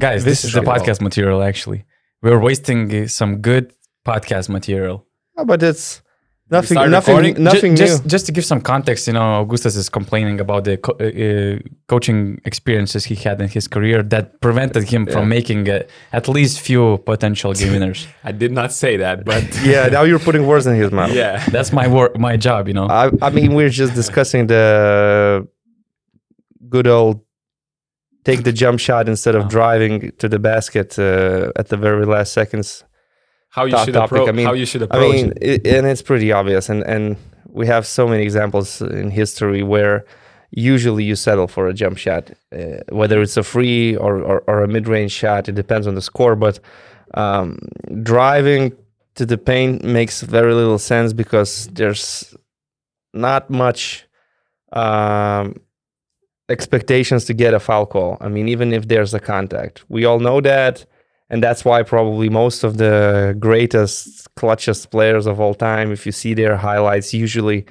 [0.00, 1.42] Guys, this, is the podcast material.
[1.42, 1.84] Actually,
[2.22, 3.74] we're wasting uh, some good
[4.06, 5.06] podcast material.
[5.36, 6.00] Oh, but it's
[6.50, 7.42] nothing, nothing, recording?
[7.42, 7.88] nothing Ju- new.
[7.88, 11.04] just, just to give some context, you know, Augustas is complaining about the co- uh,
[11.04, 15.82] uh, coaching experiences he had in his career that prevented him from making uh,
[16.12, 18.08] at least few potential game winners.
[18.24, 21.12] I did not say that, but yeah, now you're putting words in his mouth.
[21.12, 21.44] yeah.
[21.50, 22.86] That's my work, my job, you know.
[22.86, 25.46] I, I mean, we're just discussing the
[26.70, 27.20] good old
[28.24, 32.32] take the jump shot instead of driving to the basket uh, at the very last
[32.32, 32.84] seconds.
[33.50, 34.28] How you should approach.
[34.28, 35.66] I mean- how you should I mean, it.
[35.66, 37.16] it, and it's pretty obvious, and and
[37.48, 40.04] we have so many examples in history where
[40.50, 44.62] usually you settle for a jump shot, uh, whether it's a free or, or or
[44.62, 45.48] a mid range shot.
[45.48, 46.60] It depends on the score, but
[47.14, 47.58] um,
[48.02, 48.72] driving
[49.16, 52.34] to the paint makes very little sense because there's
[53.12, 54.06] not much
[54.72, 55.56] um,
[56.50, 58.16] expectations to get a foul call.
[58.20, 60.84] I mean, even if there's a contact, we all know that,
[61.28, 66.12] and that's why probably most of the greatest, clutchest players of all time, if you
[66.12, 67.66] see their highlights, usually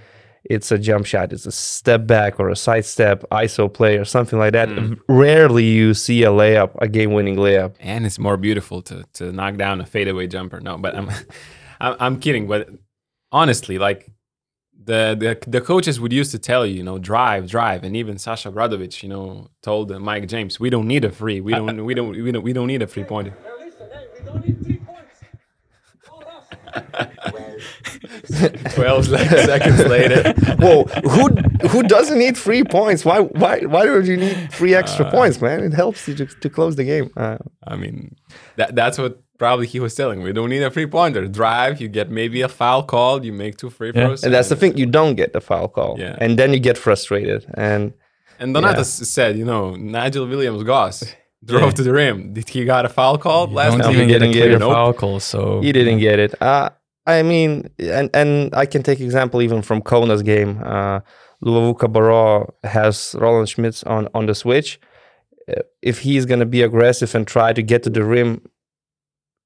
[0.46, 4.06] it's a jump shot, it's a step back or a side step, ISO play or
[4.06, 4.70] something like that.
[4.70, 5.14] Mm-hmm.
[5.14, 7.76] Rarely you see a layup, a game-winning layup.
[7.80, 10.60] and it's more beautiful to to knock down a fadeaway jumper.
[10.62, 11.10] No, but I'm,
[11.82, 12.48] I'm kidding.
[12.48, 12.70] But
[13.32, 14.10] honestly, like
[14.90, 18.18] the, the the coaches would used to tell you, you know, drive, drive, and even
[18.18, 21.86] Sasha Obradovic, you know, told uh, Mike James, we don't need a free, we don't,
[21.86, 23.38] we don't, we don't, we don't need a free pointer.
[23.44, 25.22] Now listen, hey, we don't need three points.
[28.73, 31.28] Twelve seconds later, Whoa, who
[31.67, 33.06] who doesn't need three points?
[33.06, 35.64] Why why why do you need three extra points, man?
[35.64, 37.12] It helps you to, to close the game.
[37.16, 38.16] Uh, I mean,
[38.56, 40.22] that that's what probably he was telling.
[40.22, 41.26] We don't need a free pointer.
[41.28, 44.06] Drive, you get maybe a foul called, you make two free Yeah.
[44.08, 46.16] throws, and that's the thing, you don't get the foul call, Yeah.
[46.23, 47.45] and then you get frustrated.
[47.56, 47.94] And
[48.42, 50.98] And Donatas said, you know, Nigel Williams Goss
[51.52, 52.17] drove to the rim.
[52.33, 53.94] Did he got a foul called last Don't time?
[53.95, 54.60] even he get a didn't get clear it.
[54.60, 54.73] Nope.
[54.73, 56.32] foul call, so he didn't get it.
[56.42, 56.70] Uh,
[57.06, 60.52] I mean, and and I can take example even from Kaunas game.
[60.73, 61.00] Uh,
[61.45, 64.80] Luwawu-Cabarrot has Roland Schmitz on on the switch.
[65.50, 68.42] Uh, If he's gonna be aggressive and try to get to the rim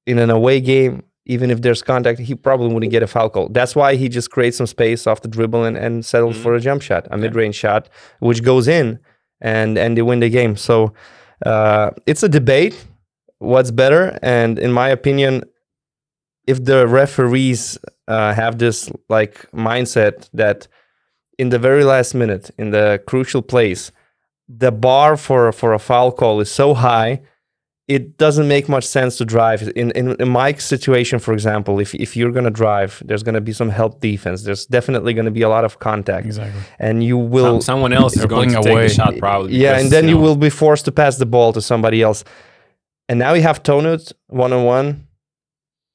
[0.06, 3.48] in an away game, even if there's contact, he probably wouldn't get a foul call.
[3.48, 6.60] That's why he just creates some space off the dribble and, and settles for a
[6.60, 7.88] jump shot, a mid-range shot,
[8.20, 8.98] which goes in,
[9.40, 10.56] and and they win the game.
[10.56, 10.92] So
[11.46, 12.86] uh, it's a debate.
[13.38, 14.18] What's better?
[14.22, 15.44] And in my opinion,
[16.46, 20.68] if the referees uh, have this like mindset that
[21.38, 23.90] in the very last minute, in the crucial place,
[24.46, 27.22] the bar for for a foul call is so high,
[27.86, 29.62] it doesn't make much sense to drive.
[29.76, 33.52] In in, in Mike's situation, for example, if if you're gonna drive, there's gonna be
[33.52, 34.42] some help defense.
[34.44, 36.62] There's definitely gonna be a lot of contact, exactly.
[36.78, 38.88] and you will Some, someone else is going to pulling take away.
[38.88, 39.56] the shot probably.
[39.56, 42.00] yeah, because, and then you know, will be forced to pass the ball to somebody
[42.00, 42.24] else.
[43.08, 45.06] And now you have Tonut one on one,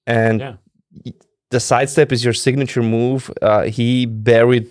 [0.05, 0.53] and Yeah.
[1.05, 1.13] y-
[1.49, 3.31] the sidestep is your signature move.
[3.41, 4.69] Uh, he buried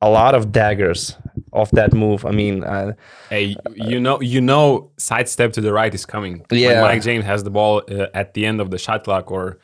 [0.00, 1.16] a lot of daggers
[1.58, 2.24] off that move.
[2.24, 2.92] I mean, uh,
[3.30, 6.44] Hey, you know, you know, sidestep to the right is coming.
[6.50, 6.68] Yeah.
[6.68, 9.58] when Mike James has the ball uh, at the end of the shot clock, or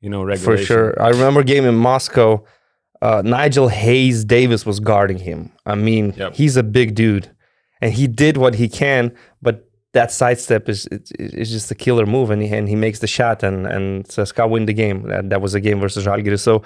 [0.00, 1.00] you know, for sure.
[1.02, 2.44] I remember a game in Moscow.
[3.00, 5.50] Uh, Nigel Hayes Davis was guarding him.
[5.66, 6.34] I mean, Yep.
[6.34, 7.30] he's a big dude,
[7.80, 9.68] and he did what he can, but.
[9.94, 11.10] That sidestep is is
[11.42, 14.48] is just a killer move, and he, and he makes the shot, and and CSKA
[14.48, 15.02] win the game.
[15.08, 16.40] That, that was a game versus Žalgiris.
[16.40, 16.62] So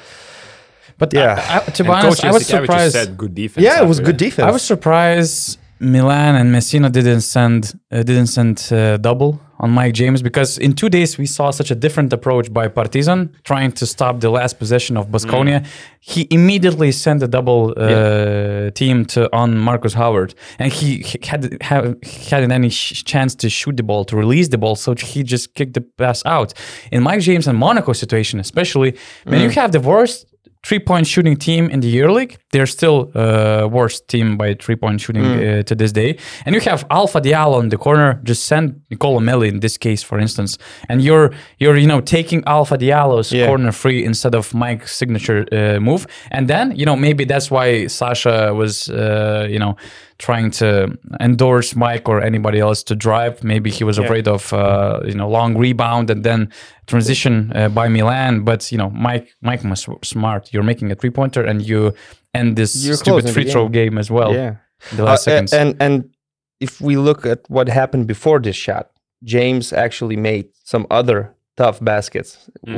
[0.99, 1.35] But Yeah.
[1.49, 2.93] I, I, to be And honest, I was surprised.
[2.95, 3.65] said good defense.
[3.65, 4.27] yeah, it was good that.
[4.27, 4.47] defense.
[4.49, 7.61] I was surprised Milan and Messina didn't send
[7.93, 11.71] uh, didn't send uh, double on Mike James because in two days we saw such
[11.71, 15.67] a different approach by Partizan trying to stop the last possession of Baskonia.
[16.01, 21.57] He immediately sent a double uh, team to on Marcus Howard, and he, he had
[21.63, 21.85] have,
[22.31, 25.55] hadn't any sh- chance to shoot the ball to release the ball, so he just
[25.55, 26.53] kicked the pass out.
[26.93, 28.91] In Mike James and Monaco situation, especially
[29.25, 30.27] when you have the worst
[30.67, 32.37] three point shooting team in the EuroLeague.
[32.57, 36.17] They're still uh, worst team by three point shooting uh, to this day.
[36.47, 38.19] And you have Alpha Diallo in the corner.
[38.25, 40.57] Just send Nicola Melli in this case, for instance.
[40.89, 43.47] And you're you're you know taking Alpha Diallo's Yeah.
[43.49, 46.07] corner free instead of Mike's signature uh, move.
[46.31, 49.77] And then you know maybe that's why Sasha was uh, you know
[50.19, 53.45] trying to endorse Mike or anybody else to drive.
[53.45, 56.49] Maybe he was afraid of uh, you know long rebound and then
[56.87, 58.45] transition uh, by Milan.
[58.45, 60.53] But you know Mike Mike was smart.
[60.53, 61.93] You're making a three pointer and you
[62.39, 64.33] end this You're stupid free throw game as well.
[64.35, 64.55] yeah.
[64.97, 65.53] The last Uh, seconds.
[65.53, 65.95] and and
[66.61, 68.85] if we look at what happened before this shot,
[69.25, 71.19] James actually made some other
[71.57, 72.31] tough baskets,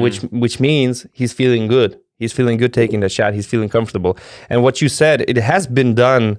[0.03, 1.91] which which means he's feeling good.
[2.21, 3.35] He's feeling good taking the shot.
[3.35, 4.17] He's feeling comfortable.
[4.51, 6.39] And what you said, it has been done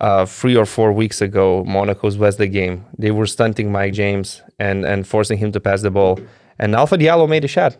[0.00, 4.84] uh, three or four weeks ago, Monaco's Wednesday game, they were stunting Mike James and
[4.84, 6.18] and forcing him to pass the ball.
[6.58, 7.72] And Alpha Diallo made a shot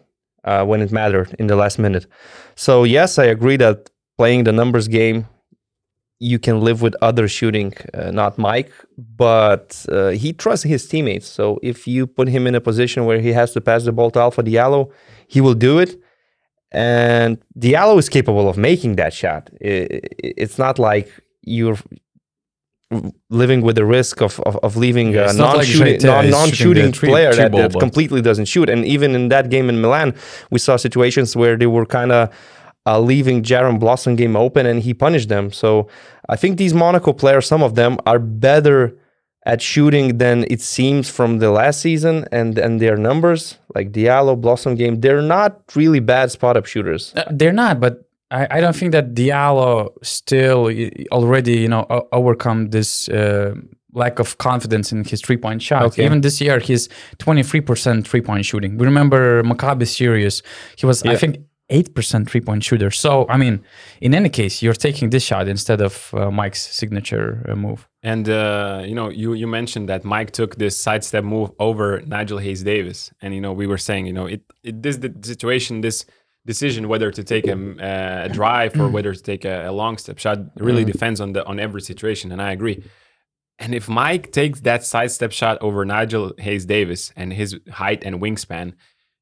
[0.44, 2.06] uh, when it mattered in the last minute.
[2.56, 3.78] So yes, I agree that
[4.18, 5.26] playing the numbers game,
[6.20, 8.72] you can live with other shooting, uh, not Mike,
[9.16, 11.28] but uh, he trusts his teammates.
[11.28, 14.10] So if you put him in a position where he has to pass the ball
[14.10, 14.90] to Alpha Diallo,
[15.28, 15.96] he will do it.
[16.72, 19.48] And Diallo is capable of making that shot.
[19.60, 21.08] It's not like
[21.42, 21.78] you're
[23.30, 26.92] living with the risk of of, of leaving Yeah, a like non-shooting, Jete non, non-shooting
[26.92, 28.68] three- player three ball, that completely doesn't shoot.
[28.68, 30.14] And even in that game in Milan,
[30.50, 32.30] we saw situations where they were kind of
[32.88, 35.52] uh, leaving Jaron Blossomgame open, and he punished them.
[35.52, 35.88] So
[36.28, 38.96] I think these Monaco players, some of them, are better
[39.44, 44.34] at shooting than it seems from the last season, and and their numbers, like Diallo,
[44.44, 45.50] Blossomgame, they're not
[45.80, 47.02] really bad spot up shooters.
[47.14, 47.92] Uh, they're not, but
[48.30, 50.60] I, I don't think that Diallo still
[51.12, 53.54] already you know o- overcome this uh,
[53.92, 55.82] lack of confidence in his three point shot.
[55.82, 56.04] Okay.
[56.04, 56.88] Even this year, he's
[57.18, 58.78] twenty three percent three point shooting.
[58.78, 60.42] We remember Maccabi series;
[60.76, 61.38] he was I think
[61.70, 62.90] eight percent three point shooter.
[62.90, 63.64] So I mean,
[64.00, 67.88] in any case, you're taking this shot instead of uh, Mike's signature uh, move.
[68.02, 72.38] And uh, you know, you you mentioned that Mike took this sidestep move over Nigel
[72.38, 75.80] Hayes Davis, and you know, we were saying, you know, it, it this the situation,
[75.80, 76.06] this
[76.46, 79.98] decision whether to take a, uh, a drive or whether to take a, a long
[79.98, 82.82] step shot really depends on the on every situation, and I agree.
[83.58, 88.20] And if Mike takes that sidestep shot over Nigel Hayes Davis and his height and
[88.20, 88.74] wingspan,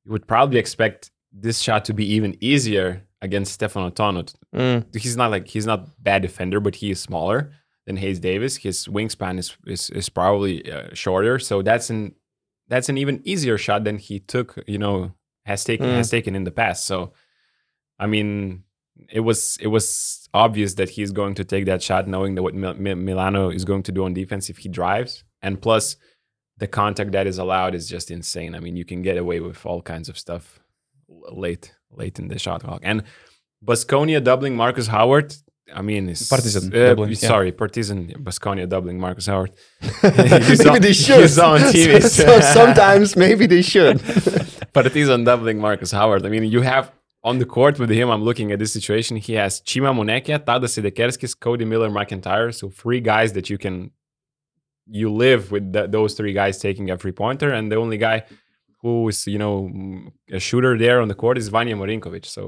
[0.04, 4.34] you would probably expect this shot to be even easier against Stefano Tonut.
[4.54, 4.94] Mm.
[4.96, 7.52] He's not like he's not bad defender, but he is smaller
[7.86, 8.56] than Hayes Davis.
[8.56, 12.14] His wingspan is is, is probably uh, shorter, so that's an
[12.68, 14.58] that's an even easier shot than he took.
[14.66, 15.12] You know,
[15.44, 16.86] has taken has taken in the past.
[16.86, 17.12] So,
[17.98, 18.64] I mean,
[19.10, 22.54] it was it was obvious that he's going to take that shot, knowing that what
[22.54, 25.96] Mil- Mil- Milano is going to do on defense if he drives, and plus
[26.58, 28.54] the contact that is allowed is just insane.
[28.54, 30.60] I mean, you can get away with all kinds of stuff
[31.08, 33.02] late late in the shot clock and.
[33.64, 35.34] Baskonia doubling Marcus Howard.
[35.74, 37.16] I mean, it's, Partizan uh, doubling, yeah.
[37.16, 39.52] Sorry, Partizan Baskonia doubling Marcus Howard.
[40.02, 41.28] maybe they should.
[41.72, 44.00] Team is- so sometimes maybe they should.
[44.72, 46.24] Partizan doubling Marcus Howard.
[46.24, 46.92] I mean, you have
[47.24, 48.10] on the court with him.
[48.10, 49.16] I'm looking at this situation.
[49.16, 52.54] He has Chima Moneke, Tadas Sedekerskis, Cody Miller, McIntyre.
[52.54, 53.90] So three guys that you can
[54.88, 58.24] you live with th- those three guys taking a three pointer, and the only guy
[58.86, 62.24] who is you know mm, a shooter there on the court is Vanya Marinkovic.
[62.36, 62.40] So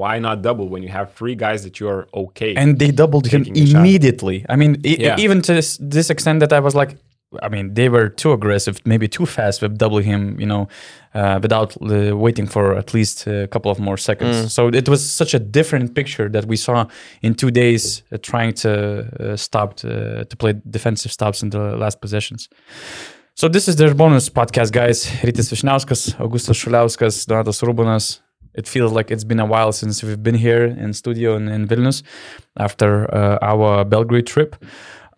[0.00, 2.52] why not double when you have three guys that you are okay?
[2.60, 3.80] and they doubled him Taking the shot.
[3.80, 4.36] immediately.
[4.52, 5.24] I mean, Yeah.
[5.24, 6.92] even to this, this extent that I was like,
[7.46, 10.62] I mean, they were too aggressive, maybe too fast with doubling him, you know,
[11.14, 14.52] uh, without uh, waiting for at least a couple of more seconds.
[14.56, 16.86] So it was such a different picture that we saw
[17.22, 17.82] in two days,
[18.12, 22.48] uh, trying to uh, stop to, to play defensive stops in the last possessions.
[23.36, 25.06] So this is their bonus podcast, guys.
[25.06, 28.20] Rytis Vysniauskas, Augustas Šuliauskas, Donatas Urbonas.
[28.54, 31.66] It feels like it's been a while since we've been here in studio in, in
[31.66, 32.04] Vilnius
[32.56, 34.54] after uh, our Belgrade trip.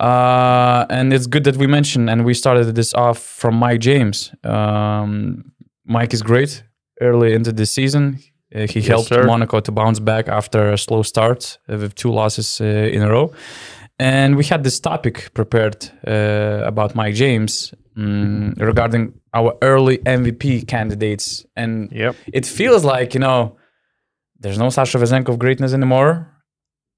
[0.00, 4.32] Uh, and it's good that we mentioned and we started this off from Mike James.
[4.44, 5.52] Um,
[5.84, 6.62] Mike is great
[7.02, 8.18] early into the season.
[8.54, 9.24] Uh, he helped sir.
[9.26, 13.30] Monaco to bounce back after a slow start with two losses uh, in a row.
[13.98, 20.66] And we had this topic prepared uh, about Mike James mm, regarding our early MVP
[20.68, 21.46] candidates.
[21.56, 22.14] And Yep.
[22.32, 23.56] it feels like, you know,
[24.38, 26.28] there's no Sasha Vezenkov greatness anymore.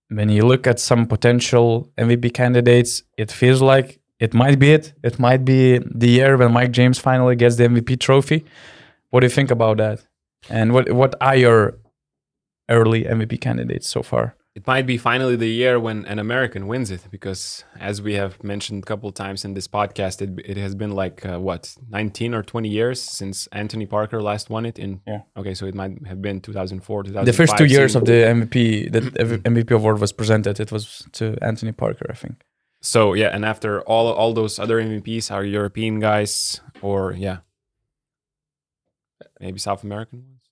[0.09, 4.95] When you look at some potential MVP candidates, it feels like it might be it.
[5.05, 8.45] It might be the year when Mike James finally gets the MVP trophy.
[9.11, 10.01] What do you think about that?
[10.51, 11.79] And what what are your
[12.69, 14.35] early MVP candidates so far?
[14.59, 18.43] It might be finally the year when an American wins it because, as we have
[18.43, 22.35] mentioned a couple times in this podcast, it, it has been like uh, what 19
[22.35, 24.77] or 20 years since Anthony Parker last won it.
[24.77, 25.21] In Yeah.
[25.37, 27.25] okay, so it might have been 2004, 2005.
[27.25, 29.05] The first two years of the MVP, that
[29.45, 32.43] MVP award was presented, it was to Anthony Parker, I think.
[32.81, 37.39] So yeah, and after all all those other MVPs are European guys or yeah,
[39.39, 40.43] maybe South American ones.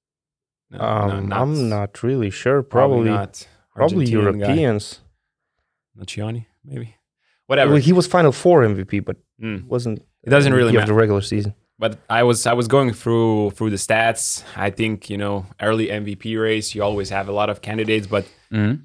[0.71, 2.63] No, Um, no, I'm not really sure.
[2.63, 3.49] Probably, Probably, not.
[3.77, 4.47] Probably Argentinian guy.
[4.47, 5.01] Europeans.
[5.95, 6.97] Not Gianni, maybe.
[7.47, 7.73] Whatever.
[7.73, 9.67] Well, he was Final Four MVP, but Mm.
[9.67, 9.99] wasn't.
[10.25, 11.55] It doesn't really MVP of the regular season.
[11.79, 14.43] but I was I was going through through the stats.
[14.57, 16.75] I think you know early MVP race.
[16.75, 18.81] You always have a lot of candidates, but Mhm.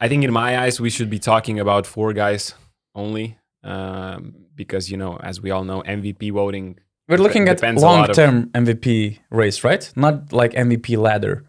[0.00, 2.54] I think in my eyes we should be talking about four guys
[2.94, 6.78] only, um, because you know as we all know MVP voting.
[7.08, 9.90] We're looking at depends a of- long-term MVP race, right?
[9.96, 11.44] Not like MVP ladder.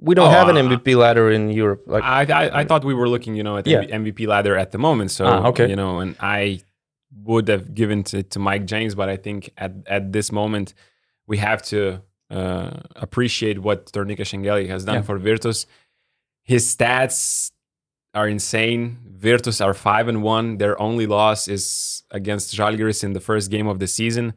[0.00, 1.82] We don't Oh, have an MVP ladder in Europe.
[1.86, 3.98] Like I, I I thought we were looking, you know, at the Yeah.
[4.00, 5.10] MVP ladder at the moment.
[5.10, 5.68] So Ah, okay.
[5.68, 6.60] you know, and I
[7.22, 10.74] would have given to, to Mike James, but I think at at this moment
[11.26, 15.02] we have to uh, appreciate what Tornike Shengelia has done Yeah.
[15.02, 15.66] for Virtus.
[16.42, 17.50] His stats
[18.14, 18.98] are insane.
[19.28, 20.58] Virtus are five and one.
[20.58, 24.34] Their only loss is against Žalgiris in the first game of the season.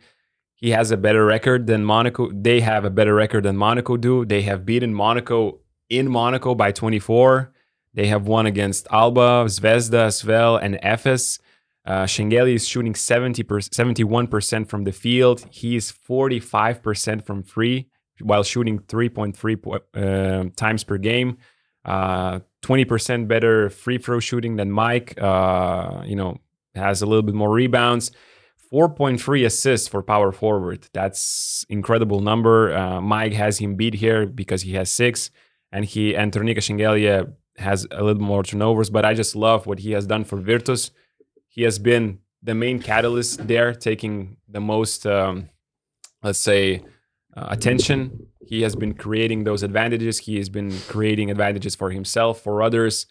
[0.58, 2.32] He has a better record than Monaco.
[2.32, 4.26] They have a better record than Monaco do.
[4.26, 5.60] They have beaten Monaco
[5.90, 7.54] in Monaco by 24.
[7.94, 11.40] They have won against Alba, Zvezda, Asvel, and Efes.
[11.86, 15.46] Uh, is shooting 70 71% from the field.
[15.52, 17.88] He is 45% from free
[18.20, 21.38] while shooting 3.3 po- uh, times per game.
[21.86, 25.20] Uh, 20% better free throw shooting than Mike.
[25.22, 26.38] Uh, you know,
[26.76, 28.12] has a little bit more rebounds.
[28.72, 30.88] 4.3 assists for power forward.
[30.94, 32.76] That's incredible number.
[32.76, 35.32] Uh, Mike has him beat here because he has six,
[35.72, 38.90] and he and Tornike Shengelia has a little more turnovers.
[38.90, 40.92] But I just love what he has done for Virtus.
[41.48, 45.50] He has been the main catalyst there, taking the most, um,
[46.22, 46.84] let's say,
[47.36, 48.28] uh, attention.
[48.46, 50.20] He has been creating those advantages.
[50.20, 53.08] He has been creating advantages for himself, for others.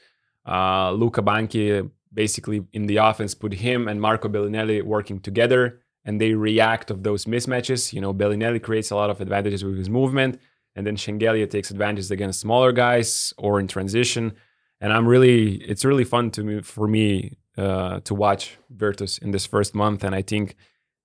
[0.47, 1.91] Uh, Luca Banchi
[2.23, 5.63] basically in the offense put him and Marco Belinelli working together,
[6.05, 7.93] and they react of those mismatches.
[7.93, 10.41] You know, Belinelli creates a lot of advantages with his movement,
[10.75, 14.25] and then Shengelia takes advantages against smaller guys or in transition.
[14.81, 19.31] And I'm really, it's really fun to me for me uh, to watch Virtus in
[19.31, 20.57] this first month, and I think,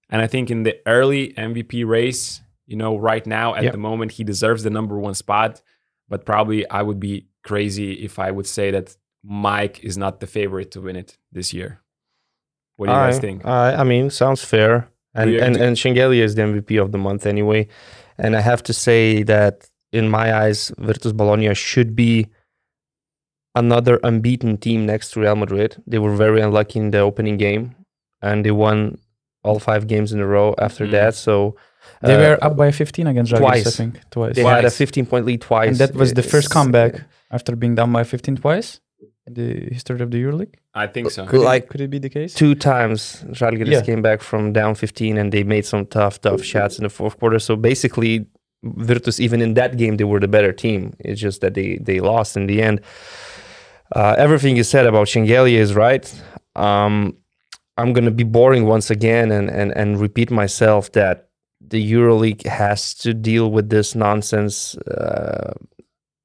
[0.09, 3.71] and I think in the early MVP race, you know, right now at Yeah.
[3.71, 5.61] the moment he deserves the number one spot,
[6.09, 10.27] but probably I would be crazy if I would say that Mike is not the
[10.27, 11.79] favorite to win it this year.
[12.77, 13.45] What do you guys think?
[13.45, 14.89] I, I mean, sounds fair.
[15.13, 17.67] And you and and Shengelia is the MVP of the month anyway.
[18.17, 22.27] And I have to say that in my eyes, Virtus Bologna should be
[23.55, 25.75] another unbeaten team next to Real Madrid.
[25.85, 27.75] They were very unlucky in the opening game,
[28.21, 28.97] and they won
[29.43, 30.91] all five games in a row after Mm.
[30.91, 31.15] that.
[31.15, 31.55] So
[32.01, 33.75] They uh, were up by 15 against Žalgiris, I twice.
[33.75, 34.35] think, twice.
[34.35, 35.69] They had a 15 point lead twice.
[35.69, 37.01] And that was the first It's- comeback
[37.31, 38.79] after being down by 15 twice
[39.27, 40.55] in the history of the EuroLeague.
[40.73, 41.25] I think so.
[41.25, 42.33] Could- Like- could it be the case?
[42.33, 43.81] two times Žalgiris Yeah.
[43.81, 47.15] came back from down 15 and they made some tough tough shots in the fourth
[47.19, 48.25] quarter so basically
[48.63, 51.99] Virtus even in that game they were the better team it's just that they they
[51.99, 52.79] lost in the end
[53.95, 56.05] uh, everything you said about Shengelia is right
[56.55, 57.15] um,
[57.77, 61.27] I'm gonna be boring once again and, and and repeat myself that
[61.73, 65.53] the EuroLeague has to deal with this nonsense uh,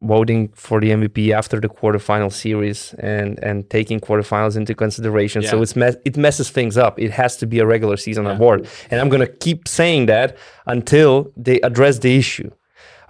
[0.07, 5.43] voting for the MVP after the quarterfinal series and and taking quarterfinals into consideration.
[5.43, 6.99] So it's mess it messes things up.
[6.99, 8.35] It has to be a regular season Yeah.
[8.37, 10.37] award, and I'm gonna keep saying that
[10.67, 12.51] until they address the issue.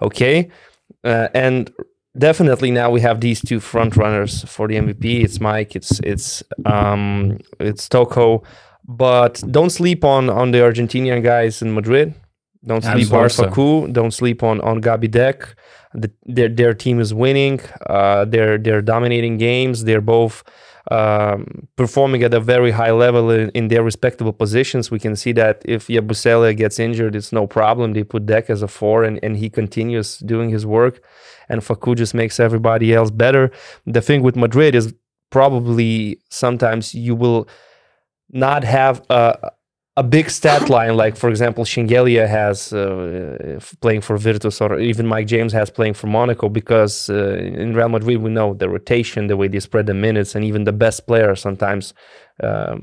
[0.01, 0.49] Okay,
[1.03, 1.71] uh, and
[2.17, 5.23] definitely now we have these two front runners for the MVP.
[5.23, 5.75] It's Mike.
[5.75, 8.43] It's it's um it's Toko.
[8.89, 12.13] But don't sleep on on the Argentinian guys in Madrid.
[12.65, 13.25] Don't sleep on.
[13.29, 13.91] Facu.
[13.91, 15.55] Don't sleep on on Gabi Deck.
[15.93, 17.61] The, their their team is winning.
[17.89, 19.83] Uh, they're they're dominating games.
[19.85, 20.43] They're both
[20.91, 24.89] um, performing at a very high level in, in their respectable positions.
[24.89, 27.93] We can see that if Yabusele gets injured, it's no problem.
[27.93, 31.03] They put Deck as a four, and, and he continues doing his work.
[31.49, 33.51] And Facu just makes everybody else better.
[33.85, 34.93] The thing with Madrid is
[35.29, 37.47] probably sometimes you will
[38.29, 39.51] not have a
[39.97, 45.05] a big stat line like for example Shengelia has uh, playing for Virtus or even
[45.13, 47.15] Mike James has playing for Monaco because uh,
[47.61, 50.61] in Real Madrid we know the rotation the way they spread the minutes and even
[50.65, 51.93] the best players sometimes
[52.47, 52.79] um,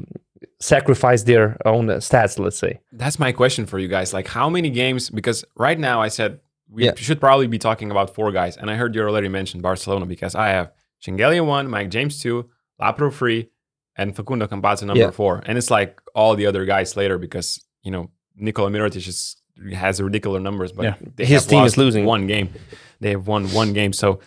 [0.61, 4.13] sacrifice their own stats let's say That's my question for you guys.
[4.13, 5.11] Like, how many games?
[5.11, 6.41] Because right now I said
[6.71, 6.93] we Yeah.
[6.97, 10.35] should probably be talking about four guys, and I heard you already mentioned Barcelona because
[10.35, 10.73] I have
[11.05, 12.37] Shengelia one, Mike James two,
[12.81, 13.51] Lapro three,
[13.97, 15.11] and Facundo Campazzo number Yeah.
[15.11, 19.37] four, and it's like all the other guys later because you know Nikola Mirotic is,
[19.73, 21.25] has ridiculous numbers, but Yeah.
[21.25, 22.05] His team is losing.
[22.05, 22.49] one game.
[23.01, 23.93] They have won one game.
[23.93, 24.21] So,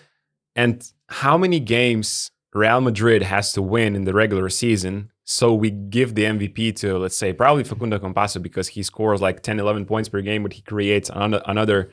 [0.55, 5.69] and how many games Real Madrid has to win in the regular season so we
[5.71, 9.85] give the MVP to, let's say, probably Facundo Campazzo because he scores like 10, 11
[9.85, 11.89] points per game, but he creates an- another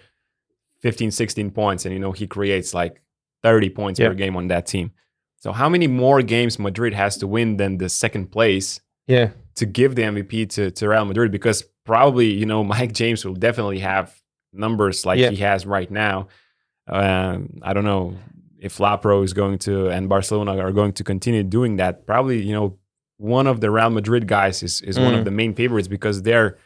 [0.81, 1.85] 15, 16 points.
[1.85, 3.03] And, you know, he creates like
[3.43, 4.09] 30 points Yeah.
[4.09, 4.93] per game on that team.
[5.45, 9.67] So, how many more games Madrid has to win than the second place yeah to
[9.67, 13.81] give the MVP to, to Real Madrid because probably, you know, Mike James will definitely
[13.81, 14.07] have
[14.53, 15.31] numbers like Yeah.
[15.31, 16.17] he has right now.
[16.89, 18.17] Um, I don't know
[18.59, 22.07] if Lapro is going to and Barcelona are going to continue doing that.
[22.07, 22.79] Probably, you know,
[23.19, 25.25] one of the Real Madrid guys is, is one of Mm.
[25.25, 26.57] the main favorites because they're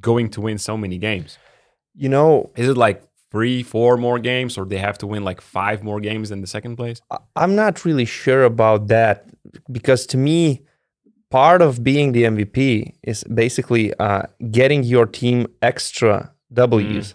[0.00, 1.38] going to win so many games.
[1.94, 5.40] you know Is it like three, four more games, or they have to win like
[5.40, 7.00] five more games than the second place?
[7.36, 9.28] I'm not really sure about that
[9.70, 10.62] because to me,
[11.30, 17.14] part of being the MVP is basically uh, getting your team extra W's.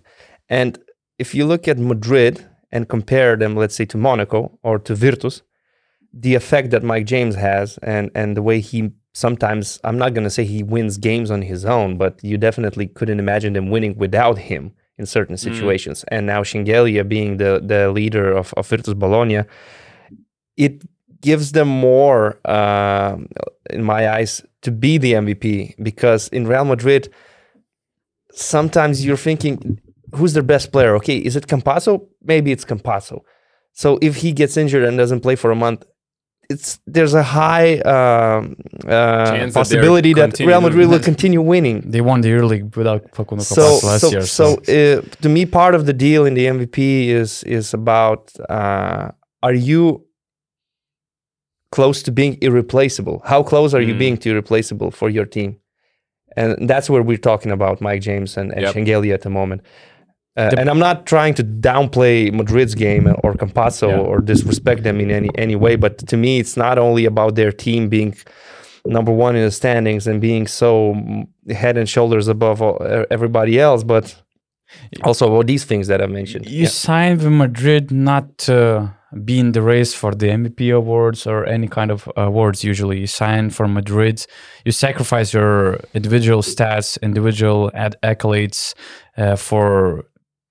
[0.50, 0.78] And
[1.18, 5.42] if you look at Madrid and compare them, let's say, to Monaco or to Virtus,
[6.14, 10.26] the effect that Mike James has and and the way he sometimes I'm not going
[10.26, 13.98] to say he wins games on his own, but you definitely couldn't imagine them winning
[13.98, 16.06] without him in certain situations.
[16.10, 19.44] And now Shengelia being the the leader of, of Virtus Bologna,
[20.58, 20.84] it
[21.22, 23.28] gives them more, um,
[23.70, 27.12] in my eyes, to be the MVP because in Real Madrid,
[28.32, 29.80] sometimes you're thinking,
[30.16, 30.96] who's their best player?
[30.98, 32.06] Okay, is it Campazzo?
[32.22, 33.22] Maybe it's Campazzo.
[33.72, 35.86] So if he gets injured and doesn't play for a month,
[36.50, 40.62] it's there's a high um, uh, Chance that possibility they're that Real.
[40.62, 41.82] Madrid will continue winning.
[41.90, 44.22] They won the Euroleague without Facundo So, last so, year.
[44.26, 49.10] so uh, to me, part of the deal in the MVP is is about uh,
[49.42, 50.06] are you
[51.72, 53.22] close to being irreplaceable?
[53.26, 54.00] How close are you Mm.
[54.00, 55.58] being to irreplaceable for your team?
[56.36, 58.74] And that's where we're talking about Mike James and, and Yep.
[58.76, 59.62] Shengelia at the moment.
[60.36, 63.98] Uh, and I'm not trying to downplay Madrid's game or Campazzo Yeah.
[64.10, 67.52] or disrespect them in any any way, but to me, it's not only about their
[67.52, 68.16] team being
[68.86, 70.96] number one in the standings and being so
[71.50, 72.78] head and shoulders above all,
[73.12, 74.06] everybody else, but
[75.04, 76.50] also all these things that I mentioned.
[76.50, 78.92] You signed with Madrid not to
[79.24, 82.64] be in the race for the MVP awards or any kind of awards.
[82.64, 84.26] Usually, you sign for Madrid.
[84.66, 88.74] You sacrifice your individual stats, individual ad- accolades
[89.18, 90.06] uh, for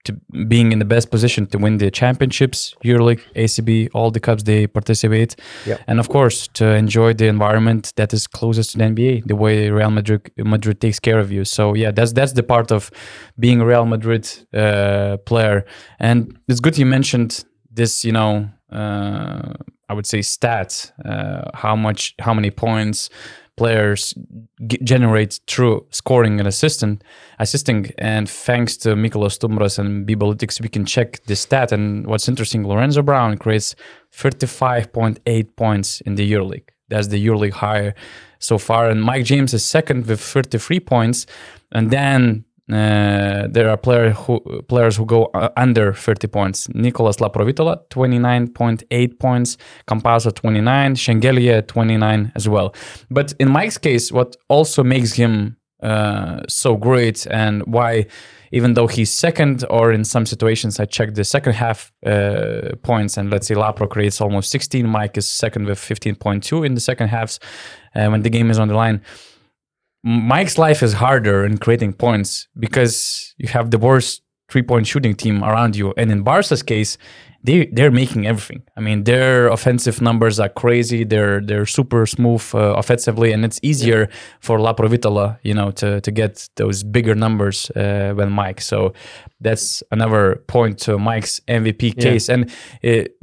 [0.05, 0.13] to
[0.49, 4.67] being in the best position to win the championships, EuroLeague, ACB, all the cups they
[4.67, 5.81] participate, Yep.
[5.87, 9.71] and of course to enjoy the environment that is closest to the NBA, the way
[9.71, 11.45] Real Madrid Madrid takes care of you.
[11.45, 12.91] So yeah, that's that's the part of
[13.39, 15.65] being a Real Madrid uh, player,
[16.01, 18.05] and it's good you mentioned this.
[18.05, 19.53] You know, uh,
[19.89, 23.11] I would say stats, uh, how much, how many points
[23.57, 24.15] players
[24.67, 27.05] g- generate through scoring and assistant
[27.39, 27.91] assisting.
[27.99, 31.73] And thanks to Mikolas Stumbras and Bibalytics we can check this stat.
[31.73, 33.75] And what's interesting Lorenzo Brown creates
[34.15, 36.69] 35.8 points in the EuroLeague.
[36.89, 37.95] That's the EuroLeague higher
[38.39, 38.89] so far.
[38.89, 41.27] And Mike James is second with 33 points.
[41.73, 46.69] And then uh, there are player who, players who go uh, under 30 points.
[46.69, 49.57] Nicolas Laprovittola, 29.8 points.
[49.89, 50.95] Campazzo, 29.
[50.95, 52.75] Shengelia, 29 as well.
[53.11, 58.07] But in Mike's case, what also makes him uh, so great and why,
[58.53, 63.17] even though he's second, or in some situations, I checked the second half uh, points,
[63.17, 64.87] and let's say Lapro creates almost 16.
[64.87, 67.41] Mike is second with 15.2 in the second halves
[67.97, 69.03] uh, when the game is on the line.
[70.05, 75.15] Mike's life is harder in creating points because you have the worst three point shooting
[75.15, 75.95] team around you.
[75.97, 76.99] And in Barca's case,
[77.45, 78.63] they they're making everything.
[78.77, 81.05] I mean, their offensive numbers are crazy.
[81.05, 84.09] They're they're super smooth uh, offensively, and it's easier
[84.41, 88.61] for Laprovittola, you know, to to get those bigger numbers uh, than Mike.
[88.61, 88.93] So
[89.41, 92.29] that's another point to Mike's MVP case.
[92.29, 93.17] And it,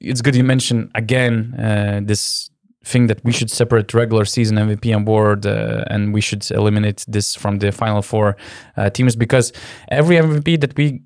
[0.00, 2.50] it's good you mentioned again uh, this
[2.84, 7.34] think that we should separate regular season MVP award uh, and we should eliminate this
[7.34, 8.36] from the final four
[8.76, 9.52] uh, teams because
[9.90, 11.02] every MVP that we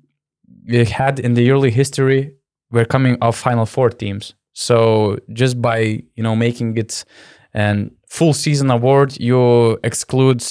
[0.85, 2.33] had in the early history
[2.71, 4.35] were coming off final four teams.
[4.53, 7.05] So just by you know making it
[7.53, 10.43] an full season award, you exclude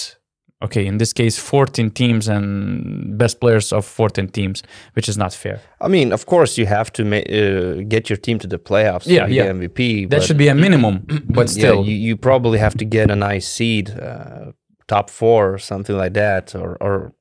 [0.62, 4.62] okay in this case 14 teams and best players of 14 teams,
[4.94, 5.60] which is not fair.
[5.80, 9.04] I mean, of course, you have to ma- uh, get your team to the playoffs.
[9.04, 9.46] to Yeah, yeah.
[9.46, 10.10] MVP.
[10.10, 11.84] That should be a minimum, but yeah, still.
[11.84, 14.52] you, you probably have to get a nice seed, uh,
[14.86, 17.12] top four or something like that, or or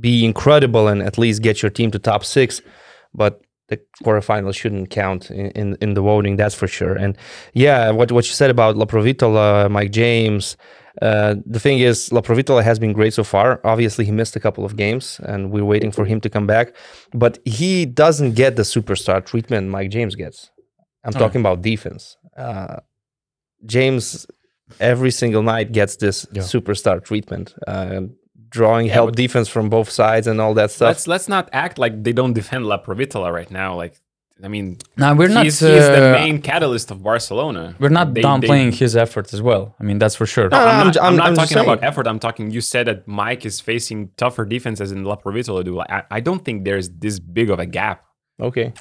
[0.00, 2.60] be incredible and at least get your team to top six.
[3.14, 6.94] But the quarterfinals shouldn't count in, in, in the voting, that's for sure.
[6.94, 7.16] And
[7.52, 10.56] yeah, what what you said about Laprovittola, Mike James.
[11.02, 13.60] Uh, the thing is, Laprovittola has been great so far.
[13.64, 16.74] Obviously, he missed a couple of games, and we're waiting for him to come back.
[17.12, 20.50] But he doesn't get the superstar treatment Mike James gets.
[21.04, 21.18] I'm Oh.
[21.18, 22.16] talking about defense.
[22.36, 22.76] Uh,
[23.66, 24.26] James
[24.80, 26.42] every single night gets this Yeah.
[26.42, 28.00] superstar treatment, uh,
[28.50, 30.88] drawing Yeah, help defense from both sides and all that stuff.
[30.88, 33.74] Let's let's not act like they don't defend Laprovittola right now.
[33.76, 33.94] Like,
[34.42, 35.44] I mean, now we're not.
[35.44, 37.74] he's, he's the uh, main catalyst of Barcelona.
[37.80, 39.74] We're not They- downplaying they- his effort as well.
[39.80, 40.48] I mean, that's for sure.
[40.48, 42.06] No, No, I'm, I'm not, j- I'm I'm- not I'm just talking about effort.
[42.06, 42.50] I'm talking.
[42.50, 45.80] You said that Mike is facing tougher defenses in Laprovittola do.
[45.80, 48.04] I, I don't think there's this big of a gap
[48.40, 48.72] okay.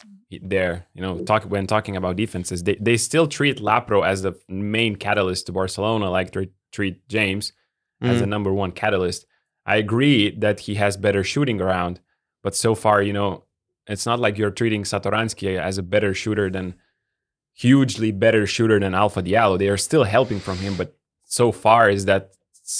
[0.41, 0.85] there.
[0.93, 4.95] You know, talk when talking about defenses, they, they still treat Lapro as the main
[4.95, 7.53] catalyst to Barcelona, like they treat James
[8.01, 8.19] as Mm.
[8.19, 9.25] the number one catalyst.
[9.65, 11.99] I agree that he has better shooting around,
[12.43, 13.43] but so far, you know,
[13.87, 16.75] it's not like you're treating Satoransky as a better shooter than
[17.53, 19.57] hugely better shooter than Alpha Diallo.
[19.57, 20.95] They are still helping from him, but
[21.25, 22.31] so far is that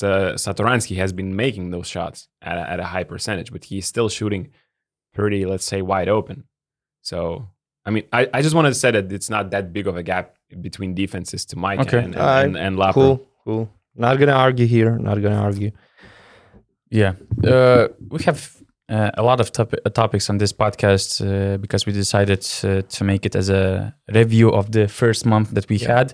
[0.04, 3.88] uh, Satoransky has been making those shots at a, at a high percentage, but he's
[3.88, 4.50] still shooting
[5.14, 6.44] pretty, let's say, wide open.
[7.02, 7.48] So,
[7.86, 10.04] I mean, I, I just wanted to say that it's not that big of a
[10.04, 11.98] gap between defenses to Mike Okay.
[12.00, 12.94] and, and, Alright, and, and Lapper.
[12.94, 13.70] Cool, cool.
[13.96, 14.98] Not gonna argue here.
[15.00, 15.72] Not gonna argue.
[16.90, 18.57] Yeah, uh, we have
[18.90, 22.82] uh, a lot of top- uh, topics on this podcast uh, because we decided uh,
[22.84, 26.14] to make it as a review of the first month that we had,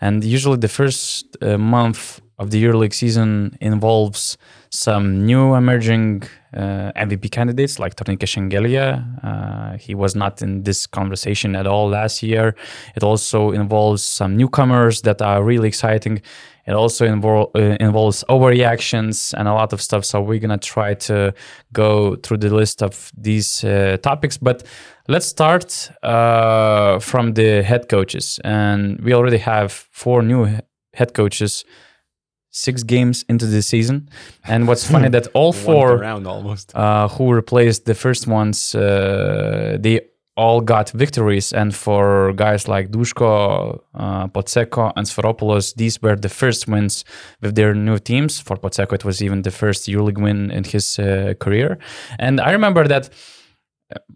[0.00, 4.38] and usually the first uh, month of the EuroLeague season involves
[4.70, 6.22] some new emerging
[6.54, 9.04] uh, MVP candidates like Tornike Shengelia.
[9.24, 12.54] Uh, he was not in this conversation at all last year.
[12.94, 16.22] It also involves some newcomers that are really exciting.
[16.66, 20.04] It also uh, involves overreactions and a lot of stuff.
[20.04, 21.32] So we're gonna try to
[21.72, 24.36] go through the list of these uh, topics.
[24.36, 24.64] But
[25.08, 30.58] let's start uh, from the head coaches, and we already have four new
[30.92, 31.64] head coaches.
[32.64, 34.08] Six games into the season,
[34.44, 36.74] and what's funny that all four round almost.
[36.74, 40.00] uh, who replaced the first ones, uh, they
[40.38, 41.52] all got victories.
[41.52, 47.04] And for guys like Dusko, uh, Pozzecco, and Sfairopoulos, these were the first wins
[47.42, 48.40] with their new teams.
[48.40, 51.78] For Pozzecco, it was even the first EuroLeague win in his uh, career.
[52.18, 53.10] And I remember that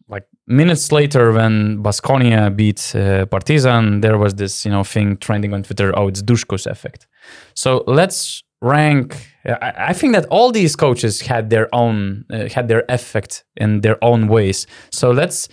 [0.08, 5.54] like minutes later when Baskonia beat uh, Partizan, there was this you know thing trending
[5.54, 5.96] on Twitter.
[5.98, 7.06] Oh, it's Dusko's effect.
[7.54, 9.28] So let's rank.
[9.46, 13.80] I, I think that all these coaches had their own uh, had their effect in
[13.80, 14.66] their own ways.
[14.90, 15.48] So let's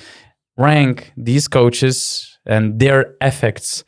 [0.57, 3.83] rank these coaches and their effects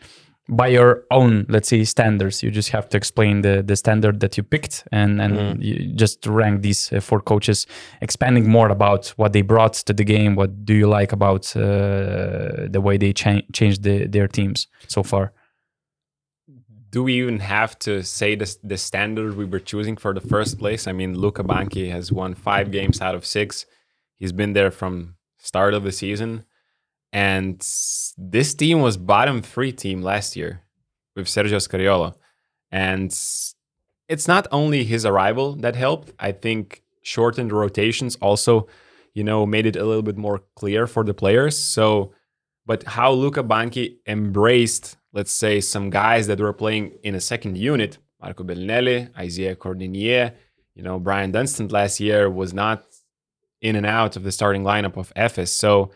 [0.52, 4.36] by your own let's say standards you just have to explain the the standard that
[4.38, 7.66] you picked and and you just rank these uh, four coaches
[8.02, 12.68] expanding more about what they brought to the game what do you like about uh,
[12.70, 15.32] the way they cha- changed the, their teams so far
[16.92, 20.60] do we even have to say this the standard we were choosing for the first
[20.60, 20.88] place?
[20.88, 23.66] I mean, Luca Banchi has won five games out of six.
[24.18, 26.44] He's been there from start of the season,
[27.12, 27.60] and
[28.18, 30.62] this team was bottom three team last year
[31.16, 32.16] with Sergio Scariolo,
[32.72, 33.12] and
[34.08, 36.12] it's not only his arrival that helped.
[36.20, 38.68] I think shortened rotations also,
[39.14, 41.58] you know, made it a little bit more clear for the players.
[41.58, 42.14] So
[42.66, 47.58] but how Luca Banchi embraced, let's say, some guys that were playing in a second
[47.58, 50.34] unit, Marco Belinelli, Isaiah Cordinier,
[50.76, 52.86] you know, Bryant Dunston last year was not
[53.62, 55.50] in and out of the starting lineup of Efes.
[55.50, 55.92] So,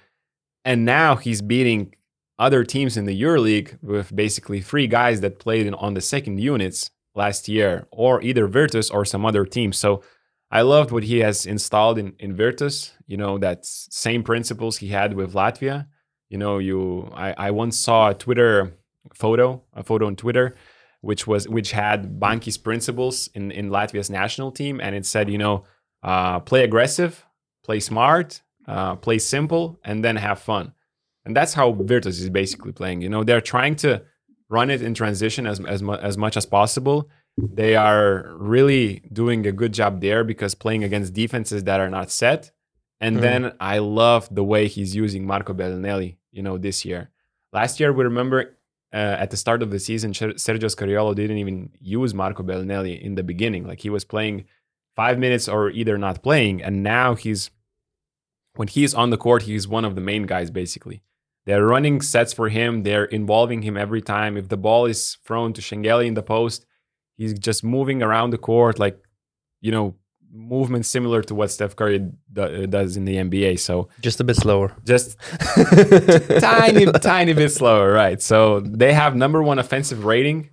[0.65, 1.95] and now he's beating
[2.37, 6.39] other teams in the EuroLeague with basically three guys that played in, on the second
[6.39, 9.71] units last year, or either Virtus or some other team.
[9.71, 10.03] So,
[10.51, 12.93] I loved what he has installed in, in Virtus.
[13.07, 15.87] You know, that same principles he had with Latvia
[16.29, 18.73] you know you I, I once saw a twitter
[19.13, 20.55] photo a photo on twitter
[21.01, 25.37] which was which had Banchi's principles in in latvia's national team and it said you
[25.37, 25.63] know
[26.03, 27.25] uh, play aggressive
[27.63, 30.73] play smart uh, play simple and then have fun
[31.25, 34.01] and that's how virtus is basically playing you know they're trying to
[34.49, 39.45] run it in transition as as, mu- as much as possible they are really doing
[39.45, 42.51] a good job there because playing against defenses that are not set
[43.01, 43.21] and Mhm.
[43.21, 47.09] then I love the way he's using Marco Belinelli, you know, this year.
[47.51, 48.57] Last year, we remember
[48.93, 53.15] uh, at the start of the season, Sergio Scariolo didn't even use Marco Belinelli in
[53.15, 53.67] the beginning.
[53.67, 54.45] Like he was playing
[54.95, 56.63] five minutes or either not playing.
[56.63, 57.51] And now he's,
[58.57, 61.01] when he's on the court, he's one of the main guys, basically.
[61.45, 62.83] They're running sets for him.
[62.83, 64.35] They're involving him every time.
[64.37, 66.65] If the ball is thrown to Shengeli in the post,
[67.17, 68.99] he's just moving around the court like,
[69.61, 69.95] you know,
[70.31, 71.99] movement similar to what Steph Curry
[72.33, 73.59] do- uh, does in the NBA.
[73.59, 74.75] So Just a bit slower.
[74.83, 75.17] just
[76.39, 78.21] tiny, tiny bit slower, right?
[78.21, 80.49] So they have number one offensive rating.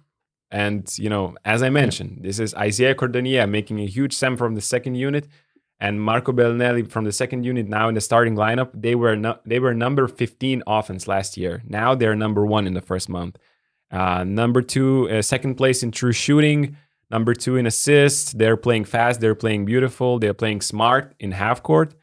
[0.50, 4.54] And, you know, as I mentioned, this is Isaiah Cordinier making a huge sum from
[4.54, 5.26] the second unit
[5.82, 8.70] and Marco Belinelli from the second unit now in the starting lineup.
[8.72, 11.60] They were no, they were number 15 offense last year.
[11.66, 13.36] Now they're number one in the first month.
[13.90, 16.76] Uh, number two, uh, second place in true shooting.
[17.10, 18.32] Number two in assists.
[18.32, 19.20] They're playing fast.
[19.20, 20.20] They're playing beautiful.
[20.20, 21.94] They're playing smart in half court.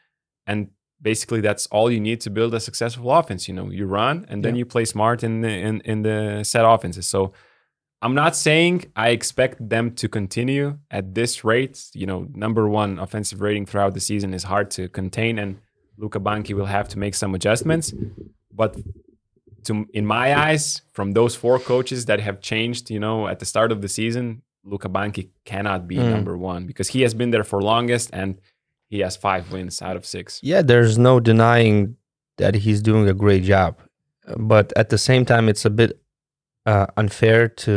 [0.46, 3.48] And basically, that's all you need to build a successful offense.
[3.48, 6.66] You know, you run and then you play smart in the in, in the set
[6.66, 7.08] offenses.
[7.08, 7.32] So
[8.02, 11.90] I'm not saying I expect them to continue at this rate.
[11.94, 15.60] You know, number one offensive rating throughout the season is hard to contain, and
[15.98, 17.94] Luca Banchi will have to make some adjustments.
[18.54, 18.78] But
[19.66, 23.46] to in my eyes, from those four coaches that have changed, you know, at the
[23.46, 26.10] start of the season, Luca Banchi cannot be Mm.
[26.12, 28.40] number one because he has been there for longest and
[28.90, 30.40] he has five wins out of six.
[30.42, 31.96] Yeah, there's no denying
[32.38, 33.78] that he's doing a great job,
[34.38, 36.00] but at the same time, it's a bit
[36.70, 37.74] uh, unfair to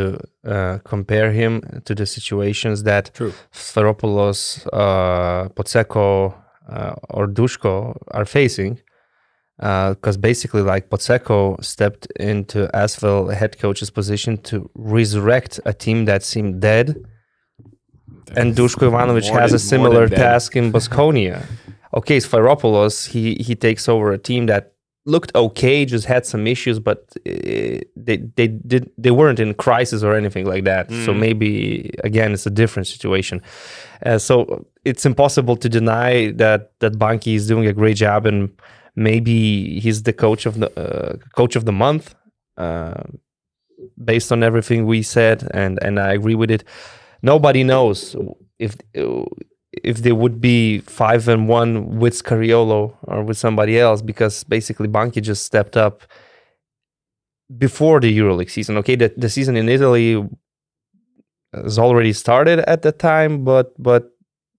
[0.55, 1.53] uh, compare him
[1.87, 3.33] to the situations that True.
[3.53, 6.35] Sfairopoulos, uh, Pozzecco,
[6.69, 7.73] uh, or Dusko
[8.11, 8.75] are facing.
[9.59, 16.23] Because basically, like Pozzecco stepped into Asvel head coach's position to resurrect a team that
[16.25, 16.87] seemed dead,
[18.39, 20.33] and Dusko Ivanovic has than- a similar more than dead.
[20.33, 21.37] task in Baskonia.
[21.99, 24.72] okay, Sfairopoulos, he he takes over a team that
[25.05, 30.03] looked okay, just had some issues, but uh, they they did they weren't in crisis
[30.03, 30.91] or anything like that.
[31.05, 33.43] So maybe again, it's a different situation.
[34.07, 38.51] Uh, so it's impossible to deny that that Banchi is doing a great job, and
[38.95, 42.15] maybe he's the coach of the uh, coach of the month.
[42.57, 43.03] Uh,
[44.05, 46.65] based on everything we said, and and I agree with it.
[47.23, 48.17] Nobody knows
[48.59, 48.77] if
[49.73, 54.89] if they would be five and one with Scariolo or with somebody else because basically
[54.89, 56.03] Banchi just stepped up
[57.57, 58.77] before the EuroLeague season.
[58.79, 60.23] Okay, the, the season in Italy
[61.53, 64.11] has already started at the time, but but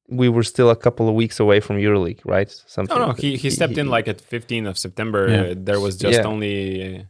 [0.09, 2.49] we were still a couple of weeks away from EuroLeague, right?
[2.67, 2.97] Something.
[2.97, 5.27] No, no, he, he stepped in like at 15th of September.
[5.29, 5.53] Yeah.
[5.57, 6.25] There was just Yeah.
[6.27, 7.07] only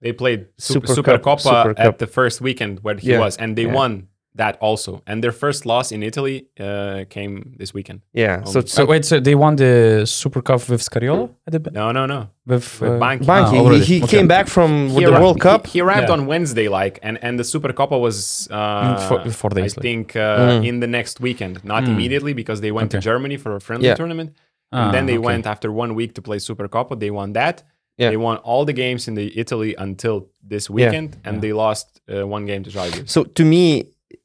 [0.00, 1.86] they played Super Super, Super Cup- Coppa Super Cup.
[1.86, 3.72] at the first weekend where he Yeah, was, and they yeah.
[3.74, 5.02] won that also.
[5.06, 8.00] And their first loss in Italy uh, came this weekend.
[8.14, 8.44] yeah.
[8.44, 11.70] So so So wait, so they won the Super Cup with Scariolo at the b-
[11.72, 12.28] No, no, no.
[12.46, 13.24] with, With uh, Banchi.
[13.26, 14.16] Banchi, Ah, he, he Okay.
[14.16, 15.66] came back from He the arri- World Cup.
[15.66, 16.14] He, he arrived Yeah.
[16.16, 19.80] on Wednesday, like, and and the Super Coppa was uh, four- four days I later.
[19.88, 20.20] think uh,
[20.60, 20.66] Mm.
[20.70, 21.88] in the next weekend, not Mm.
[21.92, 23.00] immediately because they went Okay.
[23.00, 23.96] to Germany for a friendly Yeah.
[24.00, 24.30] tournament,
[24.72, 25.26] Ah, and then they okay.
[25.30, 26.94] went after one week to play Super Coppa.
[26.98, 27.56] They won that.
[27.98, 28.08] Yeah.
[28.12, 30.16] They won all the games in the Italy until
[30.52, 33.08] this weekend, and they lost uh, one game to Žalgiris.
[33.10, 33.64] So to me,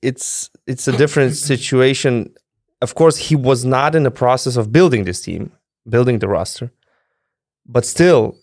[0.02, 2.34] it's it's a different situation.
[2.82, 5.52] Of course, he was not in the process of building this team,
[5.90, 6.72] building the roster,
[7.66, 8.38] but still,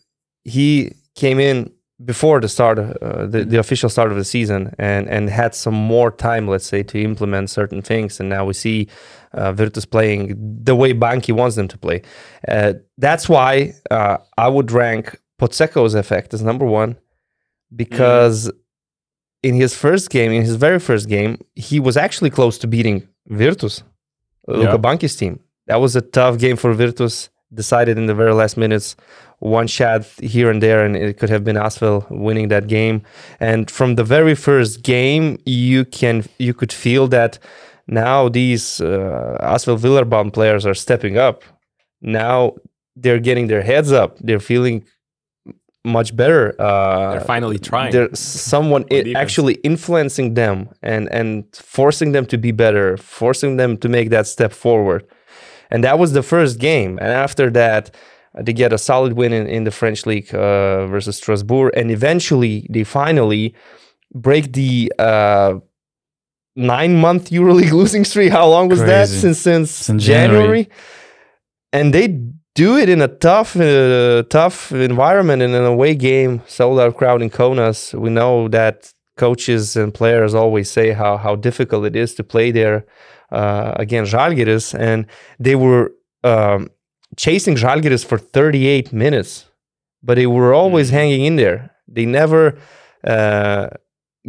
[0.45, 1.71] he came in
[2.05, 5.75] before the start, uh, the, the official start of the season, and and had some
[5.75, 8.21] more time, let's say, to implement certain things.
[8.21, 8.89] And now we see
[9.33, 12.03] uh, Virtus playing the way Banchi wants them to play.
[12.49, 16.97] Uh, that's why uh, I would rank Pozzecco's effect as number one,
[17.75, 18.51] because
[19.49, 21.33] in his first game, in his very first game,
[21.69, 22.99] he was actually close to beating
[23.43, 23.75] Virtus,
[24.49, 24.77] Luka Yeah.
[24.87, 25.35] Banchi's team.
[25.69, 27.31] That was a tough game for Virtus.
[27.63, 28.97] Decided in the very last minutes,
[29.39, 30.03] one shot
[30.35, 32.97] here and there, and it could have been Asvel winning that game.
[33.39, 37.39] And from the very first game, you can you could feel that
[37.87, 41.37] now these uh, Asvel Villeurbanne players are stepping up.
[42.01, 42.55] Now
[42.97, 44.11] they're getting their heads up.
[44.27, 44.85] They're feeling
[45.85, 46.55] much better.
[46.61, 47.93] Uh, They're finally trying.
[47.93, 49.17] there's someone On i- defense.
[49.17, 54.27] actually influencing them and and forcing them to be better forcing them to make that
[54.27, 55.05] step forward
[55.71, 57.91] and that was the first game and after that
[58.35, 61.91] uh, they get a solid win in, in the french league uh, versus strasbourg and
[61.91, 63.55] eventually they finally
[64.15, 65.53] break the uh,
[66.57, 70.65] nine month euroleague losing streak how long was that since since, Since january.
[70.65, 70.69] January.
[71.73, 72.07] and they
[72.55, 77.21] do it in a tough, uh, tough environment in an away game, sold out crowd
[77.23, 77.93] in Kaunas.
[77.99, 82.51] We know that coaches and players always say how how difficult it is to play
[82.51, 82.85] there
[83.33, 85.07] uh, against Žalgiris, and
[85.39, 86.69] they were um,
[87.17, 89.47] chasing Žalgiris for 38 minutes,
[90.03, 91.71] but they were always hanging in there.
[91.89, 92.59] They never.
[93.03, 93.69] Uh,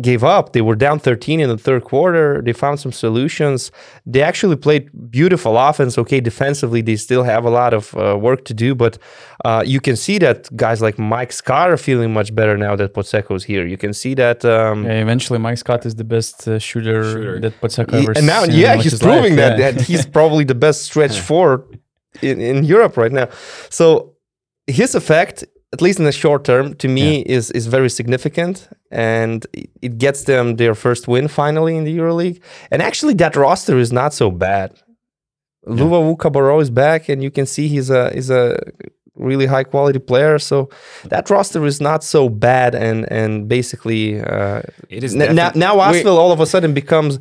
[0.01, 0.51] gave up.
[0.51, 2.41] They were down 13 in the third quarter.
[2.41, 3.71] They found some solutions.
[4.05, 5.97] They actually played beautiful offense.
[5.97, 8.97] Okay, defensively, they still have a lot of uh, work to do, but
[9.45, 12.93] uh, you can see that guys like Mike Scott are feeling much better now that
[12.93, 13.65] Pozzecco's here.
[13.65, 14.43] You can see that.
[14.43, 17.39] Um, Yeah, eventually, Mike Scott is the best uh, shooter, Shooter.
[17.39, 19.57] that Pozzecco he- ever and now, seen yeah, he's proving life.
[19.57, 19.71] that, yeah.
[19.71, 21.61] that he's probably the best stretch forward
[22.21, 23.29] in, in Europe right now.
[23.69, 24.13] So
[24.67, 29.45] his effect, at least in the short term, to me is is very significant, and
[29.81, 32.39] it- gets them their first win finally in the EuroLeague.
[32.71, 34.69] And actually, that roster is not so bad.
[35.67, 38.57] Luva Vukabaro is back, and you can see he's a he's a
[39.15, 40.37] really high quality player.
[40.39, 40.69] So
[41.09, 44.21] that roster is not so bad, and and basically.
[44.21, 47.19] Uh, it is N- now, now Asvel all of a sudden becomes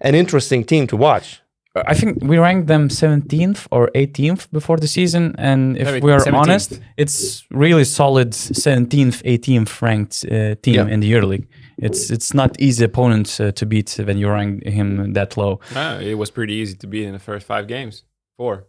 [0.00, 1.40] an interesting team to watch.
[1.86, 6.12] I think we ranked them 17th or 18th before the season, and if Seven- we
[6.12, 6.34] are 17th.
[6.42, 10.86] honest, it's really solid 17th, 18th ranked uh, team Yeah.
[10.94, 11.46] in the EuroLeague.
[11.78, 15.60] It's it's not easy opponent uh, to beat when you rank him that low.
[15.74, 18.04] Ah, it was pretty easy to beat in the first five games.
[18.38, 18.64] Four,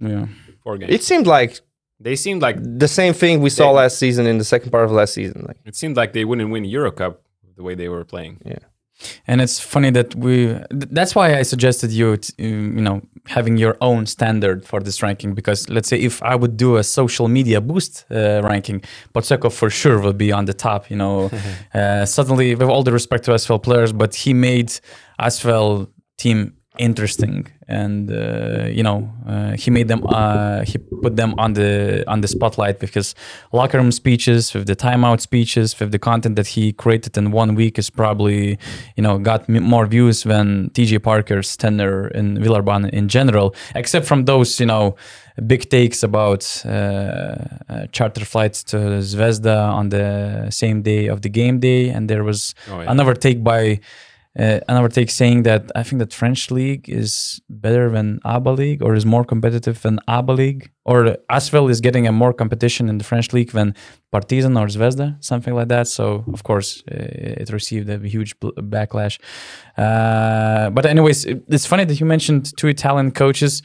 [0.00, 0.26] Yeah,
[0.62, 0.92] four games.
[0.94, 1.60] It seemed like
[2.00, 4.84] they seemed like the same thing we saw They- last season in the second part
[4.84, 5.44] of last season.
[5.48, 7.22] Like, it seemed like they wouldn't win Euro Cup
[7.56, 8.38] the way they were playing.
[8.44, 8.58] Yeah.
[9.26, 10.46] And it's funny that we.
[10.46, 15.02] th- That's why I suggested you, t- you know, having your own standard for this
[15.02, 15.34] ranking.
[15.34, 18.82] Because let's say if I would do a social media boost uh, ranking,
[19.14, 20.90] Pozzecco for sure will be on the top.
[20.90, 21.30] You know,
[21.74, 24.72] uh, suddenly with all the respect to Asvel players, but he made
[25.20, 30.02] Asvel team interesting, and uh, you know, uh, he made them.
[30.06, 33.14] Uh, he put them on the on the spotlight with his
[33.52, 37.54] locker room speeches, with the timeout speeches, with the content that he created in one
[37.54, 38.58] week is probably,
[38.96, 43.54] you know, got m- more views than TJ Parker's tenure in Villeurbanne in general.
[43.74, 44.94] Except from those, you know,
[45.46, 46.68] big takes about uh,
[47.68, 52.24] uh, charter flights to Zvezda on the same day of the game day, and there
[52.24, 52.90] was Oh, yeah.
[52.90, 53.80] another take by.
[54.38, 58.82] Uh, another take saying that I think that French league is better than ABA league
[58.82, 62.98] or is more competitive than ABA league or Asvel is getting a more competition in
[62.98, 63.74] the French league than
[64.12, 65.88] Partizan or Zvezda, something like that.
[65.88, 69.18] So of course uh, it received a huge bl- backlash.
[69.78, 73.62] Uh, but anyways, it- it's funny that you mentioned two Italian coaches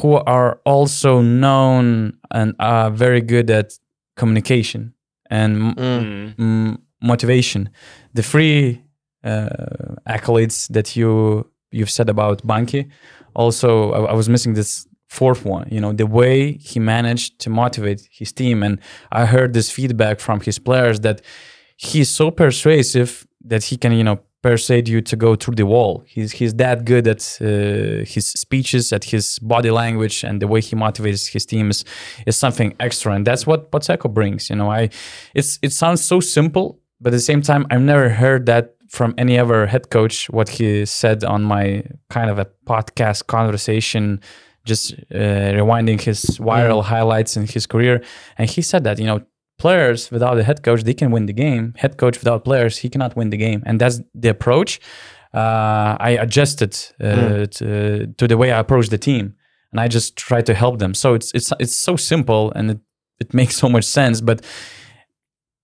[0.00, 3.72] who are also known and are very good at
[4.16, 4.92] communication
[5.30, 6.34] and Mm.
[6.36, 7.68] mm, motivation.
[8.14, 8.82] The three
[9.24, 12.88] accolades that you you've said about Banchi.
[13.34, 15.68] Also, I, I was missing this fourth one.
[15.70, 18.78] You know, the way he managed to motivate his team, and
[19.12, 21.20] I heard this feedback from his players that
[21.76, 26.04] he's so persuasive that he can, you know, persuade you to go through the wall.
[26.06, 30.60] He's he's that good at uh, his speeches, at his body language, and the way
[30.60, 31.84] he motivates his team is,
[32.26, 34.50] is something extra, and that's what Pozzecco brings.
[34.50, 34.90] You know, I
[35.34, 39.14] it's it sounds so simple, but at the same time, I've never heard that from
[39.18, 40.30] any other head coach.
[40.30, 44.20] What he said on my kind of a podcast conversation.
[44.64, 48.02] Just uh, rewinding his viral highlights in his career,
[48.38, 49.20] and he said that you know
[49.58, 51.74] players without a head coach they can win the game.
[51.76, 53.62] Head coach without players he cannot win the game.
[53.66, 54.80] And that's the approach
[55.32, 59.34] uh, i adjusted uh, to, to the way i approach the team.
[59.72, 60.94] And i just try to help them.
[60.94, 62.80] So it's it's it's so simple and it,
[63.20, 64.20] it makes so much sense.
[64.20, 64.44] But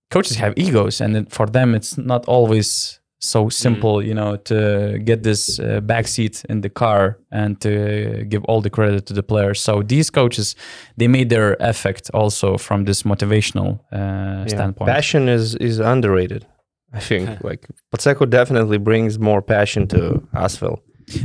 [0.09, 4.97] coaches have egos and it, for them it's not always so simple you know to
[5.03, 9.13] get this uh, back seat in the car and to give all the credit to
[9.13, 10.55] the players so these coaches
[10.97, 14.47] they made their effect also from this motivational uh, Yeah.
[14.47, 16.45] standpoint Passion is is underrated.
[16.93, 19.97] I think like Pozzecco definitely brings more passion to
[20.33, 20.79] Asvel.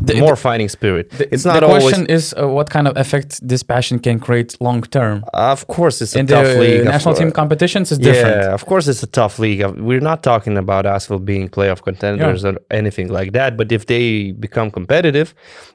[0.06, 1.06] The- more fighting spirit.
[1.32, 1.82] it's the not always.
[1.84, 5.96] question is uh, what kind of effect this passion can create long term Of course,
[6.02, 6.84] it's a in tough the league.
[6.84, 9.62] National team competitions is different Yeah, of course it's a tough league.
[9.88, 13.50] We're not talking about Asvel being playoff contenders or anything like that.
[13.56, 15.28] But if they become competitive,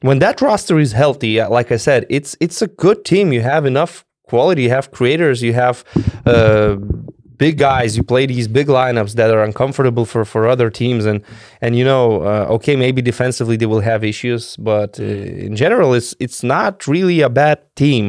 [0.07, 3.25] when that roster is healthy, uh, like I said, it's it's a good team.
[3.35, 3.93] You have enough
[4.31, 4.61] quality.
[4.63, 5.37] You have creators.
[5.47, 5.83] You have
[6.25, 6.75] uh,
[7.45, 7.89] big guys.
[7.97, 11.03] You play these big lineups that are uncomfortable for for other teams.
[11.11, 11.19] And
[11.63, 15.89] and you know, uh, okay, maybe defensively they will have issues, but uh, in general,
[15.97, 18.05] it's it's not really a bad team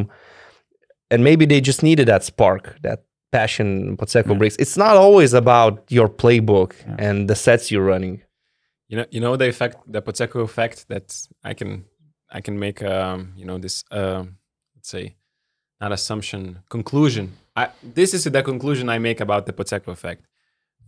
[1.12, 4.56] and maybe they just needed that spark, that passion Pozzecco brings.
[4.56, 8.22] It's not always about your playbook and the sets you're running.
[8.88, 11.06] You know, you know the effect, the Pozzecco effect that
[11.44, 11.84] I can,
[12.30, 12.82] I can make.
[12.82, 14.36] Um, you know this, um,
[14.74, 15.16] let's say,
[15.82, 17.36] not assumption, conclusion.
[17.56, 20.24] I, this is the conclusion I make about the Pozzecco effect.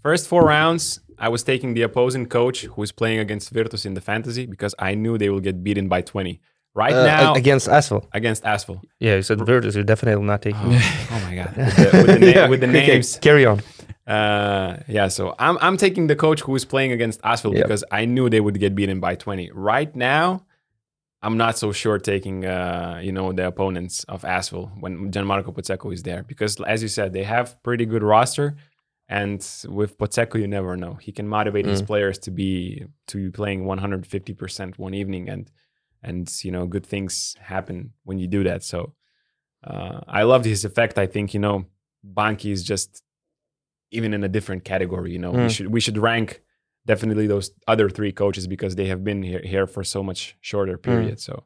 [0.02, 3.94] First four rounds, I was taking the opposing coach who is playing against Virtus in
[3.94, 6.40] the fantasy because I knew they will get beaten by 20.
[6.76, 8.06] Right Uh, now, against Asvel.
[8.12, 8.82] against Asvel.
[8.98, 9.76] Yeah, you said Virtus.
[9.76, 10.60] You're definitely not taking.
[10.60, 11.56] Oh my god!
[11.56, 13.16] With the, with the, na- Yeah, with the names.
[13.22, 13.60] Carry on.
[14.08, 17.62] Uh, yeah, so I'm I'm taking the coach who is playing against Asvel Yep.
[17.62, 19.50] because I knew they would get beaten by 20.
[19.54, 20.42] Right now,
[21.24, 25.92] I'm not so sure taking uh, you know the opponents of Asvel when Gianmarco Pozzecco
[25.92, 28.56] is there because as you said, they have pretty good roster.
[29.08, 30.94] And with Pozzecco, you never know.
[30.94, 35.50] He can motivate his players to be to be playing 150% one evening, and
[36.02, 38.62] and you know good things happen when you do that.
[38.62, 38.94] So
[39.62, 40.98] uh, I loved his effect.
[40.98, 41.64] I think you know
[42.18, 43.02] Banchi is just
[43.90, 45.12] even in a different category.
[45.12, 45.50] You know, we Mm.
[45.56, 46.42] should we should rank
[46.86, 50.76] definitely those other three coaches because they have been here, here for so much shorter
[50.78, 51.20] period.
[51.20, 51.44] So,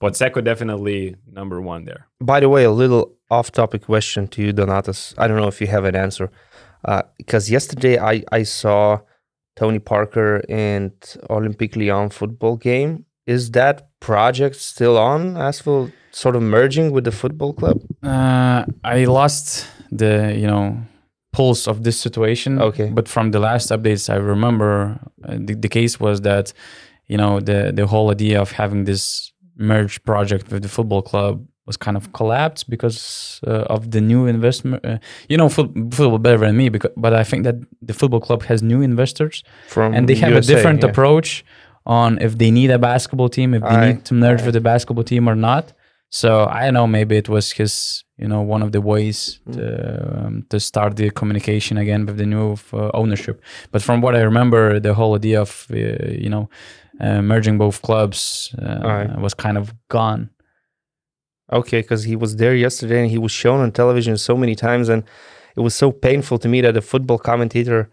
[0.00, 2.06] but Pozzecco definitely number one there.
[2.20, 5.14] By the way, a little off-topic question to you, Donatas.
[5.18, 6.30] I don't know if you have an answer,
[6.84, 9.00] uh, because yesterday I I saw
[9.56, 10.92] Tony Parker and
[11.30, 13.04] Olympic Lyon football game.
[13.26, 15.34] Is that project still on?
[15.34, 17.80] Asvel sort of merging with the football club?
[18.02, 20.80] Uh, I lost the you know
[21.36, 22.50] pulse of this situation.
[22.68, 22.88] Okay.
[22.98, 26.46] But from the last updates, I remember uh, the, the case was that
[27.12, 29.32] you know the the whole idea of having this
[29.72, 31.34] merge project with the football club
[31.66, 34.84] was kind of collapsed because uh, of the new investment.
[34.84, 38.20] Uh, you know, foot, football better than me, because, but I think that the football
[38.20, 40.90] club has new investors From and they have USA, a different yeah.
[40.90, 41.44] approach
[41.84, 44.60] on if they need a basketball team, if they Aye, need to merge with the
[44.60, 45.72] basketball team or not.
[46.10, 46.86] So I know.
[46.86, 49.52] Maybe it was his, you know, one of the ways Mm.
[49.54, 53.42] to um, to start the communication again with the new uh, ownership.
[53.72, 55.76] But from what I remember, the whole idea of uh,
[56.24, 56.48] you know
[57.00, 59.20] uh, merging both clubs uh, Aye.
[59.20, 60.30] was kind of gone.
[61.52, 64.88] Okay, because he was there yesterday and he was shown on television so many times,
[64.88, 65.02] and
[65.56, 67.88] it was so painful to me that a football commentator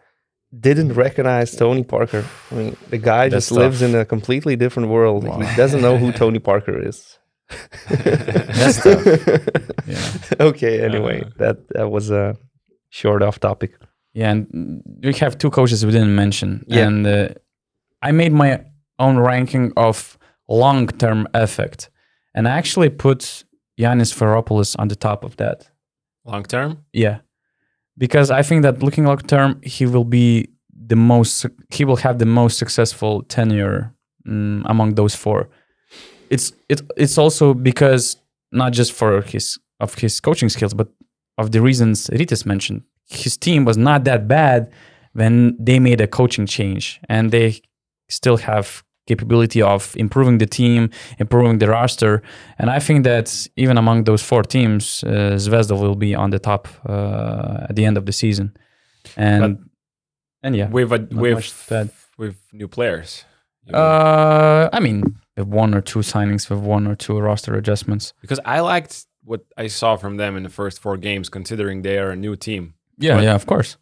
[0.60, 2.24] didn't recognize Tony Parker.
[2.52, 5.24] I mean, the guy That's just lives in a completely different world.
[5.24, 7.20] He doesn't know who Tony Parker is.
[7.90, 9.06] That's tough.
[9.86, 10.48] Yeah.
[10.48, 12.36] okay, anyway, that that was a
[12.90, 13.72] short off topic.
[14.14, 16.64] Yeah, and we have two coaches we didn't mention.
[16.68, 16.88] Yeah.
[16.88, 17.30] And uh,
[18.02, 18.64] I made my
[19.00, 20.18] own ranking of
[20.48, 21.90] long term effect.
[22.36, 23.44] And I actually put
[23.80, 25.70] Yanis Sfairopoulos on the top of that.
[26.26, 27.20] Long term, Yeah.
[27.98, 30.48] Because I think that looking long term, he will be
[30.88, 33.94] the most, he will have the most successful tenure
[34.28, 35.50] mm, among those four.
[36.34, 38.18] It's it, it's also because
[38.52, 40.88] not just for his of his coaching skills, but
[41.38, 42.82] of the reasons Rytis mentioned.
[43.10, 44.72] His team was not that bad
[45.14, 47.62] when they made a coaching change, and they
[48.10, 52.22] still have capability of improving the team, improving the roster,
[52.58, 56.40] and I think that even among those four teams, uh, Zvezda will be on the
[56.40, 58.56] top uh, at the end of the season,
[59.18, 59.70] and
[60.42, 61.72] and yeah, with a, with
[62.18, 63.26] with new players.
[63.74, 65.04] uh, I mean,
[65.38, 68.14] with one or two signings, with one or two roster adjustments.
[68.22, 71.98] because I liked what I saw from them in the first four games, considering they
[71.98, 72.74] are a new team.
[72.98, 73.78] Yeah, But- yeah, of course.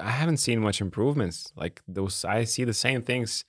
[0.00, 1.52] I haven't seen much improvements.
[1.56, 3.44] Like those, I see the same things.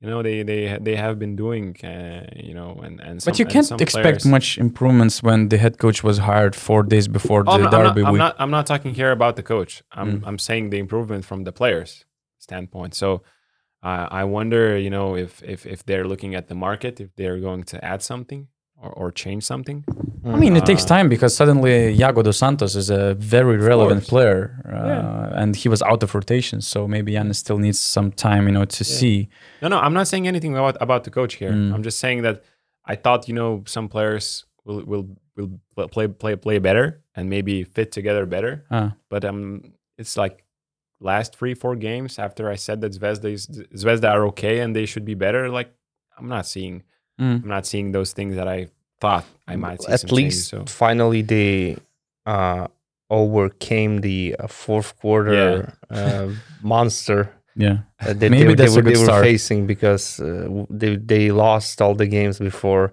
[0.00, 1.74] You know, they they they have been doing.
[1.82, 5.56] Uh, you know, and and some, But you can't expect players- much improvements when the
[5.58, 8.18] head coach was hired four days before Oh, I'm, the I'm, derby not, I'm week.
[8.26, 8.34] not.
[8.38, 9.82] I'm not talking here about the coach.
[9.90, 10.26] I'm Mm.
[10.28, 12.04] I'm saying the improvement from the players
[12.38, 12.94] standpoint.
[12.94, 13.22] So.
[13.82, 17.38] Uh, I wonder, you know, if, if if they're looking at the market, if they're
[17.40, 18.48] going to add something
[18.82, 19.84] or, or change something.
[20.24, 24.00] I mean, it takes Uh, time because suddenly Iago dos Santos is a very relevant
[24.02, 24.08] course.
[24.08, 25.42] player, uh, Yeah.
[25.42, 26.60] and he was out of rotation.
[26.60, 29.28] So maybe Giannis still needs some time, you know, to see.
[29.62, 31.52] No, no, I'm not saying anything about about the coach here.
[31.52, 31.72] Mm.
[31.74, 32.42] I'm just saying that
[32.92, 35.06] I thought you know some players will will
[35.36, 35.50] will
[35.94, 38.64] play play play better and maybe fit together better.
[38.70, 39.62] Uh, But um,
[39.98, 40.44] it's like
[41.00, 44.86] last three four games after I said that Zvezda is Zvezda are okay and they
[44.86, 45.48] should be better.
[45.48, 45.70] Like
[46.18, 46.82] I'm not seeing
[47.20, 47.42] mm.
[47.42, 48.68] I'm not seeing those things that I
[49.00, 49.92] thought I might see.
[49.92, 50.64] At some changes, least so.
[50.66, 51.76] finally they
[52.26, 52.66] uh,
[53.10, 56.28] overcame the uh, fourth quarter uh,
[56.62, 59.24] monster Yeah, uh, that Maybe they, that's they, a were, good they were start.
[59.24, 60.48] facing because uh,
[60.80, 62.92] they they lost all the games before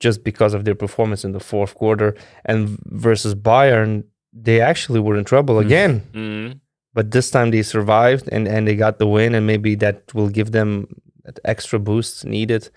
[0.00, 2.14] just because of their performance in the fourth quarter
[2.44, 4.04] and versus Bayern
[4.46, 5.64] they actually were in trouble Mm.
[5.66, 6.60] again Mhm.
[6.94, 10.28] But this time they survived and and they got the win and maybe that will
[10.28, 10.86] give them
[11.24, 12.70] that extra boost needed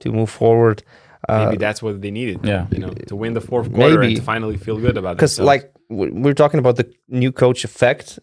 [0.00, 0.82] to move forward
[1.28, 2.40] uh, Maybe that's what they needed.
[2.42, 2.66] Yeah.
[2.70, 4.06] you know, to win the fourth quarter Maybe.
[4.14, 5.16] and to finally feel good about it.
[5.16, 8.18] because like we're talking about the new coach effect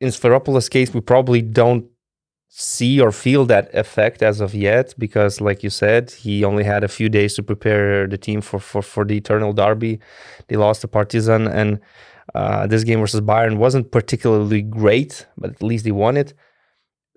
[0.00, 1.84] in Sfairopoulos' case we probably don't
[2.48, 6.82] see or feel that effect as of yet because like you said he only had
[6.82, 10.00] a few days to prepare the team for for, for the eternal derby
[10.48, 11.78] they lost to partizan and
[12.34, 16.34] uh, this game versus bayern wasn't particularly great but at least they won it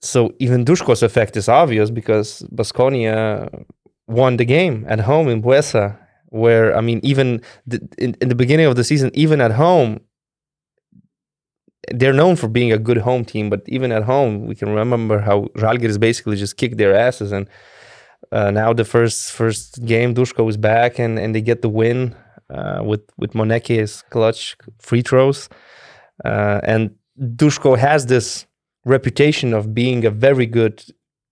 [0.01, 3.66] so even dusko's effect is obvious because baskonia
[4.07, 5.97] won the game at home in buesa
[6.28, 9.99] where i mean even the, in, in the beginning of the season even at home
[11.89, 15.20] they're known for being a good home team, but even at home, we can remember
[15.20, 17.32] how Žalgiris basically just kicked their asses.
[17.32, 17.49] And
[18.32, 22.16] uh, now the first first game, Dusko is back, and, and they get the win
[22.54, 25.49] uh, with with Moneke's clutch free throws.
[26.26, 28.45] Uh, and Dusko has this
[28.86, 30.84] reputation of being a very good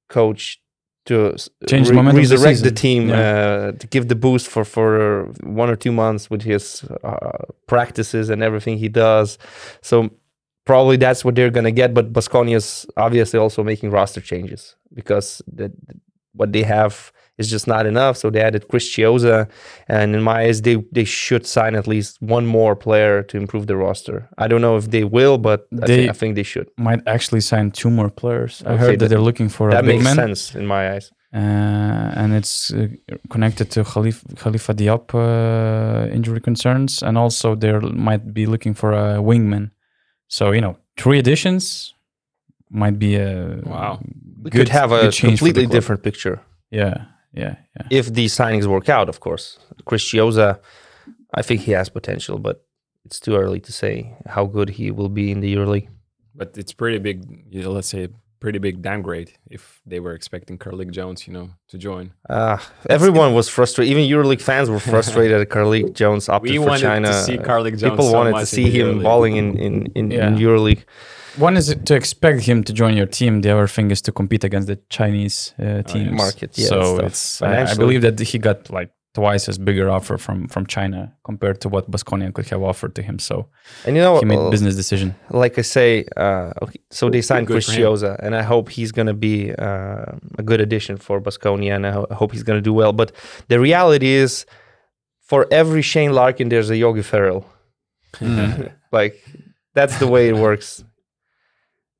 [0.10, 0.60] coach
[1.06, 1.36] to
[1.68, 2.76] Change the of the resurrect the season.
[2.76, 3.20] team, Yeah.
[3.20, 8.30] uh, to give the boost for for one or two months with his uh, practices
[8.30, 9.38] and everything he does.
[9.82, 10.10] So
[10.66, 11.94] probably that's what they're gonna get.
[11.94, 15.72] But Baskonia's obviously also making roster changes because the,
[16.34, 18.16] what they have is just not enough.
[18.22, 19.38] So they added Chris Chiozza,
[19.98, 23.66] and in my eyes, they they should sign at least one more player to improve
[23.72, 24.18] the roster.
[24.44, 26.68] I don't know if they will, but I, They- I think they should.
[26.78, 28.54] might actually sign two more players.
[28.66, 30.66] I Okay, heard that, that- they're looking for a That big makes man, sense in
[30.76, 31.06] my eyes.
[31.42, 32.88] uh, and it's uh,
[33.34, 37.72] connected to Khalif, Khalifa Diop uh, injury concerns, and also they
[38.10, 39.66] might be looking for a wingman.
[40.28, 41.94] So you know, three additions
[42.82, 44.00] might be a Wow.
[44.44, 46.38] We could have a good change for the completely different picture
[46.72, 46.96] Yeah,
[47.34, 47.88] yeah, yeah.
[47.90, 49.10] if these signings work out.
[49.10, 50.14] Of course, Chris
[51.34, 52.66] I think he has potential, but
[53.06, 55.90] it's too early to say how good he will be in the EuroLeague.
[56.36, 57.24] But it's pretty big.
[57.50, 58.08] You know, let's say
[58.40, 62.14] pretty big downgrade if they were expecting Carlik Jones, you know, to join.
[62.30, 62.58] Uh,
[62.90, 63.92] everyone was frustrated.
[63.92, 67.14] Even EuroLeague fans were frustrated at Carlik Jones opted We for wanted to China.
[67.14, 70.12] see Carlik Jones People so wanted to much in see him balling in in in,
[70.12, 70.28] Yeah.
[70.30, 70.84] in EuroLeague.
[71.40, 73.42] One is to expect him to join your team.
[73.42, 76.12] The other thing is to compete against the Chinese uh, teams.
[76.12, 77.42] Market, yeah, so it's.
[77.42, 81.60] I, I believe that he got like twice as bigger offer from from China compared
[81.62, 83.20] to what Baskonia could have offered to him.
[83.20, 83.48] So
[83.86, 85.16] And you know, he made uh, business decision.
[85.44, 87.82] like I say, uh, okay, so they signed Good Chris for him.
[87.82, 90.06] Chiozza, and I hope he's going to be uh,
[90.38, 92.94] a good addition for Baskonia, and I, ho- I hope he's going to do well.
[92.94, 93.12] But
[93.48, 94.46] the reality is,
[95.22, 97.46] for every Shane Larkin, there's a Yogi Ferrell.
[98.92, 99.16] like
[99.74, 100.84] that's the way it works.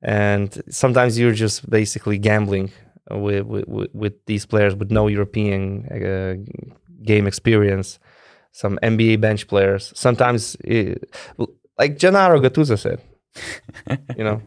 [0.02, 2.70] And sometimes you're just basically gambling
[3.10, 6.34] with with, with- with these players with no European uh,
[7.02, 7.98] game experience.
[8.52, 9.92] Some NBA bench players.
[9.94, 11.04] Sometimes, it,
[11.78, 13.00] like Gennaro Gattuso said,
[14.18, 14.42] you know,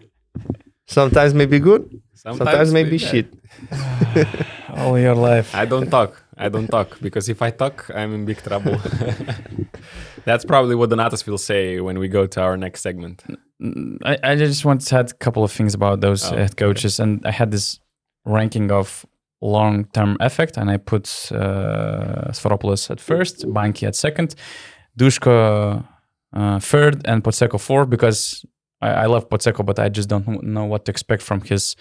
[0.87, 3.09] sometimes maybe good, sometimes, may be bad.
[3.09, 3.27] shit.
[4.75, 5.55] All your life.
[5.55, 6.21] I don't talk.
[6.35, 8.75] I don't talk because if I talk, I'm in big trouble.
[10.25, 13.23] That's probably what Donatas will say when we go to our next segment.
[14.05, 16.99] I, I just want to add a couple of things about those Oh, head coaches,
[16.99, 17.79] and I had this
[18.25, 19.05] ranking of
[19.41, 24.35] long-term effect, and I put uh, Sfairopoulos at first, Banchi at second,
[24.97, 25.85] Dusko
[26.33, 28.45] uh, third, and Pozzecco fourth because
[28.81, 31.75] I, I love Pozzecco, but I just don't know what to expect from his.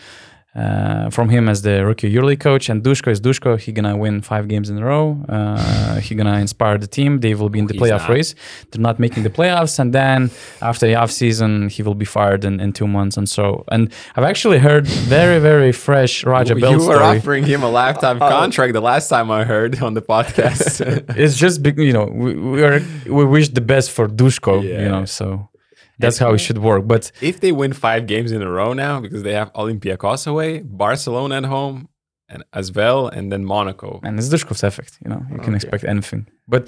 [0.54, 3.58] Uh, from him as the rookie yearly coach, and Dusko is Dusko.
[3.58, 5.24] He gonna win five games in a row.
[5.26, 7.20] Uh, he gonna inspire the team.
[7.20, 8.10] They will be in the He's playoff not.
[8.10, 8.34] race.
[8.70, 10.30] They're not making the playoffs, and then
[10.60, 13.16] after the off season, he will be fired in, in two months.
[13.16, 17.16] And so, and I've actually heard very very fresh Raja Bell you were story.
[17.18, 20.82] offering him a lifetime contract the last time I heard on the podcast.
[21.16, 24.82] It's just big, you know, we, we are we wish the best for Dusko, Yeah.
[24.82, 25.04] you know.
[25.06, 25.48] So
[26.02, 26.86] that's how it should work.
[26.86, 30.50] But if they win five games in a row now, because they have Olympiacos away,
[30.60, 31.88] Barcelona at home,
[32.28, 34.00] and Asvel, and then Monaco.
[34.02, 36.26] and it's Dushkov's effect, you know, you can expect anything.
[36.48, 36.62] But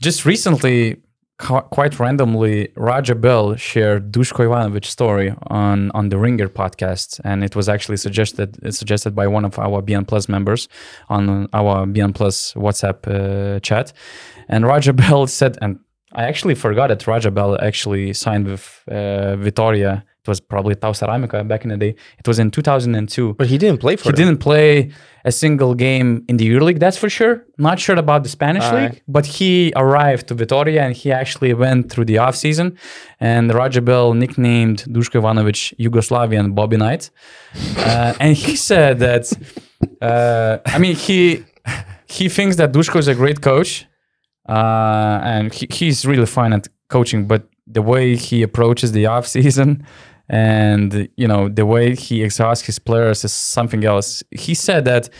[0.00, 0.96] just recently,
[1.38, 7.44] qu- quite randomly, Raja Bell shared Dusko Ivanovic story on on the Ringer podcast, and
[7.44, 10.68] it was actually suggested suggested by one of our BN Plus members
[11.10, 13.92] on our BN Plus WhatsApp uh, chat,
[14.48, 15.78] and Raja Bell said, and
[16.12, 20.04] I actually forgot that Raja Bell actually signed with uh, Vitoria.
[20.22, 21.94] It was probably Tau Ceramica back in the day.
[22.18, 24.26] It was in 2002 But he didn't play for he them.
[24.26, 24.90] didn't play
[25.24, 27.46] a single game in the EuroLeague, that's for sure.
[27.58, 28.80] Not sure about the Spanish Aye.
[28.88, 32.76] league, but he arrived to Vitoria and he actually went through the offseason.
[33.18, 37.10] And Raja Bell nicknamed Duško Ivanovic Yugoslavian Bobby Knight.
[37.78, 39.32] Uh, and he said that,
[40.02, 41.44] uh, I mean, he
[42.06, 43.86] he thinks that Duško is a great coach
[44.48, 49.26] uh, and he, he's really fine at coaching, but the way he approaches the off
[49.26, 49.86] season
[50.28, 54.22] and you know the way he exhausts his players is something else.
[54.30, 55.10] He said that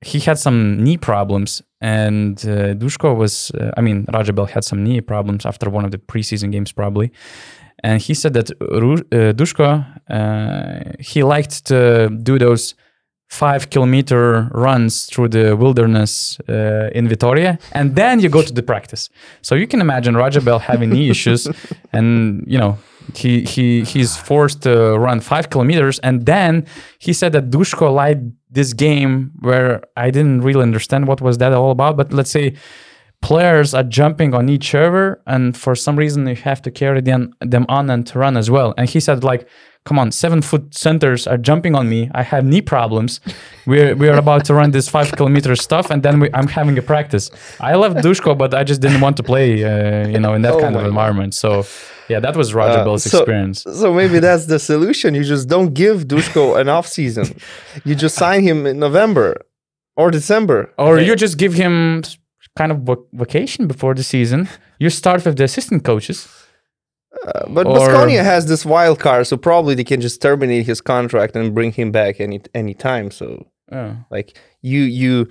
[0.00, 4.64] he had some knee problems, and uh, Dusko was, uh, I mean, Raja Bell had
[4.64, 7.10] some knee problems after one of the preseason games, probably.
[7.82, 12.74] And he said that Ru- uh, Dusko, uh, he liked to do those
[13.28, 18.62] five kilometer runs through the wilderness uh, in Vitoria, and then you go to the
[18.62, 19.10] practice.
[19.42, 21.46] So you can imagine Raja Bell having knee issues,
[21.92, 22.78] and you know
[23.14, 26.66] he he he's forced to run five kilometers, and then
[26.98, 31.52] he said that Dusko liked this game where I didn't really understand what was that
[31.52, 32.54] all about, but let's say
[33.20, 37.34] players are jumping on each other and for some reason you have to carry them,
[37.40, 39.48] them on and to run as well and he said like
[39.84, 43.20] come on seven foot centers are jumping on me i have knee problems
[43.66, 46.82] we're we're about to run this five kilometer stuff and then we, i'm having a
[46.82, 50.42] practice i love dusko but i just didn't want to play uh, you know in
[50.42, 50.88] that Oh kind of my God.
[50.94, 51.64] environment so
[52.12, 55.08] yeah that was roger Uh, bell's so- experience So maybe that's the solution.
[55.18, 57.26] You just don't give Dusko an off season.
[57.86, 59.28] You just sign him in November
[60.00, 60.58] or December.
[60.84, 62.02] or you just give him
[62.60, 62.78] kind of
[63.24, 64.40] vacation before the season
[64.84, 66.18] you start with the assistant coaches
[67.26, 70.80] Uh, but Or- Baskonia has this wild card, so probably they can just terminate his
[70.80, 73.10] contract and bring him back any any time.
[73.10, 73.96] So Oh.
[74.10, 75.26] like you you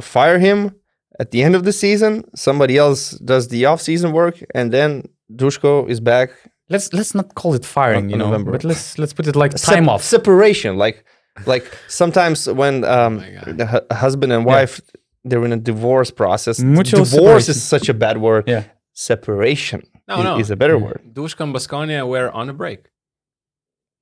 [0.00, 0.74] fire him
[1.20, 5.02] at the end of the season, somebody else does the off season work, and then
[5.32, 6.30] Dusko is back.
[6.70, 8.50] let's let's not call it firing Not you know November.
[8.52, 11.04] but let's let's put it like Sep- time off separation, like
[11.46, 13.58] like sometimes when um, God.
[13.58, 14.80] the hu- husband and wife
[15.28, 16.60] they're in a divorce process.
[16.60, 18.44] Mutual divorce is such a bad word.
[18.48, 18.64] Yeah.
[19.08, 20.38] Separation No, is, no.
[20.38, 21.00] is a better word.
[21.12, 22.80] Dusko and Baskonia were on a break.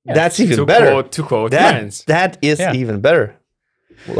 [0.05, 0.91] That's even to better.
[0.91, 2.03] Quote, to quote That, friends.
[2.07, 2.73] that is Yeah.
[2.73, 3.35] even better.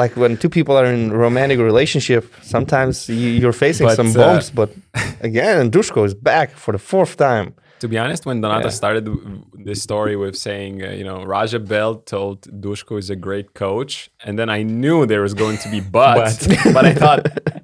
[0.02, 4.14] like when two people are in romantic relationship, sometimes you, you're facing But, some uh,
[4.14, 4.50] bumps.
[4.50, 4.70] But
[5.22, 7.54] again, Dusko is back for the fourth time.
[7.82, 8.70] To be honest, when Donata Yeah.
[8.70, 9.04] started
[9.66, 14.10] this story with saying, uh, you know, Raja Bell told Dusko is a great coach,
[14.24, 17.28] and then I knew there was going to be but, but I thought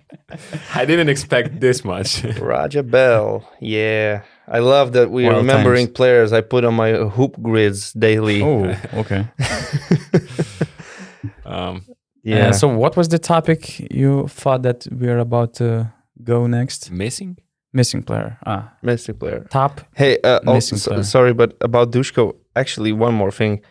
[0.76, 2.24] I didn't expect this much.
[2.40, 4.24] Raja Bell, yeah.
[4.48, 5.96] I love that we are Wild remembering times.
[5.96, 8.42] players I put on my hoop grids daily.
[8.42, 9.28] Oh, okay.
[11.46, 11.86] um,
[12.24, 12.50] yeah.
[12.50, 15.92] Uh, so, what was the topic you thought that we are about to
[16.24, 16.92] go next?
[16.92, 17.38] missing?
[17.72, 18.38] Missing player.
[18.46, 19.46] Ah, missing player.
[19.52, 19.82] top.
[19.96, 21.04] Hey, uh, oh, Missing so- player.
[21.04, 23.62] sorry, but about Dusko, actually, one more thing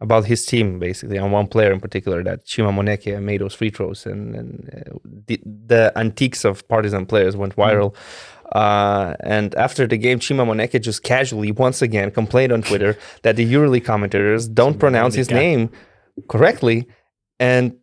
[0.00, 3.70] about his team, basically, and one player in particular, that Chima Moneke made those free
[3.70, 7.94] throws, and, and uh, the, the antiques of Partizan players went viral.
[8.52, 13.36] Uh, and after the game, Chima Moneke just casually, once again, complained on Twitter that
[13.36, 15.70] the EuroLeague commentators don't pronounce his name
[16.28, 16.86] correctly.
[17.40, 17.76] And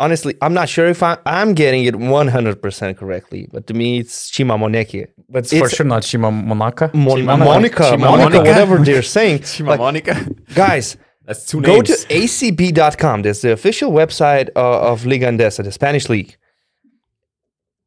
[0.00, 4.30] honestly, I'm not sure if I, I'm getting it 100% correctly, but to me, it's
[4.30, 5.06] Chima Moneke.
[5.28, 6.92] But it's for sure not Shima Monaka.
[6.94, 8.38] Mon- Chima- Monica, Chima Monica, Monica.
[8.40, 9.40] whatever they're saying.
[9.40, 10.26] Chima Like, Monica?
[10.54, 12.04] guys, That's two go names.
[12.04, 13.22] to acb.com.
[13.22, 16.36] That's the official website uh, of Liga Endesa, the Spanish league.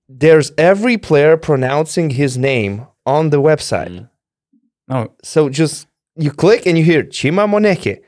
[0.08, 3.90] There's every player pronouncing his name on the website.
[3.90, 4.10] Mm.
[4.88, 8.02] No, So just you click and you hear Chima Moneke.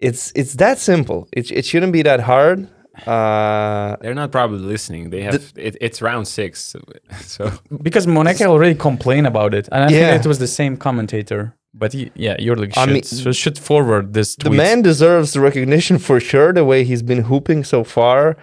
[0.00, 1.28] It's it's that simple.
[1.32, 2.68] It, it shouldn't be that hard.
[3.06, 5.10] Uh, They're not probably listening.
[5.10, 6.80] They have it, it's round six, so,
[7.20, 7.52] so
[7.82, 10.10] because Moneke already complained about it, and I Yeah.
[10.12, 11.54] think it was the same commentator.
[11.78, 14.44] But he, yeah, you're like I should, mean, so should forward this Tweet.
[14.50, 16.52] the man deserves recognition for sure.
[16.52, 18.36] The way he's been hooping so far.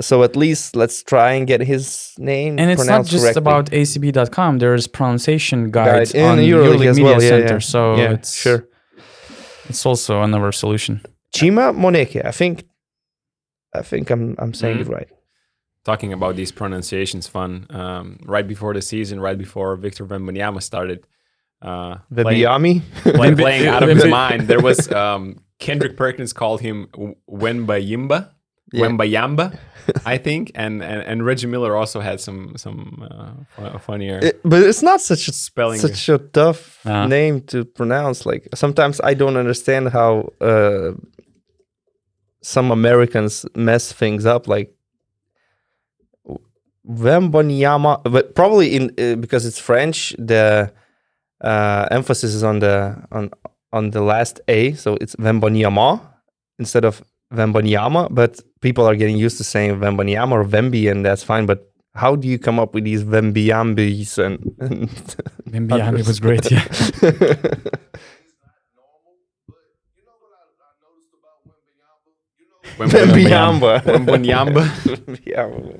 [0.00, 3.40] So at least let's try and get his name and it's not pronounced just correctly.
[3.40, 4.58] about acb.com.
[4.58, 7.52] There's pronunciation guides in on EuroLeague EuroLeague as Media well, yeah, Center.
[7.54, 7.58] yeah.
[7.58, 8.68] So yeah, it's sure.
[9.68, 11.02] it's also another solution.
[11.34, 12.24] Chima Moneke.
[12.24, 12.64] I think,
[13.74, 14.80] I think I'm I'm saying Mhm.
[14.82, 15.08] it right.
[15.84, 17.66] talking about these pronunciations fun.
[17.70, 21.06] Um, right before the season, right before Victor Wembanyama started
[21.62, 22.82] uh, The playing, Biami.
[23.36, 28.30] playing out of his mind, there was um, Kendrick Perkins called him W- Wembayimba,
[28.72, 28.86] Yeah.
[28.86, 29.58] Wembayamba,
[30.04, 33.06] I think, and, and and Reggie Miller also had some some
[33.58, 35.80] uh, funnier It- but it's not such a spelling.
[35.80, 37.06] such a tough Ah.
[37.06, 38.26] name to pronounce.
[38.26, 40.92] Like sometimes I don't understand how uh,
[42.42, 44.46] some Americans mess things up.
[44.48, 44.72] Like
[46.88, 50.72] Wembanyama, but probably in uh, because it's French, the
[51.40, 53.30] uh, emphasis is on the on
[53.72, 56.00] on the last A, so it's Wembanyama
[56.58, 58.14] instead of Wembanyama.
[58.14, 61.46] But people are getting used to saying Wembanyama or Vembi, and that's fine.
[61.46, 64.88] But how do you come up with these Wembyambis and, and
[65.50, 66.50] Wembyama was great.
[66.50, 66.64] Yeah.
[72.78, 73.82] Wembanyama.
[73.84, 74.64] Wembanyamba.
[74.84, 75.78] Wembanyama.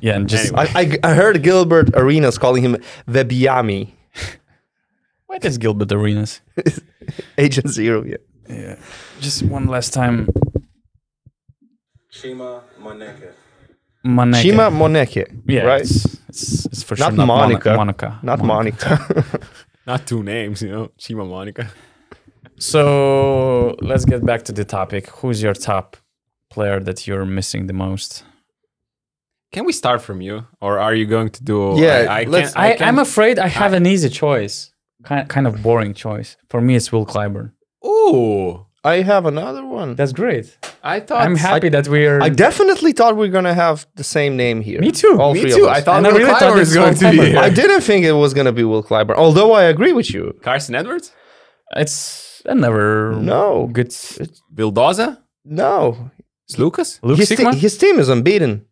[0.00, 0.70] Yeah, and just Anyway.
[0.74, 2.76] I, I I heard Gilbert Arenas calling him
[3.08, 3.90] Webiami,
[5.28, 6.40] what is Gilbert Arenas?
[7.38, 8.04] Agent Zero.
[8.04, 8.16] Yeah.
[8.48, 8.76] Yeah,
[9.20, 10.26] just one last time.
[12.10, 13.32] Chima Moneke.
[14.04, 14.42] Moneke.
[14.42, 15.26] Shima Moneke.
[15.46, 15.82] yeah, right.
[15.82, 17.76] It's, it's, it's for Not sure not Monica.
[17.76, 18.18] Monica.
[18.22, 19.24] Not Monica.
[19.86, 21.70] Not two names, you know, Chima Monica.
[22.58, 25.08] So let's get back to the topic.
[25.08, 25.96] Who's your top
[26.50, 28.24] player that you're missing the most?
[29.52, 31.74] Can we start from you, or are you going to do?
[31.76, 32.56] Yeah, I, I can't.
[32.56, 34.72] I, I, can't, I'm afraid I have an easy choice.
[35.04, 36.36] Kind, kind of boring choice.
[36.50, 37.52] For me, it's Will Clyburn.
[37.82, 39.94] Oh, I have another one.
[39.94, 40.56] That's great.
[40.82, 41.22] I thought.
[41.24, 42.20] I'm happy that we're.
[42.20, 44.80] I definitely thought we are gonna have the same name here.
[44.80, 45.16] Me too.
[45.20, 45.64] All Me three too.
[45.64, 45.78] Of us.
[45.78, 47.38] I thought And I really Clyburn this was going to be here.
[47.38, 50.38] I didn't think it was gonna be Will Clyburn, although I agree with you.
[50.42, 51.12] Carson Edwards,
[51.76, 53.12] it's I never.
[53.20, 53.68] No.
[53.72, 53.90] good.
[54.54, 56.10] Vildoza, No,
[56.48, 56.98] It's Lucas.
[57.02, 58.64] Luke his, te- his team is unbeaten,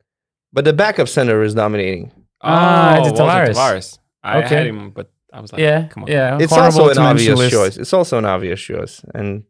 [0.53, 2.13] but the backup center is dominating.
[2.43, 3.55] Ah, the Walter Tavares.
[3.55, 3.99] Tavares.
[4.23, 4.55] I Okay.
[4.57, 6.09] had him, but I was like, yeah, come on.
[6.11, 6.39] yeah.
[6.41, 7.53] It's also an obvious list.
[7.59, 7.77] choice.
[7.83, 9.45] It's also an obvious choice, and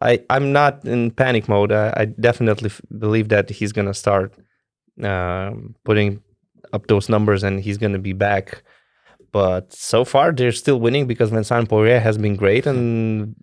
[0.00, 1.70] I I'm not in panic mode.
[1.72, 4.28] I, I definitely f- believe that he's gonna start
[5.02, 6.10] um, putting
[6.72, 8.62] up those numbers, and he's gonna be back.
[9.32, 13.34] But so far, they're still winning because Vincent Poirier has been great, and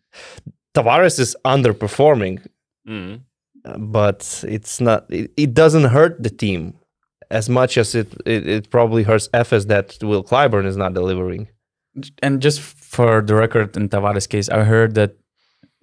[0.74, 2.46] Tavares is underperforming.
[2.88, 3.22] Mm.
[3.64, 5.06] uh, But it's not.
[5.10, 6.74] It, it doesn't hurt the team
[7.32, 11.48] as much as it, it it probably hurts Efes that Will Clyburn is not delivering.
[12.22, 15.12] And just for the record, in Tavares' case, I heard that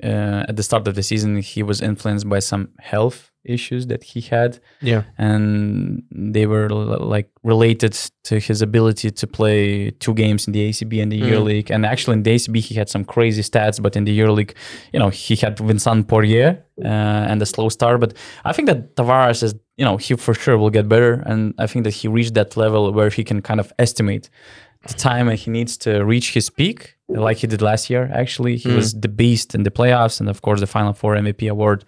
[0.03, 4.03] uh, at the start of the season he was influenced by some health issues that
[4.05, 5.03] he had Yeah.
[5.19, 7.93] and they were l- like related
[8.25, 11.71] to his ability to play two games in the ACB and the EuroLeague.
[11.71, 14.55] And actually, in the ACB, he had some crazy stats, but in the EuroLeague,
[14.93, 16.89] you know, he had Vincent Poirier uh,
[17.31, 18.01] and a slow start.
[18.01, 21.55] But I think that Tavares is, you know, he for sure will get better, and
[21.59, 24.31] I think that he reached that level where he can kind of estimate
[24.87, 28.57] the time and he needs to reach his peak like he did last year actually.
[28.57, 31.85] He was the beast in the playoffs and of course the final four mvp award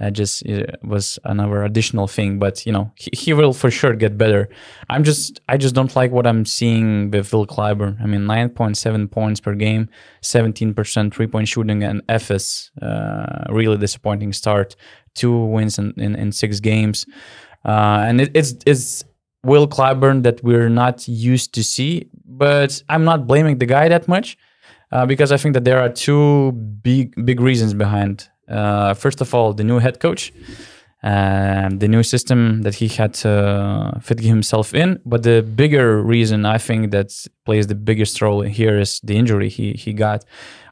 [0.00, 2.38] uh, just uh, was another additional thing.
[2.38, 4.48] But you know he, he will for sure get better.
[4.90, 8.00] I'm just i just don't like what i'm seeing with Will Clyburn.
[8.00, 9.88] i mean 9.7 points per game
[10.22, 14.76] 17% three point shooting and Efes uh, really disappointing start.
[15.14, 17.06] Two wins in, in, in six games.
[17.64, 19.04] Uh, and it, it's it's
[19.44, 24.08] Will Clyburn that we're not used to see, but I'm not blaming the guy that
[24.08, 24.38] much
[24.90, 28.28] uh, because I think that there are two big big reasons behind.
[28.48, 30.32] Uh, first of all, the new head coach,
[31.02, 35.00] um, the new system that he had to fit himself in.
[35.04, 37.12] But the bigger reason I think that
[37.44, 40.24] plays the biggest role here is the injury he he got.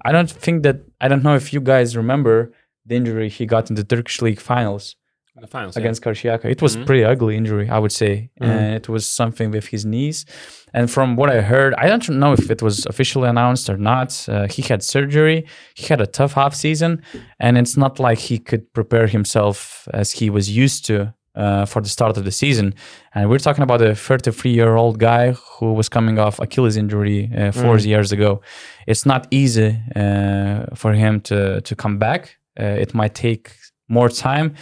[0.04, 2.52] I don't think that I don't know if you guys remember
[2.86, 4.96] the injury he got in the Turkish league finals
[5.42, 6.48] The finals against Karşıyaka.
[6.48, 10.24] It was pretty ugly injury, I would say, and it was something with his knees.
[10.72, 14.28] And from what I heard, I don't know if it was officially announced or not.
[14.28, 15.44] Uh, he had surgery.
[15.74, 17.02] He had a tough off season,
[17.40, 21.82] and it's not like he could prepare himself as he was used to uh, for
[21.82, 22.72] the start of the season.
[23.12, 27.28] And we're talking about a 33 year old guy who was coming off Achilles injury
[27.36, 28.42] uh, four years ago.
[28.86, 32.36] It's not easy uh, for him to to come back.
[32.60, 33.56] Uh, it might take
[33.88, 34.54] more time.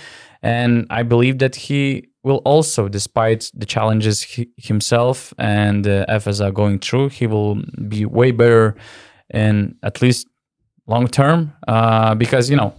[0.43, 6.41] And I believe that he will also, despite the challenges he, himself and uh, Efes
[6.45, 7.57] are going through, he will
[7.89, 8.75] be way better
[9.33, 10.27] in at least
[10.87, 11.53] long term.
[11.69, 12.75] Uh, because, you know,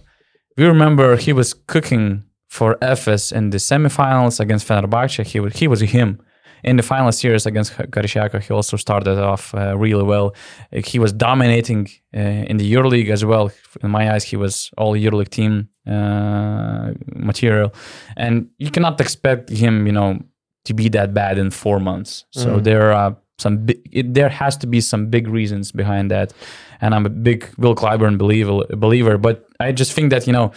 [0.56, 5.24] we remember he was cooking for Efes in the semifinals against Fenerbahce.
[5.24, 6.20] He, was- he was him.
[6.64, 10.32] In the final series against Karşıyaka, he also started off uh, really well.
[10.70, 13.50] He was dominating uh, in the EuroLeague as well.
[13.82, 17.72] In my eyes, he was all EuroLeague team uh, material,
[18.16, 20.20] and you cannot expect him, you know,
[20.64, 22.24] to be that bad in four months.
[22.30, 26.32] So there are some, big, it, there has to be some big reasons behind that,
[26.80, 28.64] and I'm a big Will Clyburn believer.
[28.76, 30.52] Believer, but I just think that you know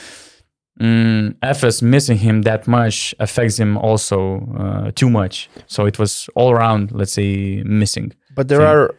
[0.79, 5.49] mm, Efes missing him that much affects him also uh, too much.
[5.67, 8.13] So it was all around, let's say, missing.
[8.35, 8.67] But there thing.
[8.67, 8.95] are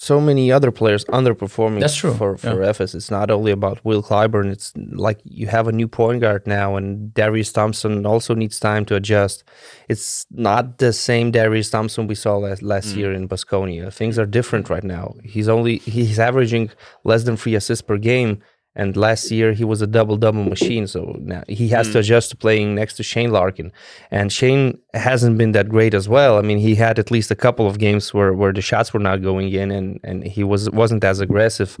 [0.00, 2.94] so many other players underperforming That's true, for, for Efes.
[2.94, 4.48] It's not only about Will Clyburn.
[4.48, 8.84] It's like you have a new point guard now, and Darius Thompson also needs time
[8.86, 9.42] to adjust.
[9.88, 12.96] It's not the same Darius Thompson we saw last, last mm.
[12.96, 13.92] year in Baskonia.
[13.92, 15.16] Things are different right now.
[15.24, 16.70] He's only he's averaging
[17.02, 18.40] less than three assists per game.
[18.78, 22.30] And last year he was a double double machine, so now he has to adjust
[22.30, 23.72] to playing next to Shane Larkin.
[24.10, 26.38] And Shane hasn't been that great as well.
[26.38, 29.00] I mean, he had at least a couple of games where, where the shots were
[29.00, 31.76] not going in, and, and he was wasn't as aggressive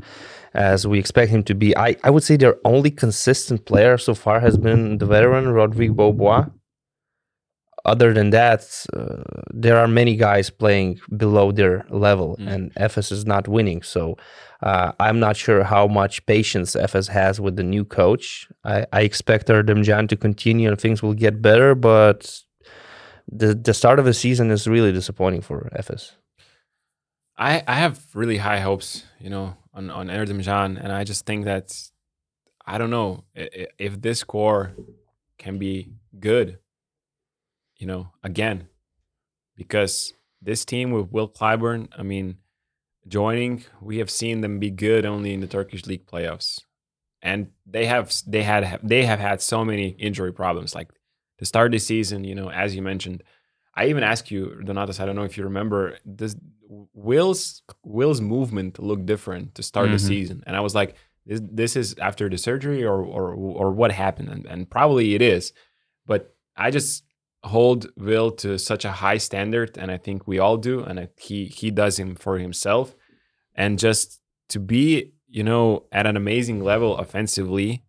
[0.54, 1.76] as we expect him to be.
[1.76, 5.96] I, I would say their only consistent player so far has been the veteran Rodrigue
[5.96, 6.46] Beaubois.
[7.84, 13.24] Other than that, uh, there are many guys playing below their level, and Efes is
[13.24, 13.82] not winning.
[13.82, 14.16] So
[14.62, 18.48] uh, I'm not sure how much patience Efes has with the new coach.
[18.64, 22.42] I, I expect Erdem Can to continue and things will get better, but
[23.30, 26.12] the the start of the season is really disappointing for Efes.
[27.36, 31.24] I, I have really high hopes, you know, on on Erdem Can, and I just
[31.24, 31.72] think that
[32.66, 34.74] I don't know if this core
[35.38, 36.58] can be good,
[37.76, 38.68] you know, again,
[39.56, 42.38] because this team with Will Clyburn, I mean,
[43.08, 46.60] joining, we have seen them be good only in the Turkish league playoffs,
[47.22, 50.74] and they have they had they have had so many injury problems.
[50.74, 50.90] Like
[51.38, 53.22] to start this season, you know, as you mentioned,
[53.74, 55.00] I even asked you, Donatas.
[55.00, 55.98] I don't know if you remember.
[56.14, 56.36] Does
[56.94, 60.00] Will's Will's movement look different to start the Mhm.
[60.00, 60.42] season?
[60.46, 60.94] And I was like,
[61.26, 64.28] this, this is after the surgery or or or what happened?
[64.28, 65.52] And, and probably it is,
[66.06, 67.04] but I just
[67.44, 71.08] hold Will to such a high standard, and I think we all do, and I,
[71.16, 72.96] he he does him for himself,
[73.58, 77.82] and just to be you know at an amazing level offensively,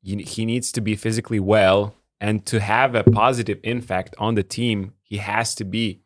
[0.00, 1.94] he needs to be physically well.
[2.20, 6.00] And to have a positive impact on the team he has to be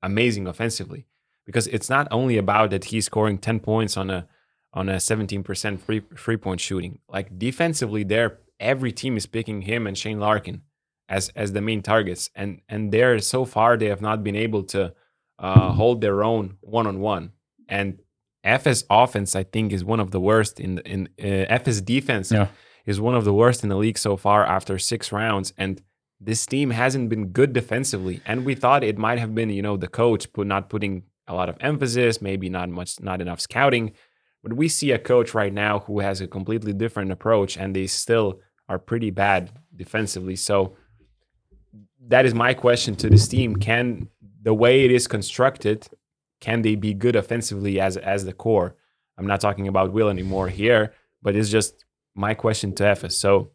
[0.00, 1.06] amazing offensively.
[1.44, 4.28] Because it's not only about that he's scoring 10 points on a
[4.72, 7.00] on a 17% free free point shooting.
[7.08, 10.62] Like defensively there every team is picking him and Shane Larkin
[11.08, 12.30] as as the main targets.
[12.36, 14.94] And and there so far they have not been able to
[15.38, 17.32] uh, hold their own one on one
[17.68, 17.98] and
[18.44, 22.48] Efes offense I think is one of the worst in in uh, Efes defense Yeah.
[22.84, 25.52] is one of the worst in the league so far after six rounds.
[25.58, 25.82] And
[26.20, 28.20] this team hasn't been good defensively.
[28.24, 31.34] And we thought it might have been, you know, the coach put not putting a
[31.34, 33.92] lot of emphasis, maybe not much, not enough scouting.
[34.42, 37.86] But we see a coach right now who has a completely different approach, and they
[37.88, 40.36] still are pretty bad defensively.
[40.36, 40.76] So
[42.08, 44.08] that is my question to this team: Can
[44.42, 45.88] the way it is constructed,
[46.46, 48.76] can they be good offensively as as the core?
[49.18, 51.84] I'm not talking about Will anymore here, but it's just
[52.14, 53.14] my question to Efes.
[53.14, 53.50] So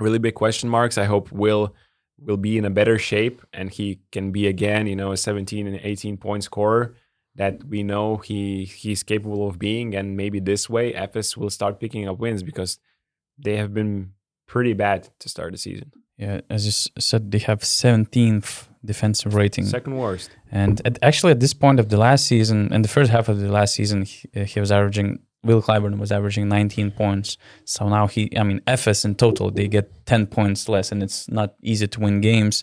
[0.00, 0.98] really big question marks.
[0.98, 1.72] I hope Will
[2.18, 5.68] will be in a better shape and he can be again, you know, a 17
[5.68, 6.96] and 18 point scorer
[7.36, 9.94] that we know he he's capable of being.
[9.94, 12.80] And maybe this way, Efes will start picking up wins because
[13.38, 14.14] they have been
[14.48, 15.92] pretty bad to start the season.
[16.20, 19.64] Yeah, as you said, they have 17th defensive rating.
[19.66, 20.30] Second worst.
[20.52, 23.38] And at, actually, at this point of the last season, in the first half of
[23.40, 25.20] the last season, he, uh, he was averaging.
[25.42, 27.38] Will Clyburn was averaging 19 points.
[27.64, 31.30] So now he, I mean, Efes in total, they get 10 points less, and it's
[31.30, 32.62] not easy to win games.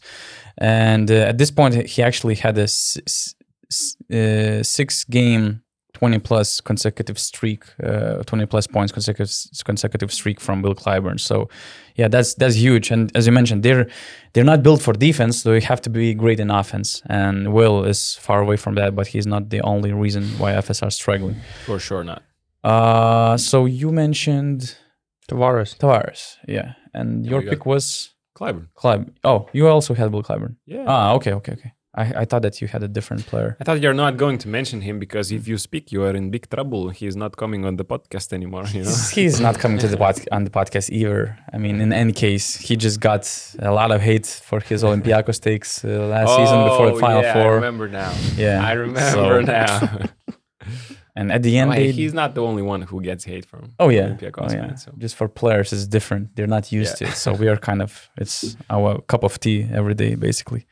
[0.60, 5.64] And uh, at this point, he actually had a s- s- uh, six game
[5.94, 9.34] 20 plus consecutive streak, uh, 20 plus points consecutive
[9.66, 11.20] consecutive streak from Will Clyburn.
[11.20, 11.50] So,
[11.96, 12.92] yeah, that's that's huge.
[12.92, 13.88] And as you mentioned, they're
[14.34, 17.02] they're not built for defense, so you have to be great in offense.
[17.10, 20.84] And Will is far away from that, but he's not the only reason why Efes
[20.84, 21.38] are struggling.
[21.66, 22.22] For sure not.
[22.64, 24.78] Uh, so you mentioned
[25.28, 25.76] Tavares.
[25.78, 28.68] Tavares, yeah, and There your pick was Clyburn.
[28.76, 29.14] Clyburn.
[29.24, 30.56] Oh, you also had Will Clyburn.
[30.66, 30.86] Yeah.
[30.88, 31.72] Ah, okay, okay, okay.
[31.98, 33.58] I, I thought that you had a different player.
[33.60, 36.30] I thought you're not going to mention him because if you speak, you are in
[36.36, 36.90] big trouble.
[36.90, 38.66] He's not coming on the podcast anymore.
[38.78, 38.96] You know.
[39.20, 41.22] He's not coming to the pod, on the podcast either.
[41.52, 43.24] I mean, in any case, he just got
[43.60, 47.22] a lot of hate for his Olympiacos takes uh, last season before the Oh, Final
[47.24, 47.56] yeah, I Four.
[47.56, 48.14] remember now.
[48.36, 49.70] Yeah, I remember so- now.
[51.16, 53.90] And at the end, Hey, he's not the only one who gets hate from oh
[53.90, 54.68] yeah, Olympiacos oh, yeah.
[54.68, 54.84] fans.
[54.84, 54.92] So.
[55.00, 56.36] Just for players, it's different.
[56.36, 57.08] They're not used Yeah.
[57.08, 60.68] to it, so we are kind of it's our cup of tea every day, basically.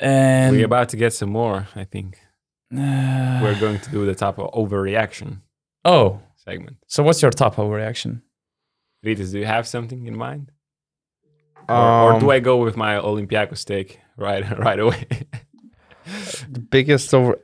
[0.00, 2.18] And We're about to get some more, I think.
[2.74, 5.40] uh, We're going to do the top overreaction
[5.84, 6.76] oh, segment.
[6.86, 8.22] so what's your top overreaction?
[9.04, 10.52] Rytis, do you have something in mind?
[11.68, 15.06] Or, or Um, do I go with my Olympiacos take right right away?
[16.50, 17.38] the biggest over?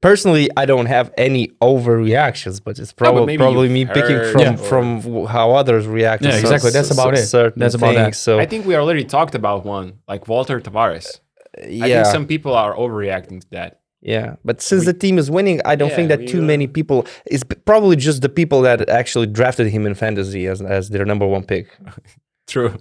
[0.00, 4.40] Personally, I don't have any overreactions, but it's No, but probably probably me picking from
[4.40, 4.56] Yeah.
[4.56, 6.24] from how others react.
[6.24, 6.70] Yeah, cer- exactly.
[6.72, 7.54] That's cer- about it.
[7.56, 8.14] That's about that.
[8.16, 11.20] So I think we already talked about one, like Walter Tavares.
[11.60, 13.80] I yeah, think some people are overreacting to that.
[14.00, 14.36] yeah.
[14.44, 17.06] But since the team is winning, I don't think that we, too uh, many people.
[17.26, 21.26] It's probably just the people that actually drafted him in fantasy as as their number
[21.26, 21.66] one pick.
[22.46, 22.72] True.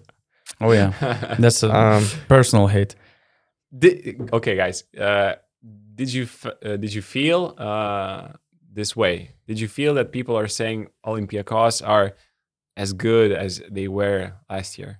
[0.59, 0.91] Oh yeah,
[1.39, 2.95] that's a Um, personal hate.
[3.77, 4.83] Did, okay, guys.
[4.97, 5.35] Uh,
[5.95, 8.29] did you f- uh, did you feel uh,
[8.73, 9.31] this way?
[9.47, 12.13] Did you feel that people are saying Olympiacos are
[12.75, 14.99] as good as they were last year,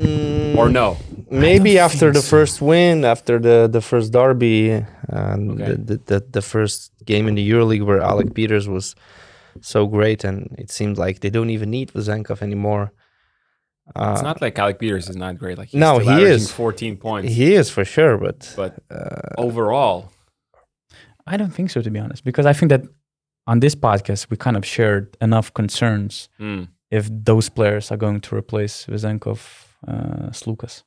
[0.00, 0.96] or mm, no?
[1.30, 2.36] Maybe after the so.
[2.36, 4.70] first win, after the the first derby,
[5.08, 5.64] and Okay.
[5.72, 8.94] the, the, the the first game in the EuroLeague where Alec Peters was
[9.60, 12.92] so great, and it seemed like they don't even need Vezenkov anymore.
[13.96, 15.58] Uh, It's not like Alec Peters is not great.
[15.58, 16.52] Like he's No, still he averaging is.
[16.52, 20.10] 14 points, he is for sure, but but uh, overall,
[21.26, 22.82] I don't think so, to be honest, because I think that
[23.46, 28.20] on this podcast we kind of shared enough concerns mm, if those players are going
[28.20, 29.38] to replace Vezenkov,
[29.86, 30.82] uh, Sloukas.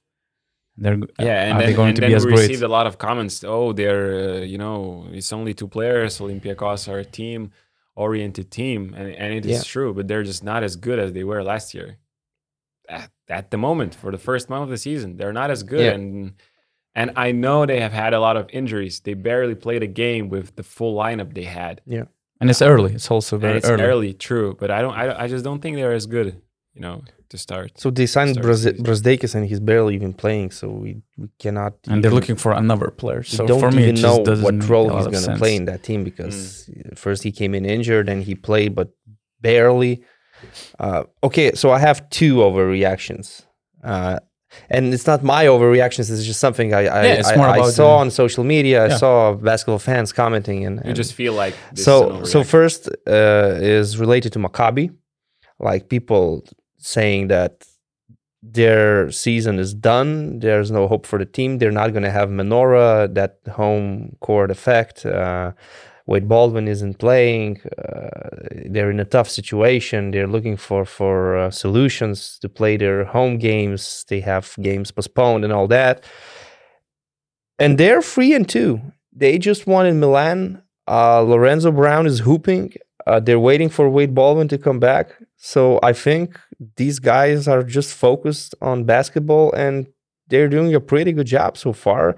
[0.75, 2.41] They're yeah, and are then, they going and to then be as we great?
[2.47, 3.43] received a lot of comments.
[3.43, 6.17] Oh, they're uh, you know it's only two players.
[6.19, 7.51] Olympiacos are a team
[7.95, 9.61] oriented team, and, and it is Yeah.
[9.63, 11.97] true, but they're just not as good as they were last year.
[12.89, 15.85] At, at the moment, for the first month of the season, they're not as good,
[15.85, 15.91] Yeah.
[15.91, 16.33] and
[16.95, 18.99] and I know they have had a lot of injuries.
[18.99, 21.81] They barely played a game with the full lineup they had.
[21.85, 22.05] Yeah,
[22.41, 22.93] and it's early.
[22.95, 23.83] It's also And very it's early.
[23.83, 24.13] early.
[24.13, 24.95] true, but I don't.
[24.95, 26.41] I, I just don't think they're as good.
[26.75, 27.71] You know, to start.
[27.79, 31.73] so they signed Start Braz- Brazdeikis and he's barely even playing, so we, we cannot.
[31.87, 33.21] And they're looking for another player.
[33.23, 35.55] So don't for me, even it know just doesn't what role he's going to play
[35.55, 36.35] in that team because
[36.69, 36.97] Mm.
[36.97, 38.87] first he came in injured and he played, but
[39.41, 40.03] barely.
[40.79, 43.43] Uh, okay, so I have two overreactions.
[43.83, 44.17] Uh,
[44.69, 46.09] and it's not my overreactions.
[46.11, 48.43] It's just something I I, Yeah, it's I, more I about saw the- on social
[48.43, 48.77] media.
[48.85, 52.43] I saw basketball fans commenting, and, You just feel like this is so an so
[52.43, 54.85] first uh, is related to Maccabi,
[55.59, 56.43] like people
[56.83, 57.65] saying that
[58.43, 60.39] their season is done.
[60.39, 61.57] There's no hope for the team.
[61.57, 65.05] They're not going to have Menora, that home court effect.
[65.05, 65.53] Uh,
[66.05, 67.61] Wade Baldwin isn't playing.
[67.77, 68.09] Uh,
[68.65, 70.11] they're in a tough situation.
[70.11, 74.05] They're looking for for uh, solutions to play their home games.
[74.09, 76.03] They have games postponed and all that.
[77.57, 78.81] And they're three and two.
[79.13, 80.61] They just won in Milan.
[80.85, 82.73] Uh, Lorenzo Brown is hooping.
[83.07, 85.15] Uh, they're waiting for Wade Baldwin to come back.
[85.37, 86.37] So I think
[86.77, 89.87] these guys are just focused on basketball and
[90.27, 92.15] they're doing a pretty good job so far.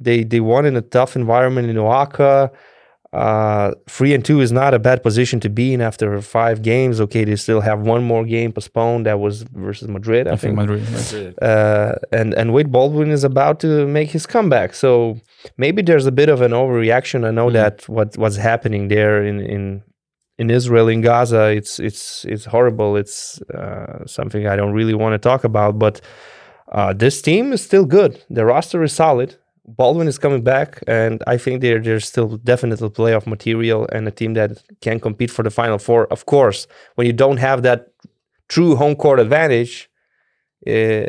[0.00, 2.50] They they won in a tough environment in Oaxaca.
[3.12, 7.00] Uh, three and two is not a bad position to be in after five games.
[7.00, 9.06] Okay, they still have one more game postponed.
[9.06, 10.82] That was versus Madrid, I, I think Madrid.
[10.90, 11.38] Madrid.
[11.40, 14.74] Uh, and and Wade Baldwin is about to make his comeback.
[14.74, 15.18] So
[15.56, 17.24] maybe there's a bit of an overreaction.
[17.26, 17.52] I know Mm.
[17.54, 19.82] that what what's happening there in in
[20.38, 22.96] in Israel in Gaza, it's it's it's horrible.
[22.96, 25.78] It's uh, something I don't really want to talk about.
[25.78, 26.00] But
[26.72, 28.22] uh, this team is still good.
[28.28, 29.36] The roster is solid.
[29.68, 34.10] Baldwin is coming back, and I think they're they're still definitely playoff material and a
[34.10, 36.06] team that can compete for the final four.
[36.12, 37.88] Of course, when you don't have that
[38.48, 39.90] true home court advantage,
[40.66, 41.08] uh,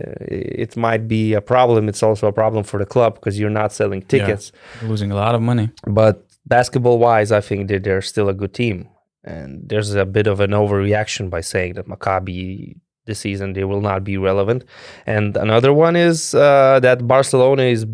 [0.61, 1.89] it might be a problem.
[1.89, 4.51] It's also a problem for the club because you're not selling tickets.
[4.83, 5.69] Losing a lot of money.
[5.85, 8.89] But basketball wise, I think that they're still a good team.
[9.27, 13.81] And there's a bit of an overreaction by saying that Maccabi this season they will
[13.81, 14.63] not be relevant.
[15.05, 17.85] And another one is uh, that Barcelona is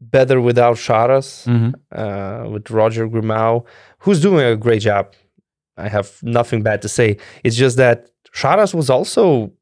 [0.00, 3.64] better without Saras, hmm uh, with Roger Grimau,
[3.98, 5.14] who's doing a great job.
[5.76, 7.16] I have nothing bad to say.
[7.44, 9.52] It's just that Saras was also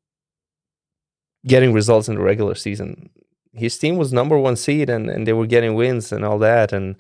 [1.47, 3.11] getting results in the regular season.
[3.53, 6.73] His team was number one seed, and, and they were getting wins and all that.
[6.73, 6.97] And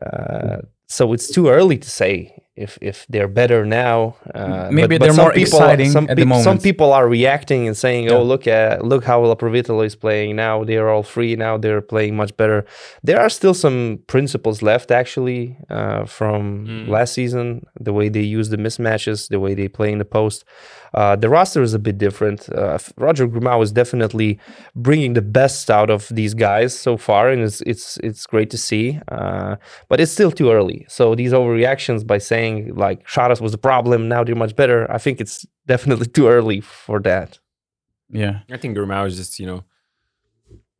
[0.00, 4.16] uh, so it's too early to say if if they're better now.
[4.34, 7.66] Uh, Maybe but- they're more people, exciting Some, at the peop- some people are reacting
[7.68, 8.14] and saying, Yeah.
[8.16, 10.64] "Oh, look at look how Laprovittola is playing now.
[10.64, 11.56] They're all free now.
[11.58, 12.64] They're playing much better."
[13.08, 16.88] There are still some principles left, actually, uh, from Mm.
[16.88, 17.46] last season.
[17.80, 20.44] The way they use the mismatches, the way they play in the post.
[20.94, 22.48] Uh, the roster is a bit different.
[22.50, 24.38] Uh, Roger Grimau is definitely
[24.74, 28.58] bringing the best out of these guys so far, and it's it's it's great to
[28.58, 29.00] see.
[29.08, 29.56] Uh,
[29.88, 30.86] but it's still too early.
[30.88, 34.90] So these overreactions by saying like Saras was the problem, now they're much better.
[34.90, 37.38] I think it's definitely too early for that.
[38.10, 38.40] Yeah.
[38.50, 39.64] I think Grimau is just you know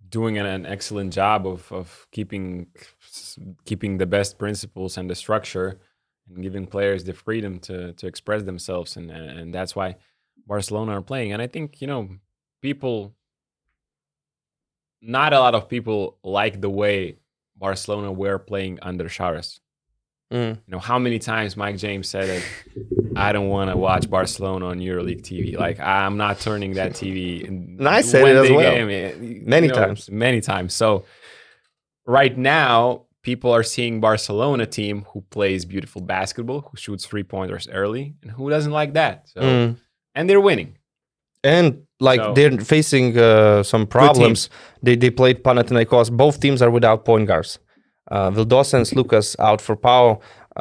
[0.09, 2.69] doing an, an excellent job of of keeping
[3.65, 5.81] keeping the best principles and the structure
[6.35, 9.97] and giving players the freedom to to express themselves and and, that's why
[10.47, 12.09] Barcelona are playing and I think you know
[12.61, 13.15] people
[15.01, 17.17] not a lot of people like the way
[17.57, 19.61] Barcelona were playing under Saras.
[20.33, 20.57] Mm.
[20.57, 22.45] You know how many times Mike James said it.
[23.17, 25.57] I don't want to watch Barcelona on EuroLeague TV.
[25.57, 27.49] Like I'm not turning that TV.
[27.49, 28.87] And I said it as well.
[28.87, 30.11] Many times.
[30.11, 30.75] Many times.
[30.75, 31.05] So
[32.05, 37.65] right now, people are seeing Barcelona team who plays beautiful basketball, who shoots three pointers
[37.81, 39.15] early, and who doesn't like that.
[39.35, 39.69] So Mm.
[40.17, 40.71] and they're winning.
[41.55, 41.67] And
[42.09, 44.39] like So- they're facing uh, some problems.
[44.85, 46.09] They they played Panathinaikos.
[46.25, 47.53] Both teams are without point guards.
[48.15, 50.07] Uh, Vildoza and Sloukas out for PAO.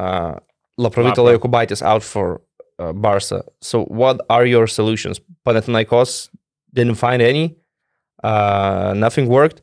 [0.04, 0.34] Uh,
[0.84, 1.38] Laprovittola Lapro.
[1.38, 2.28] Jokubaitis out for
[2.82, 3.40] uh, Barca.
[3.70, 5.16] So what are your solutions?
[5.46, 6.12] Panathinaikos
[6.78, 7.46] didn't find any.
[8.30, 9.60] Uh, nothing worked.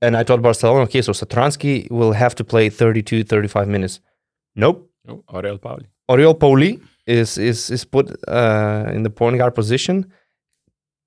[0.00, 4.00] And I thought Barcelona, okay, so Satoransky will have to play 32, 35 minutes.
[4.54, 4.90] Nope.
[5.08, 5.86] Oh, Aurel Pauli.
[6.08, 10.10] Oriol Pauli is is is put uh, in the point guard position.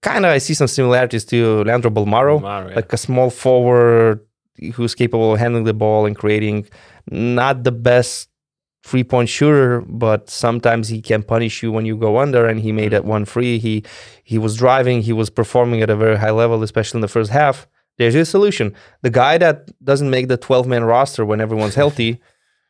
[0.01, 2.75] Kind of, I see some similarities to Leandro Bolmaro, Maro, yeah.
[2.75, 4.25] like a small forward
[4.73, 6.67] who's capable of handling the ball and creating.
[7.09, 8.29] Not the best
[8.83, 12.47] three point shooter, but sometimes he can punish you when you go under.
[12.47, 13.59] And he made that one free.
[13.59, 13.83] He
[14.23, 15.01] he was driving.
[15.01, 17.67] He was performing at a very high level, especially in the first half.
[18.01, 18.73] There's your solution.
[19.05, 19.55] The guy that
[19.89, 22.11] doesn't make the 12 man roster when everyone's healthy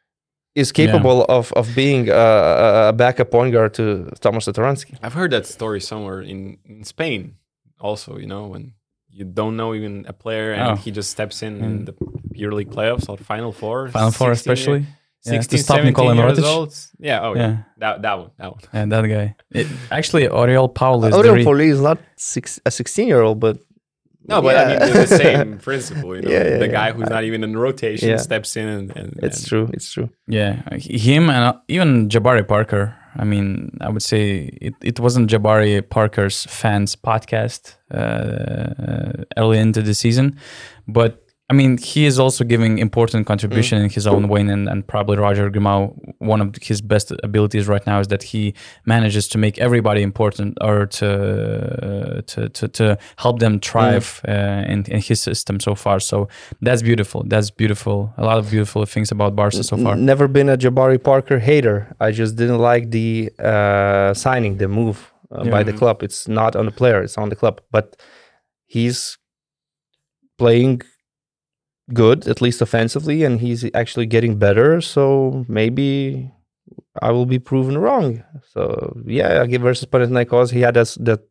[0.61, 4.93] is capable of of being a, a- a backup point guard to Thomas Satoransky.
[5.03, 7.35] I've heard that story somewhere in, in Spain
[7.79, 8.73] also, you know, when
[9.09, 10.75] you don't know even a player and Oh.
[10.83, 11.63] he just steps in Mm.
[11.65, 11.93] in the
[12.41, 13.89] EuroLeague playoffs or Final Four.
[13.89, 14.79] Final Four especially.
[14.79, 16.55] year- Yeah, to stop 17 Nikola years Mirotic.
[16.55, 16.71] old.
[17.09, 17.41] Yeah, oh yeah.
[17.41, 17.57] Yeah.
[17.83, 18.61] That, that one, that one.
[18.73, 19.27] And that guy.
[19.59, 19.67] It,
[19.97, 23.39] actually, Oriol Paul is the Oriol re- Pauli is not six, a 16 year old,
[23.39, 23.55] but
[24.27, 26.29] No, but I mean, it's the same principle, you know.
[26.29, 26.71] Yeah, yeah, the yeah.
[26.71, 28.17] guy who's not even in rotation Yeah.
[28.17, 29.69] steps in and, and it's and- true.
[29.73, 30.09] It's true.
[30.27, 32.95] Yeah, him and uh, even Jabari Parker.
[33.17, 39.81] I mean, I would say it, it wasn't Jabari Parker's fans podcast uh, early into
[39.81, 40.37] the season,
[40.87, 41.20] but
[41.51, 45.17] I mean, he is also giving important contribution in his own way, and, and probably
[45.17, 48.53] Roger Grimau, one of his best abilities right now is that he
[48.85, 54.85] manages to make everybody important or to to to, to help them thrive uh, in,
[54.95, 55.99] in his system so far.
[55.99, 56.29] So
[56.61, 57.25] that's beautiful.
[57.27, 58.13] That's beautiful.
[58.17, 59.97] A lot of beautiful things about Barca so far.
[59.97, 61.77] Never been a Jabari Parker hater.
[61.99, 66.01] I just didn't like the uh, signing, the move uh, by the club.
[66.01, 67.59] It's not on the player, it's on the club.
[67.71, 68.01] But
[68.67, 69.17] he's
[70.37, 70.81] playing
[71.93, 74.81] good, at least offensively, and he's actually getting better.
[74.81, 76.31] So maybe
[77.01, 78.23] I will be proven wrong.
[78.53, 81.21] So yeah, again versus Panathinaikos, he had us that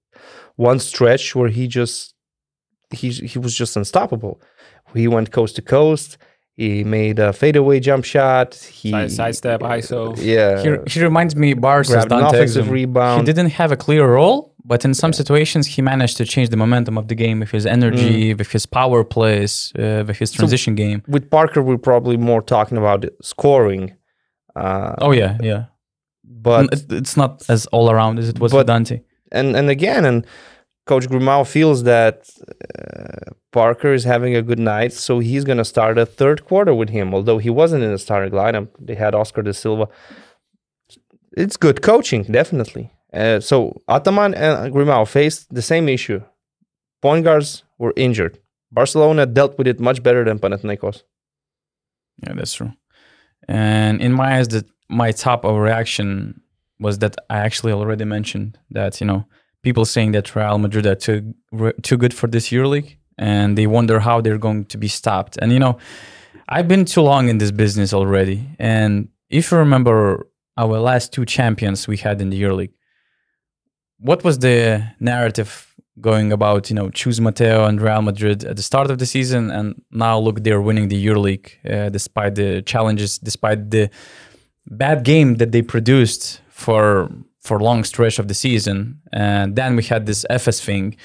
[0.56, 2.14] one stretch where he just
[2.90, 4.40] he he was just unstoppable.
[4.94, 6.18] He went coast to coast.
[6.56, 8.54] He made a fadeaway jump shot.
[8.54, 10.14] He Side- sidestep, ISO.
[10.18, 13.20] Yeah, He, he reminds me Bars grabbed an offensive rebound.
[13.26, 16.60] He didn't have a clear role, but in some situations he managed to change the
[16.64, 19.52] momentum of the game with his energy, with his power plays,
[19.82, 20.98] uh, with his transition game.
[21.14, 23.00] with Parker, we're probably more talking about
[23.32, 23.84] scoring.
[24.62, 25.62] Uh, Oh yeah, yeah.
[26.48, 28.96] but It- it's not as all around as it was with but- Dante.
[29.38, 30.18] and and again, and
[30.90, 32.16] Coach Grimau feels that
[32.78, 36.74] uh, Parker is having a good night, so he's going to start a third quarter
[36.80, 37.06] with him.
[37.16, 39.86] Although he wasn't in the starting lineup, they had Oscar da Silva.
[41.42, 42.84] It's good coaching, definitely.
[43.12, 46.22] Uh, so Ataman and Grimau faced the same issue.
[47.02, 48.38] Point guards were injured.
[48.72, 51.02] Barcelona dealt with it much better than Panathinaikos.
[52.22, 52.72] Yeah, that's true.
[53.48, 54.48] And in my eyes,
[54.88, 56.40] my top overreaction
[56.78, 59.26] was that I actually already mentioned that you know
[59.62, 61.34] people saying that Real Madrid are too
[61.82, 65.36] too good for this EuroLeague, and they wonder how they're going to be stopped.
[65.40, 65.78] And you know,
[66.48, 71.24] I've been too long in this business already, and if you remember our last two
[71.24, 72.72] champions we had in the EuroLeague,
[74.01, 76.70] what was the narrative going about?
[76.70, 80.18] You know, Chus Mateo and Real Madrid at the start of the season, and now
[80.18, 83.90] look, they're winning the EuroLeague uh, despite the challenges, despite the
[84.66, 89.01] bad game that they produced for for long stretch of the season.
[89.12, 90.96] And then we had this Efes thing,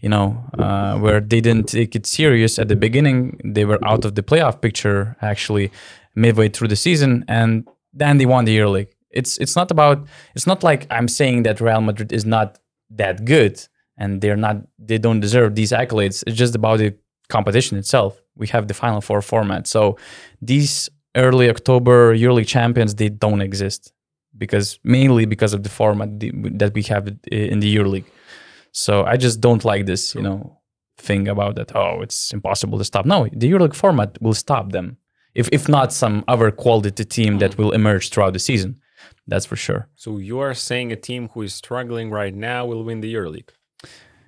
[0.00, 3.40] you know, uh, where they didn't take it serious at the beginning.
[3.44, 5.70] They were out of the playoff picture actually
[6.14, 8.93] midway through the season, and then they won the EuroLeague.
[9.14, 12.58] It's it's not about it's not like I'm saying that Real Madrid is not
[12.90, 16.24] that good and they're not they don't deserve these accolades.
[16.26, 16.94] It's just about the
[17.28, 18.20] competition itself.
[18.36, 19.96] We have the Final Four format, so
[20.42, 23.92] these early October yearly champions they don't exist
[24.36, 26.08] because mainly because of the format
[26.58, 28.06] that we have in the EuroLeague.
[28.72, 30.58] So I just don't like this, you know,
[30.98, 31.74] thing about that.
[31.76, 33.06] Oh, it's impossible to stop.
[33.06, 34.96] No, the EuroLeague format will stop them.
[35.34, 37.62] If if not some other quality team that hmm.
[37.62, 38.80] will emerge throughout the season,
[39.26, 39.88] that's for sure.
[39.94, 43.50] So you are saying a team who is struggling right now will win the EuroLeague?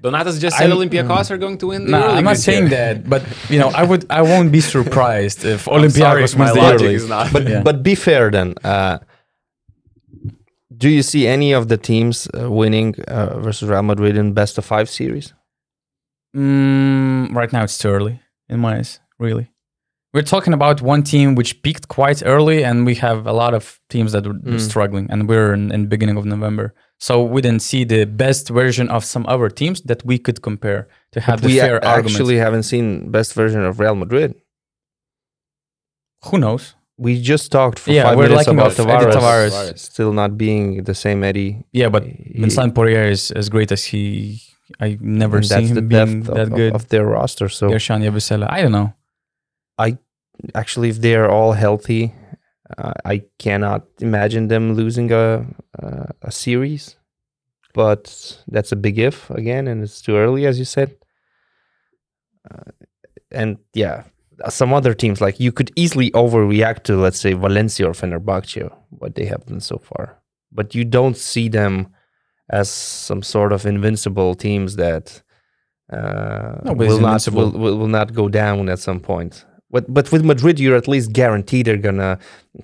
[0.03, 2.17] Donatas just said Olympiacos are going to win the No, EuroLeague.
[2.17, 2.57] I'm not this year.
[2.57, 6.39] saying that, but you know, I would, I won't be surprised if I'm sorry Olympiacos
[6.39, 7.33] wins the EuroLeague.
[7.33, 7.63] But Yeah.
[7.63, 8.55] but be fair then.
[8.63, 8.99] Uh,
[10.77, 14.59] do you see any of the teams uh, winning uh, versus Real Madrid in best
[14.59, 15.33] of five series?
[16.37, 19.01] Mm, right now, it's too early in my eyes.
[19.19, 19.51] Really,
[20.17, 23.63] we're talking about one team which peaked quite early, and we have a lot of
[23.95, 24.61] teams that were Mm.
[24.71, 26.67] struggling, and we're in, in the beginning of November,
[27.07, 30.81] so we didn't see the best version of some other teams that we could compare
[31.15, 32.07] to have the we fair a- argument.
[32.15, 32.87] actually haven't seen
[33.19, 34.31] best version of Real Madrid.
[36.27, 36.75] Who knows?
[37.07, 39.79] We just talked for Yeah, five we're minutes about of Edy Tavares, Tavares.
[39.91, 41.49] still not being the same Edy.
[41.81, 44.41] Yeah, but He- Vincent Poirier is as great as he.
[44.81, 46.75] I never seen him being depth that good.
[46.75, 47.49] of, of their roster.
[47.59, 48.47] So Guerschon Yabusele.
[48.57, 48.89] I don't know.
[50.55, 52.15] Actually, if they are all healthy,
[52.79, 55.47] uh, I cannot imagine them losing a
[55.79, 56.97] a, a series.
[57.75, 60.97] But that's a big if again, and it's too early, as you said.
[62.51, 62.71] Uh,
[63.31, 64.05] and yeah,
[64.49, 69.15] some other teams like you could easily overreact to, let's say Valencia or Fenerbahce, what
[69.15, 70.23] they have done so far,
[70.53, 71.89] but you don't see them
[72.49, 75.23] as some sort of invincible teams that
[75.93, 79.45] uh, will not will, will, will not go down at some point.
[79.77, 82.19] But but with Madrid, you're at least guaranteed they're gonna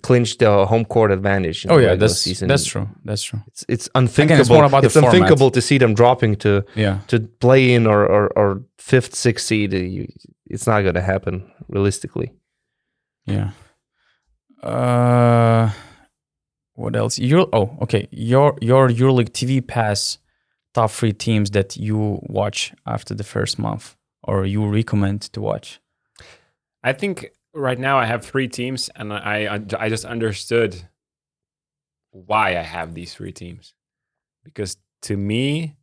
[0.06, 1.66] clinch the home court advantage.
[1.68, 2.48] Oh yeah, that's season.
[2.48, 2.86] that's true.
[3.08, 3.40] That's true.
[3.48, 4.40] It's it's unthinkable.
[4.40, 5.14] it's more about the it's format.
[5.14, 6.96] unthinkable to see them dropping to Yeah.
[7.08, 8.48] to play in or or, or
[8.78, 9.72] fifth, sixth seed.
[9.74, 10.06] You,
[10.54, 11.34] it's not gonna happen
[11.68, 12.28] realistically.
[13.26, 13.50] Yeah.
[14.62, 15.70] Uh,
[16.74, 17.18] what else?
[17.18, 18.08] Your oh, okay.
[18.10, 20.18] Your your EuroLeague TV pass
[20.72, 25.80] top three teams that you watch after the first month or you recommend to watch.
[26.82, 30.88] I think right now I have three teams, and I I just understood
[32.10, 33.74] why I have these three teams,
[34.44, 35.76] because to me,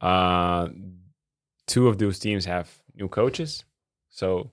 [0.00, 0.68] uh,
[1.66, 3.64] two of those teams have new coaches,
[4.08, 4.50] so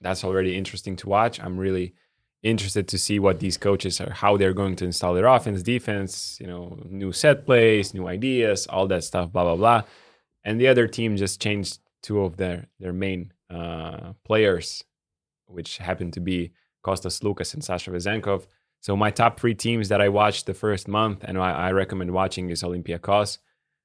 [0.00, 1.40] that's already interesting to watch.
[1.40, 1.94] I'm really
[2.42, 6.38] interested to see what these coaches are, how they're going to install their offense, defense,
[6.40, 9.82] you know, new set plays, new ideas, all that stuff, blah blah blah.
[10.42, 14.84] And the other team just changed two of their their main uh, players
[15.50, 16.52] which happened to be
[16.84, 18.46] Kostas Sloukas and Sasha Vezenkov.
[18.80, 22.12] So my top three teams that I watched the first month and I, I recommend
[22.12, 23.38] watching is Olympiacos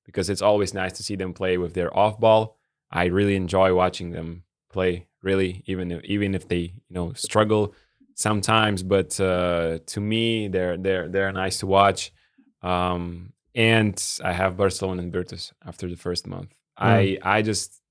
[0.05, 2.57] because it's always nice to see them play with their off ball.
[2.91, 5.07] I really enjoy watching them play.
[5.21, 7.73] Really, even if, even if they you know struggle
[8.13, 12.13] sometimes, but uh, to me, they're they're they're nice to watch.
[12.61, 16.53] Um, and I have Barcelona and Virtus after the first month.
[16.77, 17.81] I I just,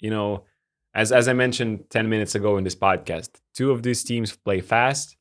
[0.00, 0.44] you know,
[0.98, 4.60] as as I mentioned ten minutes ago in this podcast, two of these teams play
[4.60, 5.16] fast.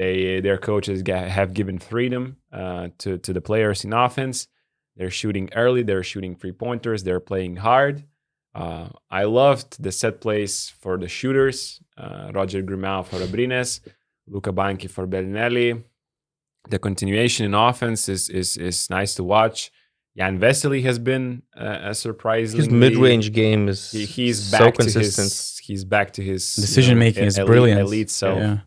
[0.00, 2.22] They their coaches have given freedom
[2.60, 4.48] uh, to to the players in offense.
[4.96, 5.82] They're shooting early.
[5.82, 7.02] They're shooting three pointers.
[7.02, 8.04] They're playing hard.
[8.54, 11.80] Uh, I loved the set plays for the shooters.
[11.96, 13.80] Uh, Roger Grimau for Abrines,
[14.26, 15.84] Luca Banchi for Belinelli.
[16.68, 19.70] The continuation in offense is is is nice to watch.
[20.20, 24.74] Jan Vesely has been uh, a surprisingly His mid-range game is he, he's so back
[24.74, 25.24] to consistent.
[25.28, 27.80] his he's back to his you Decision know, making is elite- brilliant.
[27.80, 28.38] elite self.
[28.38, 28.58] Yeah.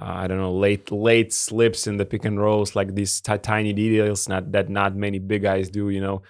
[0.00, 3.38] Uh, I don't know late late slips in the pick and rolls like these ti-
[3.38, 5.84] tiny details not that not many big guys do.
[5.90, 6.22] You know,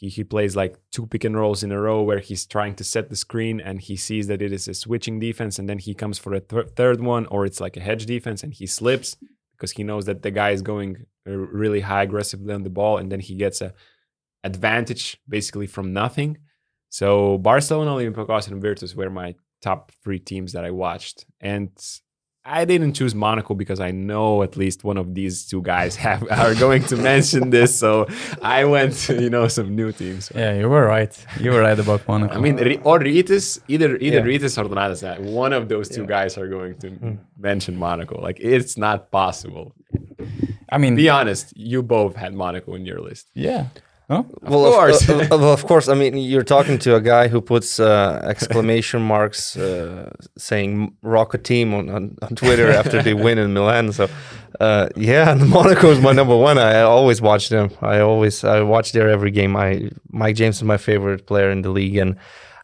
[0.00, 2.84] he he plays like two pick and rolls in a row where he's trying to
[2.84, 5.92] set the screen and he sees that it is a switching defense and then he
[6.02, 9.16] comes for a thir- third one or it's like a hedge defense and he slips
[9.54, 10.90] because he knows that the guy is going
[11.26, 13.72] uh, really high aggressively on the ball and then he gets a
[14.50, 15.04] advantage
[15.36, 16.30] basically from nothing.
[17.00, 17.06] So
[17.50, 19.34] Barcelona, Olympiacos, and Virtus were my
[19.68, 21.16] top three teams that I watched,
[21.52, 21.70] and
[22.60, 26.22] I didn't choose Monaco because I know at least one of these two guys have
[26.42, 27.70] are going to mention this.
[27.84, 27.90] So
[28.58, 30.30] I went, to, you know, some new teams.
[30.42, 31.12] Yeah, you were right.
[31.44, 32.34] You were right about Monaco.
[32.36, 32.56] I mean,
[32.90, 34.30] or Rytis, either either Yeah.
[34.38, 35.00] Rytis or Donatas.
[35.02, 36.88] uh, One of those two guys are going to
[37.48, 38.14] mention Monaco.
[38.28, 39.66] Like it's not possible.
[40.74, 43.24] I mean, Be honest, you both had Monaco in your list.
[43.34, 43.62] yeah.
[44.08, 44.24] No?
[44.42, 45.08] well, course.
[45.08, 45.88] Of, well, of course.
[45.88, 51.42] I mean, you're talking to a guy who puts uh, exclamation marks uh, saying "Rocket
[51.42, 53.90] Team" on, on, on Twitter after they win in Milan.
[53.92, 54.08] So,
[54.60, 56.56] uh, yeah, Monaco is my number one.
[56.56, 57.70] I always watch them.
[57.82, 59.56] I always I watch their every game.
[59.56, 62.14] I Mike James is my favorite player in the league, and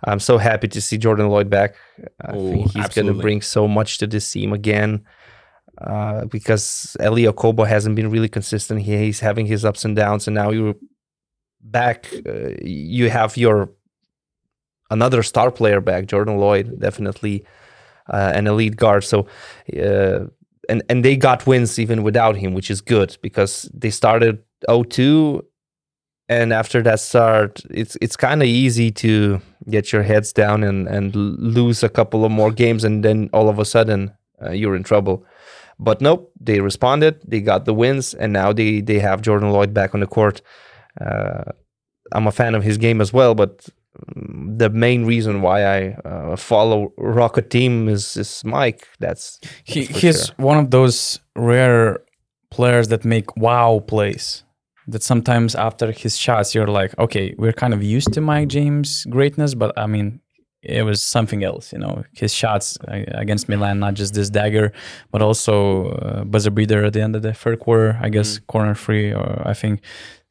[0.05, 1.75] I'm so happy to see Jordan Lloyd back.
[2.21, 5.05] I Oh, think he's going to bring so much to this team again.
[5.81, 8.83] Uh, because Elie Okobo hasn't been really consistent.
[8.83, 10.75] He, he's having his ups and downs, and now you're
[11.63, 12.13] back.
[12.27, 13.71] Uh, you have your
[14.91, 17.45] another star player back, Jordan Lloyd, definitely
[18.09, 19.05] uh, an elite guard.
[19.05, 19.27] So,
[19.79, 20.27] uh,
[20.69, 25.43] and and they got wins even without him, which is good because they started 0-2
[26.29, 30.89] and after that start, it's it's kind of easy to get your heads down and
[30.89, 34.13] and lose a couple of more games, and then all of a sudden
[34.43, 35.25] uh, you're in trouble.
[35.79, 37.21] But nope, they responded.
[37.27, 40.41] They got the wins, and now they they have Jordan Lloyd back on the court.
[41.01, 41.45] Uh,
[42.13, 43.69] I'm a fan of his game as well, but
[44.17, 48.89] mm, the main reason why I uh, follow Rocket Team is is Mike.
[48.99, 50.35] That's, that's for he's sure.
[50.37, 52.01] one of those rare
[52.51, 54.45] players that make wow plays.
[54.89, 59.07] That sometimes after his shots, you're like, okay, we're kind of used to Mike James'
[59.09, 60.21] greatness, but I mean,
[60.63, 62.05] it was something else, you know.
[62.13, 64.73] His shots uh, against Milan, not just this dagger,
[65.11, 68.75] but also uh, buzzer beater at the end of the third quarter, I guess, corner
[68.75, 69.83] free, or I think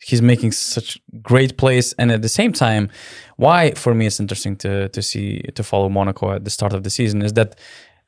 [0.04, 1.94] he's making such great plays.
[1.94, 2.90] And at the same time,
[3.38, 6.84] why for me it's interesting to to see to follow Monaco at the start of
[6.84, 7.56] the season is that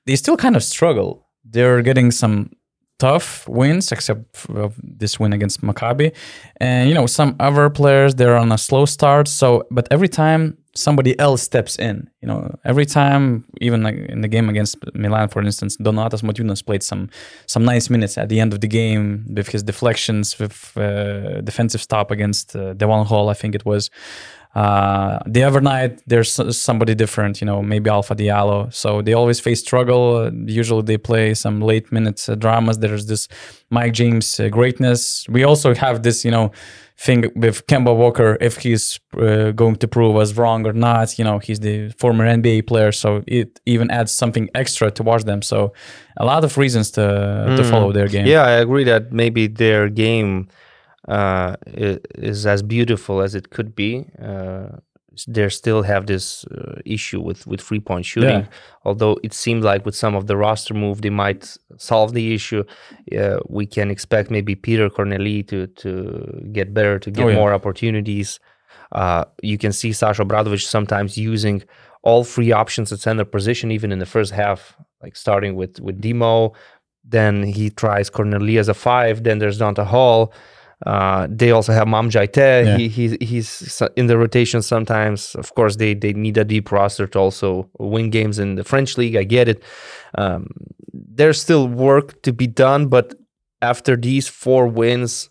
[0.06, 1.28] they still kind of struggle.
[1.46, 2.52] They're getting some
[3.00, 4.48] tough wins, except
[4.82, 6.14] this win against Maccabi,
[6.58, 9.28] and you know some other players they're on a slow start.
[9.28, 14.22] So, but every time somebody else steps in, you know, every time, even like in
[14.22, 17.10] the game against Milan, for instance, Donatas Motiejunas played some
[17.46, 21.82] some nice minutes at the end of the game with his deflections, with uh, defensive
[21.82, 23.90] stop against uh, Devon Hall, I think it was.
[24.56, 28.72] Uh, the other night, there's somebody different, you know, maybe Alpha Diallo.
[28.72, 30.32] So they always face struggle.
[30.46, 32.78] Usually they play some late minutes uh, dramas.
[32.78, 33.28] There's this
[33.72, 35.28] Mike James uh, greatness.
[35.28, 36.52] We also have this, you know,
[36.98, 38.38] thing with Kemba Walker.
[38.40, 42.26] If he's uh, going to prove us wrong or not, you know, he's the former
[42.26, 42.92] NBA player.
[42.92, 45.42] So it even adds something extra to watch them.
[45.42, 45.74] So
[46.18, 48.26] a lot of reasons to, to follow their game.
[48.26, 50.48] Yeah, I agree that maybe their game
[51.08, 54.06] uh, is as beautiful as it could be.
[54.22, 54.78] Uh,
[55.28, 58.42] they still have this uh, issue with with three point shooting.
[58.42, 58.46] Yeah.
[58.84, 62.64] Although it seems like with some of the roster move, they might solve the issue.
[63.18, 65.92] Uh, we can expect maybe Petr Cornelie to to
[66.52, 67.36] get better, to get Oh, yeah.
[67.36, 68.40] more opportunities.
[68.92, 71.64] Uh, you can see Sasha Obradovic sometimes using
[72.04, 76.02] all three options at center position, even in the first half, like starting with with
[76.02, 76.54] Demo,
[77.04, 79.24] then he tries Cornelie as a five.
[79.24, 80.34] Then there's Donta Hall.
[80.86, 82.66] Uh, they also have Mam Jaiteh.
[82.66, 82.78] Yeah.
[82.78, 85.36] He, he he's in the rotation sometimes.
[85.36, 88.98] Of course, they they need a deep roster to also win games in the French
[88.98, 89.16] league.
[89.16, 89.64] I get it.
[90.18, 90.48] Um,
[90.94, 93.16] there's still work to be done, but
[93.62, 95.30] after these four wins,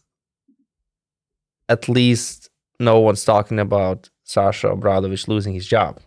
[1.69, 2.49] at least
[2.81, 6.01] no one's talking about Sasha Obradovic losing his job.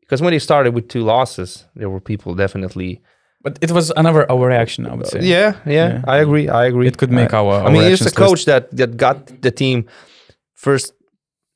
[0.00, 3.00] Because when they started with two losses, there were people definitely
[3.44, 5.20] But it was another overreaction, I would say.
[5.22, 6.14] Yeah, yeah, Yeah.
[6.14, 6.48] I agree.
[6.48, 6.86] I agree.
[6.86, 9.50] It could make I, our- I mean, it's a actions coach that that got the
[9.50, 9.84] team
[10.54, 10.92] first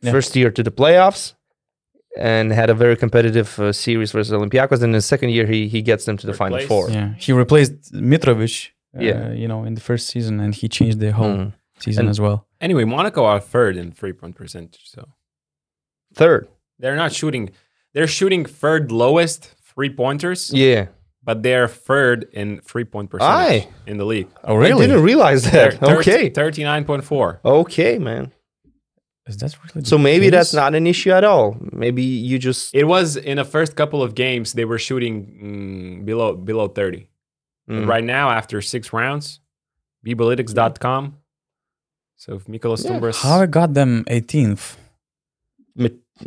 [0.02, 0.12] Yeah.
[0.12, 1.34] first year to the playoffs
[2.18, 4.76] and had a very competitive uh, series versus Olympiacos.
[4.82, 6.90] And in the second year, he he gets them to the Third final four.
[6.90, 8.70] Yeah, he replaced Mitrovic.
[8.96, 9.32] Uh, Yeah.
[9.42, 11.52] you know, in the first season, and he changed the whole Mm.
[11.78, 12.38] season And- as well.
[12.60, 14.84] Anyway, Monaco are third in three point percentage.
[14.94, 15.00] So
[16.14, 16.48] Third,
[16.80, 17.50] they're not shooting.
[17.92, 20.86] They're shooting third lowest three pointers, yeah.
[21.26, 23.68] But they're third in three point percentage Aye.
[23.86, 24.28] in the league.
[24.44, 24.84] Oh, really?
[24.84, 25.78] I didn't realize that.
[25.80, 27.40] They're okay, thirty nine point four.
[27.44, 28.32] okay, man.
[29.26, 29.84] Is that really?
[29.84, 31.56] So the maybe that's not an issue at all.
[31.72, 36.04] Maybe you just It was in the first couple of games they were shooting mm,
[36.06, 37.08] below below thirty.
[37.66, 37.88] But Mm.
[37.88, 39.40] right now, after six rounds,
[40.06, 41.16] Bebalytics.com.
[42.14, 42.92] So if Mikolas Yeah.
[42.92, 44.76] Stumbras, how I got them 18th.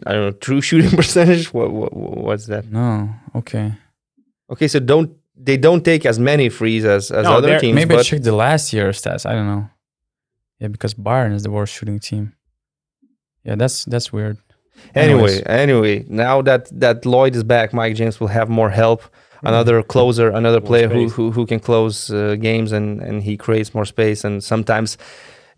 [0.05, 1.53] I don't know true shooting percentage.
[1.53, 2.69] What, what what's that?
[2.69, 3.73] No, okay.
[4.51, 7.75] Okay, so don't they don't take as many frees as as No, other teams?
[7.75, 9.25] Maybe checked the last year stats.
[9.25, 9.69] I don't know.
[10.59, 12.33] Yeah, because Bayern is the worst shooting team.
[13.43, 14.37] Yeah, that's that's weird.
[14.95, 15.43] Anyway, Anyways.
[15.45, 19.01] anyway, now that that Lloyd is back, Mike James will have more help.
[19.01, 19.47] Mm-hmm.
[19.47, 23.37] Another closer, another More player who, who who can close uh, games and and he
[23.37, 24.25] creates more space.
[24.25, 24.97] And sometimes,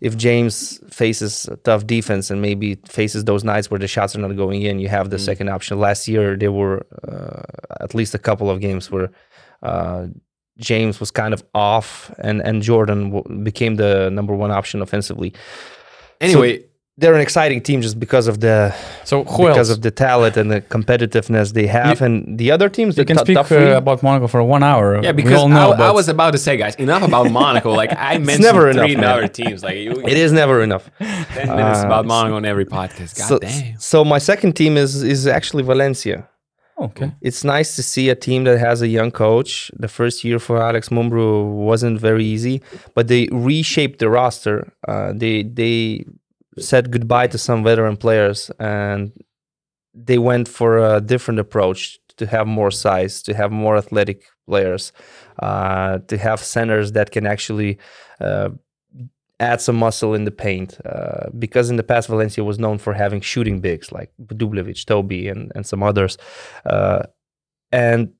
[0.08, 2.68] if James faces a tough defense and maybe
[2.98, 5.24] faces those nights where the shots are not going in, you have the Mm.
[5.30, 5.78] second option.
[5.88, 7.42] Last year, there were uh,
[7.84, 9.08] at least a couple of games where.
[9.62, 10.06] Uh,
[10.58, 15.32] James was kind of off, and and Jordan w- became the number one option offensively.
[16.20, 16.62] anyway,
[16.98, 18.74] They're an exciting team just because of the
[19.04, 19.78] So who because else?
[19.78, 22.98] of the talent and the competitiveness they have, and the other teams.
[22.98, 25.02] you can to- speak uh, about Monaco for one hour.
[25.02, 25.72] yeah, we because all know.
[25.72, 27.72] I, I was about to say, guys, enough about Monaco.
[27.72, 29.04] Like I mentioned never three man.
[29.04, 29.62] other teams.
[29.64, 30.90] Like you, it is never enough.
[30.98, 33.16] ten minutes Uh, about Monaco on every podcast.
[33.18, 33.78] God so, damn.
[33.80, 36.28] so my second team is is actually Valencia.
[36.88, 37.08] okay.
[37.22, 39.70] It's nice to see a team that has a young coach.
[39.84, 41.28] The first year for Alex Mumbru
[41.70, 42.60] wasn't very easy,
[42.94, 44.56] but they reshaped the roster.
[44.86, 46.04] Uh, they they
[46.58, 49.12] said goodbye to some veteran players and
[49.94, 54.92] they went for a different approach to have more size, to have more athletic players,
[55.40, 57.78] uh, to have centers that can actually
[58.20, 58.50] uh,
[59.40, 60.78] add some muscle in the paint.
[60.86, 65.28] Uh, because in the past, Valencia was known for having shooting bigs like Dubljevic, Tobey,
[65.28, 66.16] and, and some others.
[66.64, 67.02] Uh,
[67.70, 68.12] and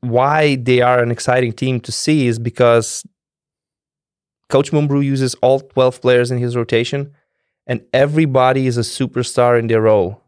[0.00, 3.04] why they are an exciting team to see is because
[4.48, 7.14] Coach Mumbru uses all 12 players in his rotation,
[7.66, 10.22] and everybody is a superstar in their role.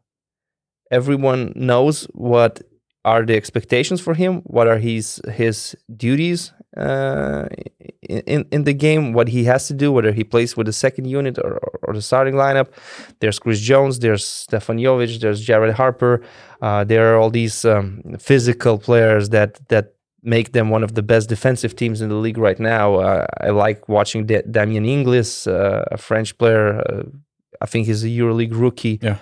[0.91, 2.63] Everyone knows what
[3.05, 7.47] are the expectations for him, what are his his duties uh,
[8.03, 11.07] in in the game, what he has to do, whether he plays with the second
[11.07, 12.69] unit or, or the starting lineup.
[13.21, 16.23] There's Chris Jones, there's Stefan Jovic, there's Jared Harper.
[16.63, 21.03] Uh, there are all these um, physical players that that make them one of the
[21.03, 22.95] best defensive teams in the league right now.
[22.95, 27.05] Uh, I like watching da- Damien Inglis, uh, a French player.
[27.61, 28.99] I think he's a EuroLeague rookie.
[29.03, 29.19] Yeah.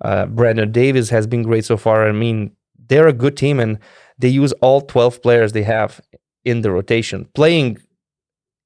[0.00, 2.08] Uh, Brandon Davis has been great so far.
[2.08, 2.52] I mean,
[2.88, 3.78] they're a good team, and
[4.18, 6.00] they use all 12 players they have
[6.44, 7.78] in the rotation, playing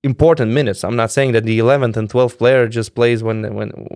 [0.02, 0.84] important minutes.
[0.84, 3.89] I'm not saying that the 11th and 12th player just plays when when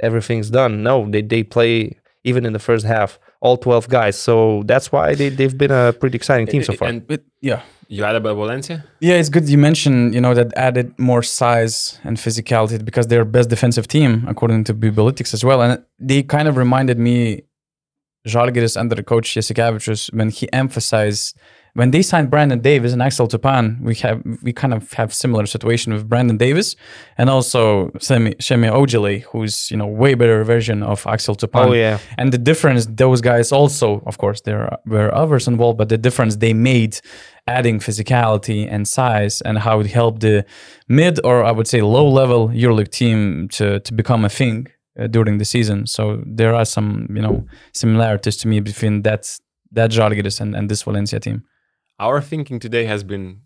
[0.00, 0.82] everything's done.
[0.82, 4.16] No, they they play even in the first half, all 12 guys.
[4.18, 6.88] So that's why they they've been a pretty exciting team so far.
[6.88, 8.76] And But yeah, you had about Valencia?
[9.00, 13.26] yeah, it's good you mentioned you know that added more size and physicality because they're
[13.38, 15.72] best defensive team according to Bibalytics as well, and
[16.10, 17.42] they kind of reminded me
[18.26, 21.36] Žalgiris under the coach Jasikevičius when he emphasized
[21.74, 25.44] when they signed Brandon Davis and Axel Toupane, we have we kind of have similar
[25.44, 26.76] situation with Brandon Davis
[27.18, 31.68] and also Semi Semi Ojeleye, who's you know way better version of Axel Toupane.
[31.70, 31.98] Oh yeah.
[32.16, 36.36] And the difference, those guys also, of course, there were others involved, but the difference
[36.36, 37.00] they made
[37.48, 40.46] adding physicality and size and how it helped the
[40.88, 44.68] mid or I would say low level EuroLeague team to, to become a thing
[44.98, 45.86] uh, during the season.
[45.86, 49.38] So there are some, you know, similarities to me between that
[49.72, 51.42] that Žalgiris and, and this Valencia team.
[51.98, 53.42] Our thinking today has been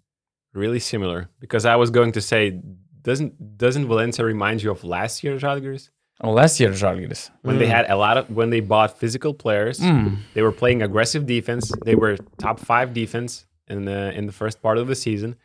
[0.54, 2.60] really similar because I was going to say,
[3.02, 5.90] doesn't doesn't Valencia remind you of last year's Žalgiris?
[6.20, 7.30] Oh, last year's Žalgiris.
[7.42, 7.70] When they mm.
[7.70, 10.18] had a lot of when they bought physical players, mm.
[10.34, 11.70] they were playing aggressive defense.
[11.84, 15.36] They were top five defense in the in the first part of the season,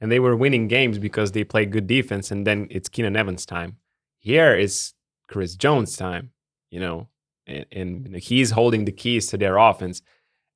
[0.00, 2.30] and they were winning games because they played good defense.
[2.30, 3.76] And then it's Keenan Evans' time.
[4.18, 4.94] Here is
[5.28, 6.30] Chris Jones' time.
[6.70, 7.08] You know,
[7.46, 10.00] and, and he's holding the keys to their offense.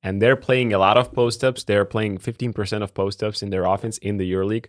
[0.07, 1.61] And they're playing a lot of post ups.
[1.69, 4.67] They're playing 15% of post ups in their offense in the EuroLeague.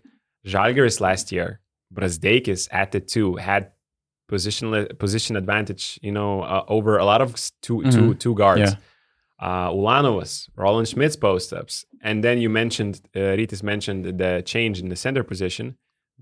[0.52, 1.48] Žalgiris last year,
[1.96, 3.62] Brazdeikis at the two had
[4.32, 4.66] position
[4.98, 8.70] position advantage, you know, uh, over a lot of s- 2 two two guards.
[8.72, 8.76] Yeah.
[9.48, 10.32] uh, Ulanovas,
[10.62, 11.74] Rolands Šmits' post ups,
[12.08, 15.66] and then you mentioned uh, Ritis mentioned the change in the center position,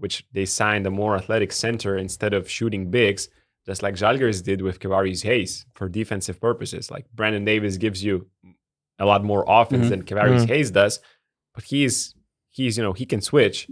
[0.02, 3.22] which they signed a more athletic center instead of shooting bigs,
[3.68, 6.90] just like Žalgiris did with Kevarrius Hayes for defensive purposes.
[6.94, 8.14] Like Brandon Davis gives you
[8.98, 9.90] a lot more offense Mhm.
[9.90, 10.48] than Kevarrius Mhm.
[10.48, 11.00] Hayes does,
[11.54, 12.14] but he's
[12.50, 13.68] he's you know he can switch,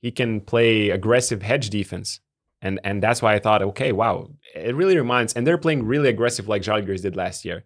[0.00, 2.20] he can play aggressive hedge defense.
[2.62, 6.08] And, and that's why I thought, okay, wow, it really reminds, and they're playing really
[6.08, 7.64] aggressive like Žalgiris did last year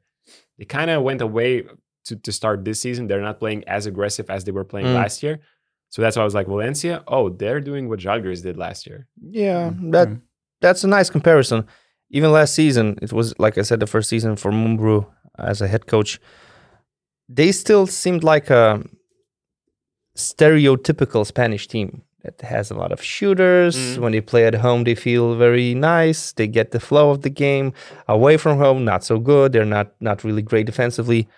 [0.58, 1.64] they kind of went away
[2.06, 3.06] to, to start this season.
[3.06, 4.94] They're not playing as aggressive as they were playing Mm.
[4.94, 5.38] last year.
[5.90, 9.06] So that's why I was like, Valencia, oh, they're doing what Žalgiris did last year.
[9.22, 10.20] Yeah, that Mm.
[10.60, 11.64] that's a nice comparison.
[12.10, 15.06] Even last season, it was like I said, the first season for Mumbru
[15.38, 16.18] as a head coach.
[17.28, 18.82] They still seemed like a
[20.16, 23.76] stereotypical Spanish team that has a lot of shooters.
[23.76, 23.98] Mhm.
[23.98, 26.32] When they play at home, they feel very nice.
[26.32, 27.72] They get the flow of the game.
[28.08, 29.52] Away from home, not so good.
[29.52, 31.28] They're not not really great defensively.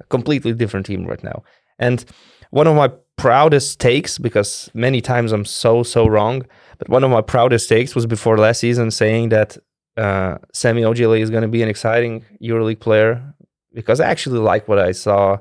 [0.00, 1.42] A completely different team right now.
[1.78, 2.04] And
[2.50, 6.42] one of my proudest takes, because many times I'm so so wrong,
[6.78, 9.58] but one of my proudest takes was before last season saying that
[9.98, 13.22] uh, Semi Ojeleye is going to be an exciting EuroLeague player
[13.72, 15.38] because I actually like what I saw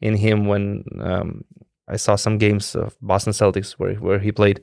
[0.00, 1.44] in him when um,
[1.88, 4.60] I saw some games of Boston Celtics where where he played,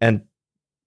[0.00, 0.22] and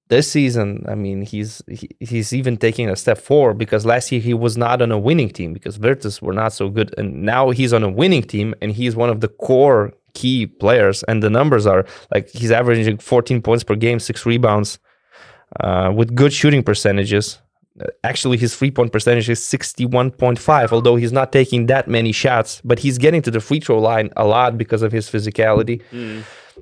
[0.09, 4.19] this season, I mean, he's he, he's even taking a step forward because last year
[4.19, 7.51] he was not on a winning team because Virtus were not so good, and now
[7.51, 11.29] he's on a winning team and he's one of the core key players, and the
[11.29, 14.79] numbers are like he's averaging 14 points per game, six rebounds,
[15.59, 17.39] uh, with good shooting percentages.
[17.81, 22.61] Uh, Actually, his three point percentage is 61.5, although he's not taking that many shots,
[22.63, 25.81] but he's getting to the free throw line a lot because of his physicality.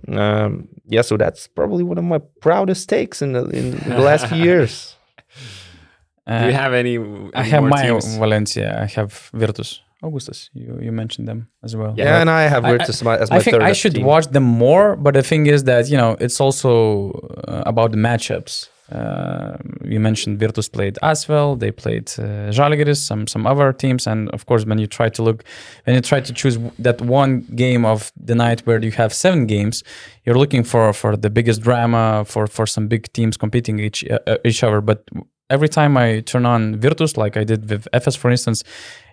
[0.08, 4.28] Um, yeah, so that's probably one of my proudest takes in the, in the last
[4.28, 4.96] few years.
[6.28, 6.98] Do Uh, you have any?
[7.34, 8.18] I have more my teams?
[8.18, 8.68] Valencia.
[8.84, 9.82] I have Virtus.
[10.04, 11.94] Augustas, you, you mentioned them as well.
[11.98, 12.22] Yeah, Yeah.
[12.22, 14.06] and I have I- Virtus my, as my I think third I should team.
[14.06, 17.12] watch them more, but the thing is that you know it's also
[17.48, 18.68] uh, about the matchups.
[18.92, 24.30] Uh, you mentioned Virtus played Asvel, they played uh, Žalgiris, some some other teams, and
[24.30, 25.44] of course when you try to look,
[25.84, 29.46] when you try to choose that one game of the night where you have seven
[29.46, 29.84] games,
[30.24, 34.20] you're looking for for the biggest drama, for for some big teams competing each uh,
[34.26, 34.80] uh, each other.
[34.80, 35.04] But
[35.50, 38.64] every time I turn on Virtus, like I did with Efes, for instance,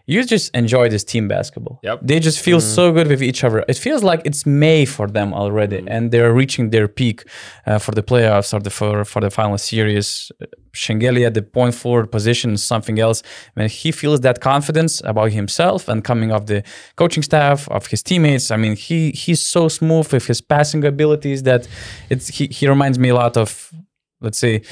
[0.07, 1.81] you just enjoy this team basketball.
[1.83, 2.01] Yep.
[2.03, 3.65] They just feel so good with each other.
[3.69, 7.25] It feels like it's May for them already, and they're reaching their peak
[7.67, 10.31] uh, for the playoffs or the for, for the final series.
[10.75, 13.23] Shengelia at the point forward position is something else.
[13.55, 16.65] When he feels that confidence about himself and coming off the
[16.97, 21.45] coaching staff of his teammates, I mean, he he's so smooth with his passing abilities
[21.45, 21.67] that
[22.11, 23.73] it's he, he reminds me a lot of,
[24.21, 24.63] let's say,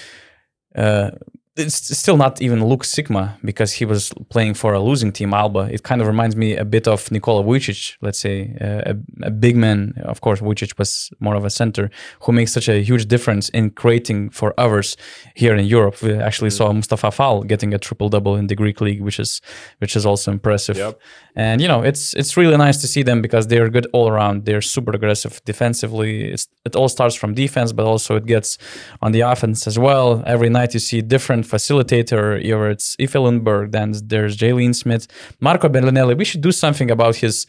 [0.74, 1.12] uh,
[1.54, 5.68] it's still not even Luke Sikma because he was playing for a losing team, Alba.
[5.70, 9.30] It kind of reminds me a bit of Nikola Vucic, let's say, uh, a, a
[9.30, 9.92] big man.
[10.02, 13.70] Of course, Vucic was more of a center who makes such a huge difference in
[13.70, 14.96] creating for others
[15.34, 16.00] here in Europe.
[16.00, 19.42] We actually saw Mustafa Fall getting a triple double in the Greek league, which is
[19.78, 20.78] which is also impressive.
[20.78, 21.00] Yep.
[21.36, 24.46] And you know, it's it's really nice to see them because they're good all around.
[24.46, 26.32] They're super aggressive defensively.
[26.32, 28.56] It's, it all starts from defense, but also it gets
[29.02, 30.22] on the offense as well.
[30.26, 31.02] Every night you see a
[31.42, 32.40] facilitator.
[32.42, 35.06] Either it's Iffe Lundberg, then there's Jaleen Smith,
[35.40, 36.16] Marco Belinelli.
[36.16, 37.46] We should do something about his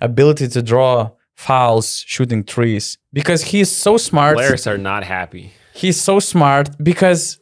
[0.00, 5.52] ability to draw fouls, shooting trees, because he's so smart Players are not happy.
[5.74, 7.38] he's so smart because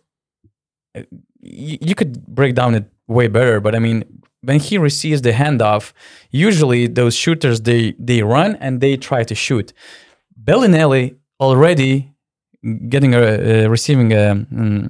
[0.97, 1.03] uh,
[1.43, 4.03] y- you could break down it way better but i mean
[4.49, 5.93] when he receives the handoff
[6.31, 9.73] usually those shooters they they run and they try to shoot
[10.43, 12.11] belinelli already
[12.89, 14.89] getting a uh, receiving a mm,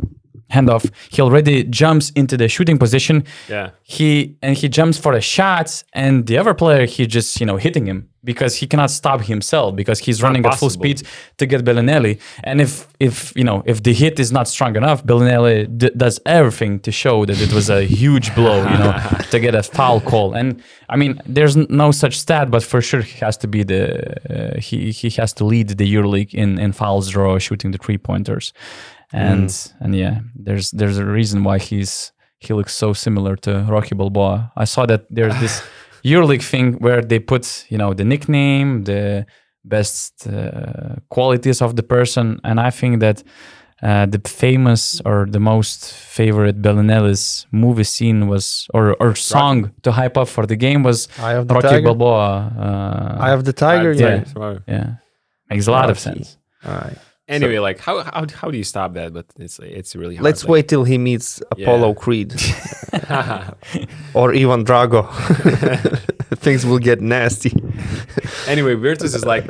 [0.56, 0.85] handoff.
[1.14, 3.16] He already jumps into the shooting position.
[3.55, 3.66] Yeah.
[3.97, 4.09] he
[4.44, 5.68] and he jumps for a shot
[6.02, 8.01] and the other player he just you know hitting him
[8.32, 10.97] because he cannot stop himself because he's running at full speed
[11.39, 12.14] to get Belinelli.
[12.48, 12.72] And if
[13.09, 16.90] if you know if the hit is not strong enough Belinelli d- does everything to
[17.02, 18.94] show that it was a huge blow you know
[19.32, 20.28] to get a foul call.
[20.40, 20.48] And
[20.89, 23.82] I mean there's no such stat but for sure he has to be the
[24.35, 27.98] uh, he he has to lead the EuroLeague in in fouls draw shooting the three
[28.09, 28.47] pointers
[29.15, 32.12] and and yeah there's there's a reason why he's
[32.47, 34.53] he looks so similar to Rocky Balboa.
[34.57, 35.62] I saw that there's this
[36.05, 39.27] EuroLeague thing where they put, you know, the nickname, the
[39.65, 43.23] best uh, qualities of the person, and I think that
[43.82, 49.93] uh, the famous or the most favorite Belinelli's movie scene was or or song to
[49.93, 51.86] hype up for the game was Eye of the Rocky Tiger.
[51.86, 52.53] Balboa.
[52.59, 53.93] Uh, I have the tiger.
[53.93, 54.24] Yeah.
[54.36, 54.59] yeah.
[54.66, 54.95] Yeah,
[55.51, 56.39] makes a lot of sense.
[56.65, 56.99] All right.
[57.26, 59.12] Anyway, like how, how how do you stop that?
[59.14, 60.24] But it's it's really hard.
[60.24, 61.94] Let's like- wait till he meets Apollo Yeah.
[61.94, 62.32] Creed
[64.14, 65.09] or Ivan Drago.
[66.36, 67.52] things will get nasty.
[68.46, 69.46] anyway, Virtus is like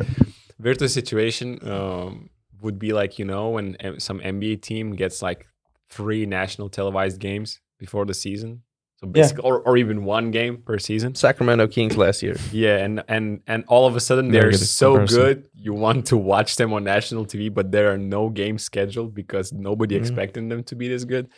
[0.59, 2.30] Virtus situation um,
[2.62, 5.46] would be like you know when uh, some NBA team gets like
[5.90, 8.62] three national televised games before the season,
[9.05, 11.14] so basically, or, or even one game per season.
[11.14, 12.36] Sacramento Kings last year.
[12.52, 15.22] Yeah, and and and all of a sudden they're so comparison.
[15.22, 19.14] good, you want to watch them on national TV, but there are no games scheduled
[19.14, 20.05] because nobody mm-hmm.
[20.05, 21.28] expecting them to be this good.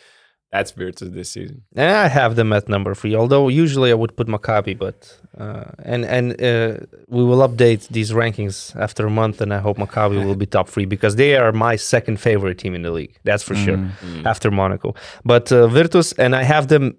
[0.51, 1.63] That's Virtus this season.
[1.75, 3.15] And I have them at number three.
[3.15, 6.77] Although usually I would put Maccabi, but uh, and and uh,
[7.07, 10.67] we will update these rankings after a month, and I hope Maccabi will be top
[10.67, 13.15] three because they are my second favorite team in the league.
[13.23, 13.77] That's for sure.
[13.77, 14.25] Mm.
[14.25, 16.97] After Monaco, but uh, Virtus, and I have them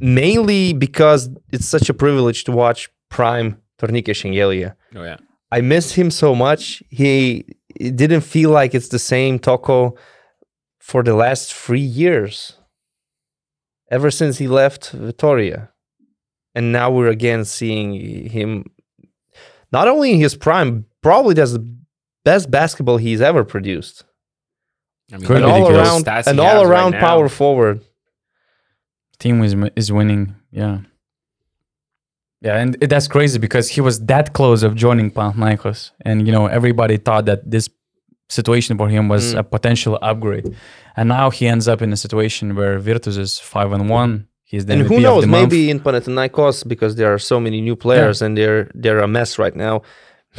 [0.00, 4.74] mainly because it's such a privilege to watch prime Tornike Shengelia.
[4.94, 5.16] Oh yeah,
[5.50, 6.82] I miss him so much.
[6.90, 9.96] He it didn't feel like it's the same Toko
[10.80, 12.58] for the last three years.
[13.90, 15.70] Ever since he left Vitoria.
[16.54, 18.64] And now we're again seeing him
[19.72, 21.66] not only in his prime, probably that's the
[22.24, 24.04] best basketball he's ever produced.
[25.12, 26.64] I mean, An be look at all the because- around stats he an has all
[26.66, 27.00] right around now.
[27.00, 27.80] power forward.
[29.18, 30.34] team is is winning.
[30.50, 30.78] Yeah.
[32.40, 36.46] Yeah, and that's crazy because he was that close of joining Panathinaikos, and you know
[36.46, 37.68] everybody thought that this
[38.28, 39.38] situation for him was Mm.
[39.38, 40.54] a potential upgrade,
[40.96, 44.28] and now he ends up in a situation where Virtus is five and one.
[44.54, 45.42] He's the and MVP who of knows, the month.
[45.52, 49.30] maybe in Panathinaikos, because there are so many new players and they're they're a mess
[49.44, 49.74] right now.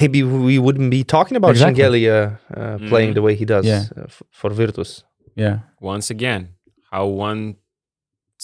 [0.02, 0.20] Maybe
[0.50, 1.82] we wouldn't be talking about Exactly.
[1.82, 2.18] Shengelia
[2.60, 3.18] uh, playing Mhm.
[3.18, 3.84] the way he does Yeah.
[4.00, 4.92] uh, f- for Virtus.
[5.44, 5.58] Yeah,
[5.94, 6.42] once again,
[6.92, 7.42] how one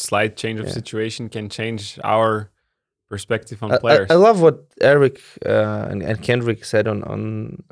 [0.07, 0.79] slight change of Yeah.
[0.79, 1.81] situation can change
[2.13, 2.31] our
[3.13, 4.07] perspective on I- I, players.
[4.15, 4.57] I love what
[4.93, 5.15] Eric
[5.53, 7.21] uh, and, and Kendrick said on, on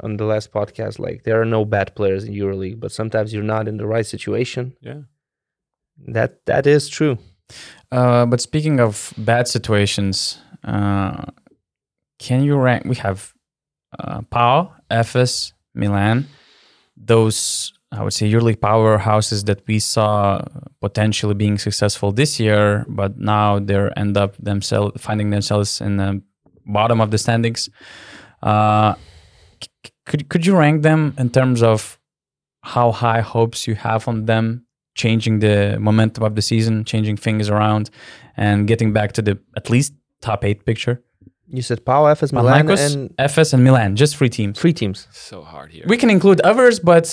[0.03, 0.95] on the last podcast.
[1.05, 4.07] Like there are no bad players in EuroLeague, but sometimes you're not in the right
[4.15, 4.63] situation.
[4.87, 5.01] yeah,
[6.15, 7.15] That that is true.
[7.91, 11.25] Uh, but speaking of bad situations, uh,
[12.19, 12.85] can you rank?
[12.85, 13.33] We have
[13.97, 16.27] uh, PAO, Efes, Milan.
[16.95, 20.43] Those I would say EuroLeague powerhouses that we saw
[20.79, 26.21] potentially being successful this year, but now they end up themselves finding themselves in the
[26.65, 27.69] bottom of the standings.
[28.43, 28.93] Uh,
[30.05, 31.99] could could you rank them in terms of
[32.61, 34.65] how high hopes you have on them
[35.03, 37.85] changing the momentum of the season, changing things around,
[38.45, 40.95] and getting back to the at least top eight picture.
[41.57, 44.55] You said PAO, Efes, Milan, Panathinaikos, and Efes, and Milan, just three teams.
[44.61, 44.97] three teams.
[45.11, 45.85] so hard here.
[45.93, 47.05] We can include others, but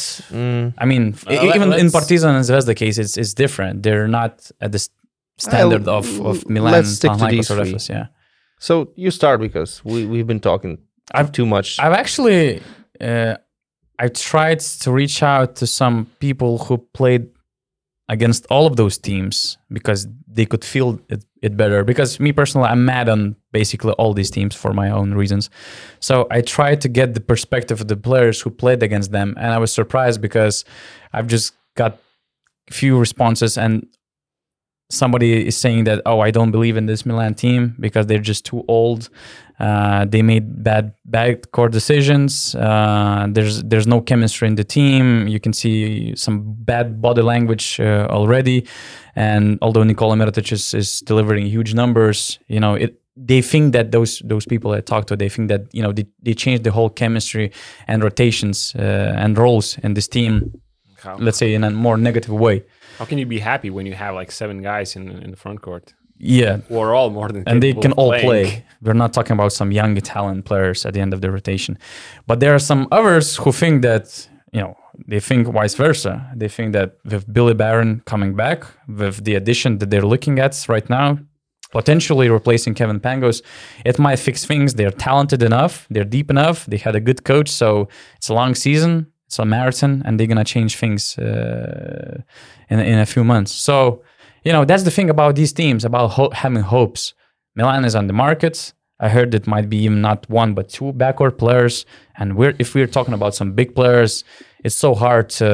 [0.42, 0.66] Mm.
[0.82, 3.74] I mean, Uh, let- even in let's- Partizan and Zvezda case, it's it's different.
[3.84, 4.32] They're not
[4.64, 4.90] at the s-
[5.46, 7.74] standard of, of Milan, let's stick to Panathinaikos, these or three.
[7.74, 7.88] Efes.
[7.96, 8.06] Yeah,
[8.68, 10.72] So you start because we we've been talking
[11.18, 11.68] I've- too much.
[11.84, 12.40] I've actually
[13.08, 13.34] uh,
[14.04, 15.96] I tried to reach out to some
[16.26, 17.24] people who played
[18.08, 21.82] against all of those teams because they could feel it, it better.
[21.82, 25.50] Because me personally, I'm mad on basically all these teams for my own reasons.
[25.98, 29.52] So I tried to get the perspective of the players who played against them, and
[29.52, 30.64] I was surprised because
[31.12, 31.98] I've just got
[32.70, 33.86] few responses and
[34.88, 38.44] somebody is saying that oh i don't believe in this milan team because they're just
[38.44, 39.08] too old.
[39.58, 42.54] Uh, they made bad bad core decisions.
[42.54, 45.26] Uh, there's there's no chemistry in the team.
[45.28, 48.66] You can see some bad body language uh, already.
[49.14, 53.92] And although Nikola Mirotic is, is delivering huge numbers you know it they think that
[53.92, 56.72] those those people I talked to they think that you know they, they changed the
[56.72, 57.50] whole chemistry
[57.88, 60.60] and rotations uh, and roles in this team
[61.02, 62.64] how, let's say in a more negative way
[62.98, 65.60] how can you be happy when you have like seven guys in in the front
[65.62, 68.26] court yeah are all more than and they can all playing?
[68.26, 68.64] play.
[68.82, 71.78] We're not talking about some young Italian players at the end of the rotation,
[72.26, 76.12] but there are some others who think that you know they think vice versa.
[76.34, 80.52] They think that with Billy Baron coming back, with the addition that they're looking at
[80.68, 81.18] right now,
[81.70, 83.42] potentially replacing Kevin Pangos,
[83.84, 84.74] it might fix things.
[84.74, 88.54] They're talented enough, they're deep enough, they had a good coach, so it's a long
[88.54, 92.20] season, it's a marathon, and they're gonna change things uh,
[92.70, 93.52] in in a few months.
[93.52, 94.02] So
[94.44, 97.14] you know that's the thing about these teams about ho- having hopes.
[97.54, 98.72] Milan is on the market.
[98.98, 101.84] I heard it might be even not one but two backward players,
[102.16, 104.24] and we're if we're talking about some big players,
[104.66, 105.48] it's so hard to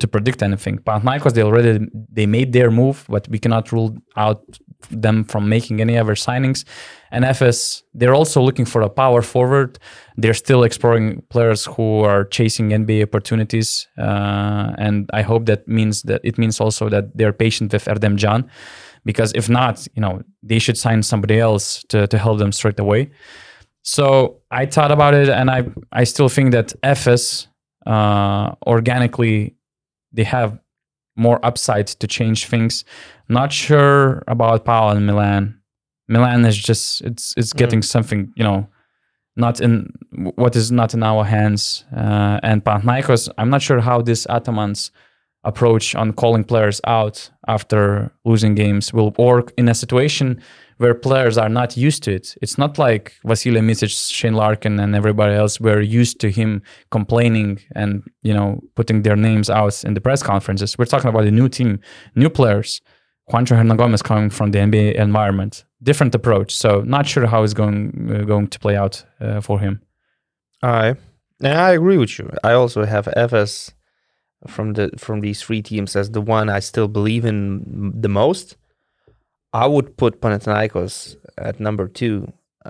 [0.00, 0.78] to predict anything.
[0.86, 1.72] Panathinaikos they already
[2.18, 4.42] they made their move, but we cannot rule out
[4.90, 6.64] them from making any other signings.
[7.10, 9.78] And Efes they're also looking for a power forward.
[10.18, 16.02] They're still exploring players who are chasing NBA opportunities, uh, and I hope that means
[16.02, 18.50] that it means also that they're patient with Erdem Can
[19.06, 22.80] because if not, you know, they should sign somebody else to, to help them straight
[22.80, 23.10] away.
[23.82, 25.60] So I thought about it, and I
[25.92, 27.46] I still think that Efes
[27.86, 29.54] uh, organically
[30.12, 30.58] they have
[31.16, 32.84] more upside to change things.
[33.28, 35.60] Not sure about PAO and Milan.
[36.08, 38.68] Milan is just it's it's getting something you know
[39.36, 39.92] not in
[40.36, 41.84] what is not in our hands.
[41.94, 44.90] Uh, and Panathinaikos, I'm not sure how this Ataman's
[45.44, 50.42] approach on calling players out after losing games will work in a situation
[50.78, 52.34] where players are not used to it.
[52.42, 57.60] It's not like Vasilije Micic, Shane Larkin, and everybody else were used to him complaining
[57.74, 60.76] and you know putting their names out in the press conferences.
[60.78, 61.80] We're talking about a new team,
[62.14, 62.80] new players.
[63.32, 66.54] Juancho Hernangomez coming from the NBA environment, different approach.
[66.54, 69.82] So not sure how it's going uh, going to play out uh, for him.
[70.62, 70.94] I
[71.42, 72.30] and I agree with you.
[72.44, 73.72] I also have Efes
[74.46, 78.56] from the from these three teams as the one I still believe in the most.
[79.64, 81.16] I would put Panathinaikos
[81.48, 82.16] at number two.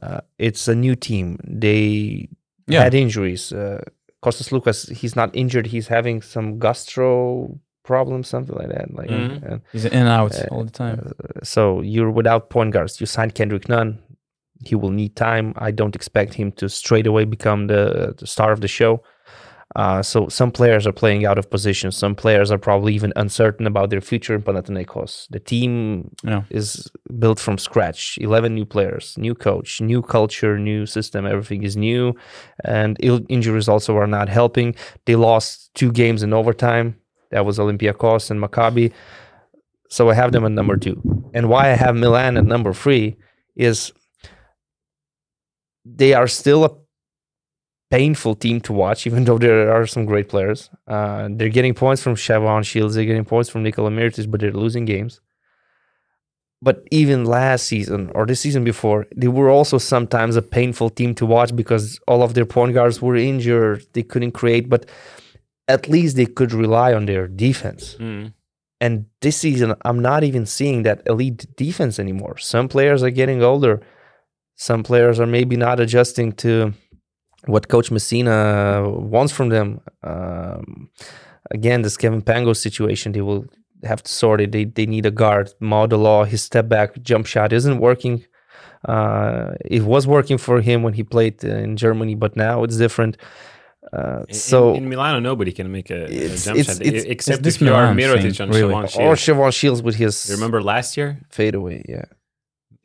[0.02, 1.38] Uh, it's a new team.
[1.64, 2.28] They
[2.68, 2.82] Yeah.
[2.84, 3.52] had injuries.
[3.52, 3.80] Uh,
[4.22, 5.66] Kostas Sloukas, he's not injured.
[5.74, 8.86] He's having some gastro problem, something like that.
[8.98, 9.42] Like, Mhm.
[9.48, 10.98] and He's in and out all the time.
[11.54, 13.00] so you're without point guards.
[13.00, 13.98] You signed Kendrick Nunn.
[14.68, 15.46] He will need time.
[15.68, 18.92] I don't expect him to straight away become the, the star of the show.
[19.74, 21.90] Uh, so some players are playing out of position.
[21.90, 25.26] Some players are probably even uncertain about their future in Panathinaikos.
[25.30, 26.42] The team Yeah.
[26.50, 26.88] is
[27.18, 28.16] built from scratch.
[28.20, 31.26] Eleven new players, new coach, new culture, new system.
[31.26, 32.14] Everything is new,
[32.64, 34.74] and Ill- injuries also are not helping.
[35.04, 36.96] They lost two games in overtime.
[37.32, 38.92] That was Olympiacos and Maccabi.
[39.90, 41.02] So I have them at number two.
[41.34, 43.16] And why I have Milan at number three
[43.56, 43.92] is
[45.84, 46.70] they are still a
[47.90, 50.70] painful team to watch, even though there are some great players.
[50.86, 54.52] Uh, they're getting points from Shavon Shields, they're getting points from Nikola Mirotic, but they're
[54.52, 55.20] losing games.
[56.62, 61.14] But even last season or the season before, they were also sometimes a painful team
[61.16, 63.86] to watch because all of their point guards were injured.
[63.92, 64.86] They couldn't create, but
[65.68, 67.94] at least they could rely on their defense.
[68.00, 68.32] Mm.
[68.80, 72.38] And this season, I'm not even seeing that elite defense anymore.
[72.38, 73.80] Some players are getting older.
[74.56, 76.72] Some players are maybe not adjusting to
[77.46, 79.80] what Coach Messina wants from them.
[80.02, 80.90] Um,
[81.50, 83.44] again, this Kevin Pango situation, they will
[83.84, 84.52] have to sort it.
[84.52, 85.52] They, they need a guard.
[85.60, 88.24] Maodo Lo, his step back jump shot isn't working.
[88.86, 93.16] Uh, it was working for him when he played in Germany, but now it's different.
[93.92, 97.04] Uh, In- so in, in Milano, nobody can make a, a jump it's- shot it's-
[97.04, 98.74] except this if you are Milan Mirotic on really.
[98.74, 99.54] Shavon or Shields.
[99.54, 101.20] Shields with his You remember last year?
[101.30, 102.04] Fade away, Yeah,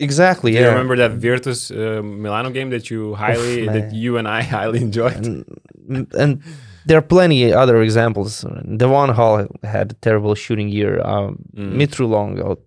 [0.01, 0.51] exactly.
[0.51, 4.27] Do yeah, you remember that Virtus uh, Milano game that you highly, that you and
[4.27, 5.25] I highly enjoyed?
[5.25, 6.41] and, and
[6.85, 8.45] there are plenty other examples.
[8.77, 11.01] Devon Hall had a terrible shooting year.
[11.01, 11.75] Um, Mm.
[11.75, 12.57] Mitrou-Long, oh,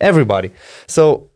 [0.00, 0.50] everybody.
[0.86, 1.30] So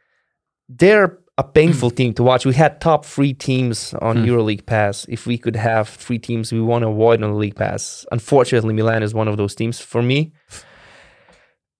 [0.68, 2.44] they're a painful team to watch.
[2.46, 5.06] We had top three teams on EuroLeague Pass.
[5.08, 8.74] If we could have three teams we want to avoid on the League Pass, unfortunately,
[8.74, 10.32] Milan is one of those teams for me.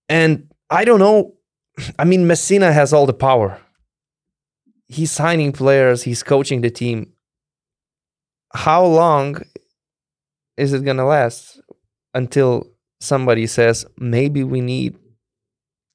[0.09, 1.35] And I don't know.
[1.99, 3.59] I mean, Messina has all the power.
[4.89, 6.03] He's signing players.
[6.05, 7.13] He's coaching the team.
[8.55, 9.43] How long
[10.57, 11.61] is it gonna last
[12.15, 12.71] until
[13.01, 14.97] somebody says maybe we need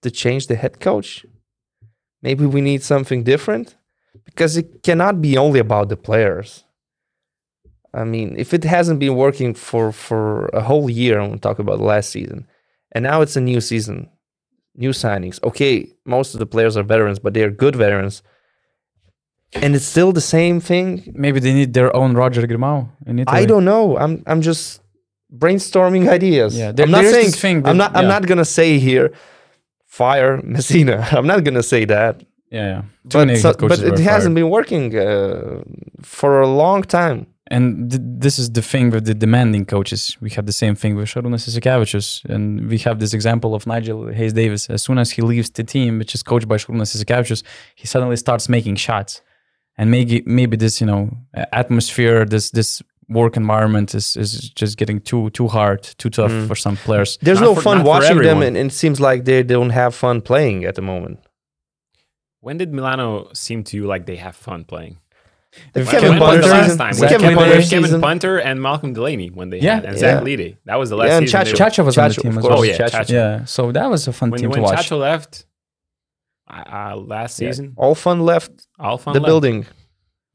[0.03, 1.25] to change the head coach?
[2.21, 3.75] Maybe we need something different
[4.25, 6.63] because it cannot be only about the players.
[7.93, 11.59] I mean, if it hasn't been working for for a whole year, I'm gonna talk
[11.59, 12.45] about last season,
[12.91, 14.09] and now it's a new season,
[14.75, 15.41] new signings.
[15.43, 18.23] Okay, most of the players are veterans, but they are good veterans,
[19.53, 21.11] and it's still the same thing.
[21.13, 23.37] Maybe they need their own Roger Grimau in Italy.
[23.37, 23.97] I don't know.
[23.97, 24.81] I'm I'm just
[25.35, 26.57] brainstorming ideas.
[26.57, 27.31] Yeah, there- I'm not saying.
[27.31, 27.95] thing I'm that- not.
[27.95, 29.11] I'm not gonna say here,
[29.85, 31.07] fire Messina.
[31.11, 32.23] I'm not gonna say that.
[32.51, 32.81] Yeah, yeah.
[33.05, 34.35] But, so- but it hasn't fired.
[34.35, 35.63] been working uh,
[36.01, 37.27] for a long time.
[37.55, 40.01] And th- this is the thing with the demanding coaches.
[40.21, 42.07] We have the same thing with Sarunas Jasikevicius.
[42.33, 44.69] And we have this example of Nigel Hayes Davis.
[44.69, 47.41] As soon as he leaves the team, which is coached by Sarunas Jasikevicius,
[47.75, 49.21] he suddenly starts making shots.
[49.77, 51.09] And maybe maybe this, you know,
[51.61, 56.47] atmosphere, this this work environment is, is just getting too too hard, too tough Mm.
[56.47, 57.17] for some players.
[57.21, 59.91] There's Not no for- fun watching them, and, and it seems like they don't have
[59.95, 61.19] fun playing at the moment.
[62.39, 64.97] When did Milano seem to you like they have fun playing?
[65.73, 66.93] The If Kevin when was Punter last time?
[66.93, 68.01] the Was Kevin Kevin, Punter Kevin season.
[68.01, 70.37] Punter and Malcolm Delaney when they Yeah, had, and Zach yeah.
[70.37, 70.57] Lide.
[70.65, 71.41] That was the last Yeah, and season.
[71.41, 71.57] Chacho.
[71.57, 72.59] they- Chacho was on the team as well.
[72.59, 72.89] Oh yeah, Chacho.
[73.01, 73.09] Chacho.
[73.09, 74.89] Yeah, so that was a fun When, team when to watch.
[74.91, 75.45] When Chacho left
[76.49, 77.49] uh, last Yeah.
[77.49, 79.27] season, All fun left all fun the left.
[79.29, 79.65] building.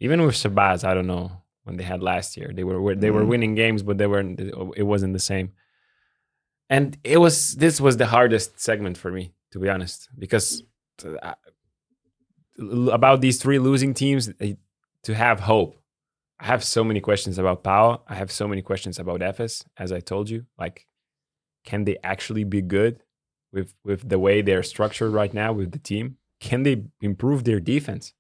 [0.00, 1.32] Even with Shabazz, I don't know
[1.64, 2.50] when they had last year.
[2.54, 3.28] They were were- they were Mm.
[3.28, 4.38] winning games, but they weren't.
[4.76, 5.52] It wasn't the same.
[6.68, 10.62] And it was this was the hardest segment for me, to be honest, because
[11.22, 11.34] uh,
[12.92, 14.30] about these three losing teams,
[15.06, 15.80] to have hope.
[16.38, 18.02] I have so many questions about PAO.
[18.06, 20.46] I have so many questions about Efes, as I told you.
[20.58, 20.86] Like,
[21.64, 23.02] can they actually be good
[23.52, 26.18] with with the way they're structured right now with the team?
[26.40, 28.12] can they improve their defense?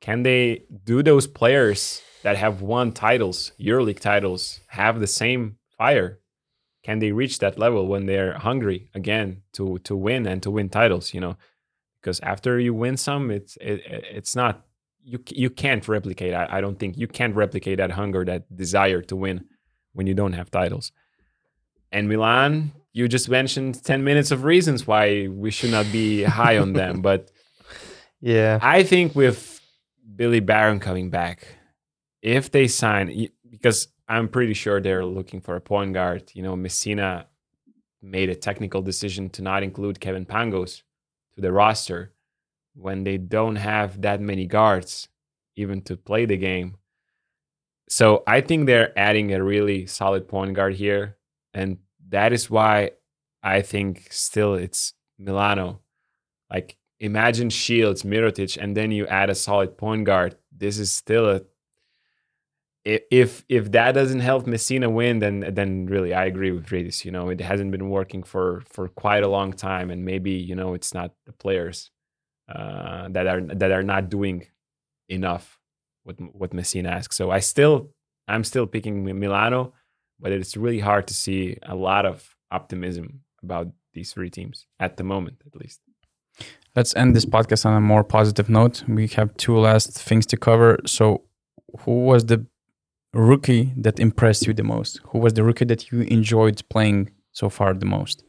[0.00, 6.18] Can they do those players that have won titles, EuroLeague titles, have the same fire?
[6.82, 10.68] Can they reach that level when they're hungry again to to win and to win
[10.68, 11.14] titles?
[11.14, 11.36] You know,
[12.00, 14.66] because after you win some, it's it, it's not
[15.04, 16.34] you you can't replicate.
[16.34, 19.44] I, I don't think you can't replicate that hunger, that desire to win
[19.92, 20.92] when you don't have titles.
[21.90, 26.58] And Milan, you just mentioned 10 minutes of reasons why we should not be high
[26.58, 27.02] on them.
[27.08, 27.30] But
[28.20, 28.58] Yeah.
[28.62, 29.60] I think with
[30.16, 31.46] Billy Baron coming back,
[32.22, 36.30] if they sign, because I'm pretty sure they're looking for a point guard.
[36.34, 37.26] You know, Messina
[38.00, 40.82] made a technical decision to not include Kevin Pangos
[41.34, 42.12] to the roster
[42.74, 45.08] when they don't have that many guards
[45.56, 46.76] even to play the game.
[47.88, 51.18] So I think they're adding a really solid point guard here.
[51.52, 51.78] And
[52.08, 52.92] that is why
[53.42, 55.80] I think still it's Milano.
[56.50, 60.36] Like imagine Shields, Mirotic, and then you add a solid point guard.
[60.56, 61.42] This is still a
[62.84, 67.04] if if that doesn't help Messina win, then then really I agree with Rytis.
[67.04, 70.56] You know, it hasn't been working for for quite a long time, and maybe you
[70.56, 71.90] know it's not the players
[72.54, 74.46] uh, that are that are not doing
[75.08, 75.58] enough
[76.04, 77.16] what what Messina asks.
[77.16, 77.90] So I still
[78.28, 79.72] I'm still picking Milano,
[80.20, 84.96] but it's really hard to see a lot of optimism about these three teams at
[84.96, 85.80] the moment, at least.
[86.74, 88.84] Let's end this podcast on a more positive note.
[88.88, 90.78] We have two last things to cover.
[90.86, 91.22] So,
[91.80, 92.46] who was the
[93.12, 95.00] rookie that impressed you the most?
[95.08, 98.24] Who was the rookie that you enjoyed playing so far the most?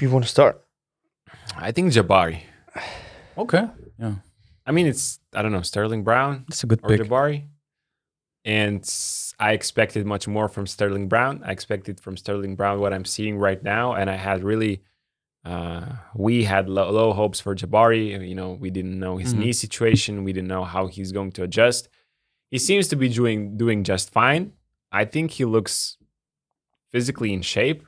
[0.00, 0.63] You want to start?
[1.56, 2.40] I think Jabari.
[3.36, 3.64] Okay,
[3.98, 4.14] yeah,
[4.66, 7.00] I mean, it's I don't know Sterling Brown that's a good or pick.
[7.00, 7.44] Jabari,
[8.44, 8.82] and
[9.38, 11.42] I expected much more from Sterling Brown.
[11.44, 14.82] I expected from Sterling Brown what I'm seeing right now, and I had really.
[15.44, 18.26] Uh, we had low, low hopes for Jabari.
[18.26, 19.38] You know, we didn't know his Mhm.
[19.40, 20.24] knee situation.
[20.24, 21.90] We didn't know how he's going to adjust.
[22.50, 24.52] He seems to be doing doing just fine.
[24.90, 25.98] I think he looks
[26.92, 27.84] physically in shape.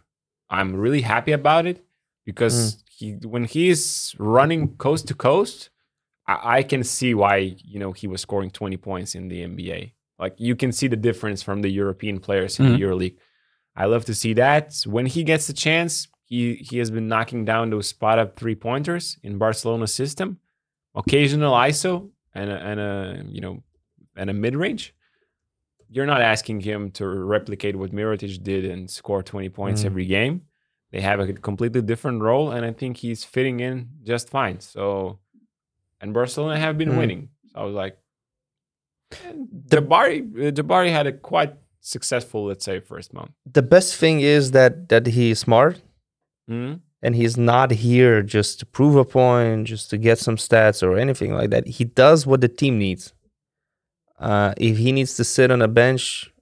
[0.50, 1.82] I'm really happy about it
[2.26, 5.70] because he when he's running coast to coast,
[6.26, 7.36] I, I can see why
[7.72, 9.92] you know he was scoring 20 points in the NBA.
[10.18, 12.72] Like you can see the difference from the European players in Mhm.
[12.76, 13.16] the EuroLeague.
[13.82, 14.66] I love to see that.
[14.86, 18.54] When he gets the chance, he he has been knocking down those spot up three
[18.54, 20.38] pointers in Barcelona system,
[20.94, 23.62] occasional ISO and a, and a you know
[24.16, 24.94] and a mid range.
[25.88, 29.86] You're not asking him to replicate what Mirotic did and score 20 points Mm.
[29.86, 30.42] every game.
[30.92, 34.60] They have a completely different role, and I think he's fitting in just fine.
[34.60, 35.18] So,
[36.00, 36.98] and Barcelona have been Mm.
[36.98, 37.28] winning.
[37.52, 37.98] So I was like,
[39.68, 43.30] Jabari, uh, Jabari had a quite successful, let's say, first month.
[43.50, 45.82] The best thing is that that he's smart
[46.50, 46.80] Mhm.
[47.02, 50.96] and he's not here just to prove a point, just to get some stats or
[50.98, 51.66] anything like that.
[51.66, 53.12] He does what the team needs.
[54.18, 56.32] Uh, if he needs to sit on a bench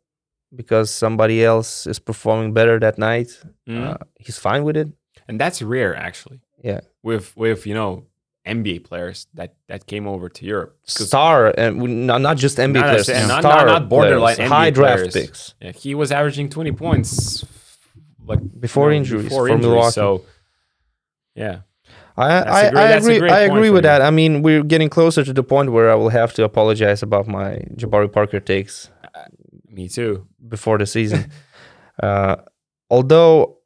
[0.56, 3.28] because somebody else is performing better that night,
[3.68, 3.84] Mhm.
[3.94, 4.88] uh, he's fine with it.
[5.28, 6.40] and that's rare actually.
[6.62, 6.80] Yeah.
[7.02, 8.04] With with you know
[8.46, 10.76] NBA players that that came over to Europe.
[10.84, 14.54] Star and not, not just NBA Not players, not- star not- not borderline players, NBA
[14.56, 15.14] high draft players.
[15.14, 17.44] picks yeah, he was averaging 20 points
[18.26, 19.92] like before you know, injuries before for injuries, Milwaukee.
[19.92, 20.24] So
[21.34, 21.60] yeah,
[22.16, 23.30] I, I, great- I agree.
[23.30, 23.88] I agree with you.
[23.90, 24.02] that.
[24.02, 27.26] I mean, we're getting closer to the point where I will have to apologize about
[27.26, 28.88] my Jabari Parker takes
[29.74, 30.26] me too.
[30.48, 31.30] before the season.
[32.02, 32.36] uh,
[32.90, 33.58] although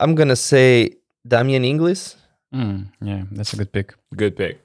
[0.00, 2.16] I'm gonna say Damien Inglis.
[2.54, 3.94] Mm, yeah, that's a good pick.
[4.16, 4.60] Good pick.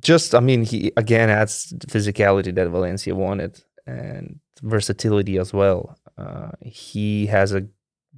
[0.00, 5.96] Just, I mean, he again adds the physicality that Valencia wanted and versatility as well.
[6.16, 7.66] Uh, he has a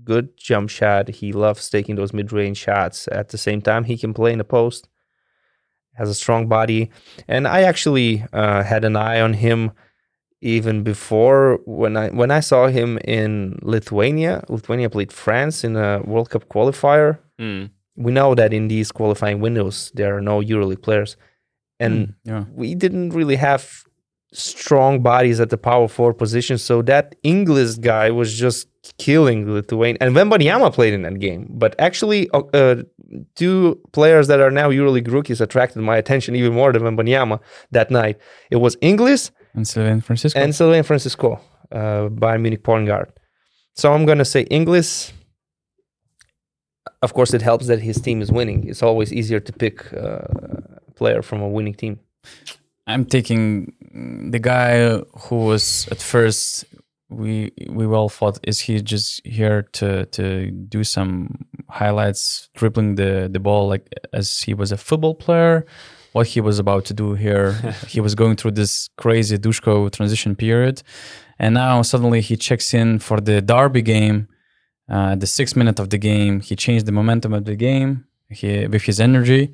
[0.03, 1.09] good jump shot.
[1.09, 3.09] He loves taking those mid-range shots.
[3.11, 4.89] At the same time, he can play in the post.
[5.95, 6.91] Has a strong body,
[7.29, 9.71] and I actually uh, had an eye on him
[10.45, 14.45] even before when I when I saw him in Lithuania.
[14.49, 17.19] Lithuania played France in a World Cup qualifier.
[17.41, 17.71] Mm.
[17.97, 21.17] We know that in these qualifying windows there are no EuroLeague players,
[21.81, 23.85] and Mm, yeah, we didn't really have
[24.33, 26.59] strong bodies at the power forward position.
[26.59, 28.69] So that Inglis guy was just
[28.99, 29.97] killing Lithuania.
[30.01, 31.47] And Wembanyama played in that game.
[31.49, 32.83] But actually, uh, uh,
[33.37, 37.39] two players that are now EuroLeague rookies attracted my attention even more than Wembanyama
[37.71, 38.19] that night.
[38.51, 40.39] It was Inglis and Sylvain Francisco.
[40.39, 41.41] and Sylvain Francisco,
[41.73, 43.13] uh, Bayern Munich point guard.
[43.75, 45.13] So I'm going to say Inglis.
[47.03, 48.69] Of course, it helps that his team is winning.
[48.69, 50.27] It's always easier to pick uh,
[50.89, 52.01] a player from a winning team.
[52.87, 53.73] I'm taking
[54.31, 54.99] the guy
[55.29, 56.65] who was at first
[57.11, 63.29] we we all thought is he just here to to do some highlights dribbling the
[63.31, 65.67] the ball like as he was a football player.
[66.15, 67.53] What he was about to do here,
[67.95, 70.77] he was going through this crazy Dusko transition period,
[71.39, 74.29] and now suddenly he checks in for the Derby game,
[74.89, 76.41] uh, the sixth minute of the game.
[76.41, 77.91] He changed the momentum of the game
[78.31, 79.53] he, with his energy,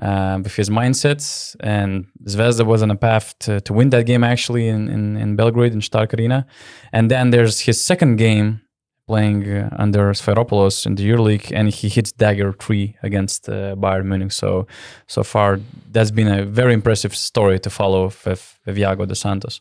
[0.00, 4.22] uh, with his mindsets, and Zvezda was on a path to, to win that game
[4.22, 6.46] actually in, in, in Belgrade in Stark Arena.
[6.92, 8.60] And then there's his second game
[9.08, 14.04] playing uh, under Sfairopoulos in the EuroLeague, and he hits dagger three against uh, Bayern
[14.04, 14.32] Munich.
[14.32, 14.66] So
[15.06, 15.58] so far,
[15.94, 19.60] that's been a very impressive story to follow with, Iago dos Santos.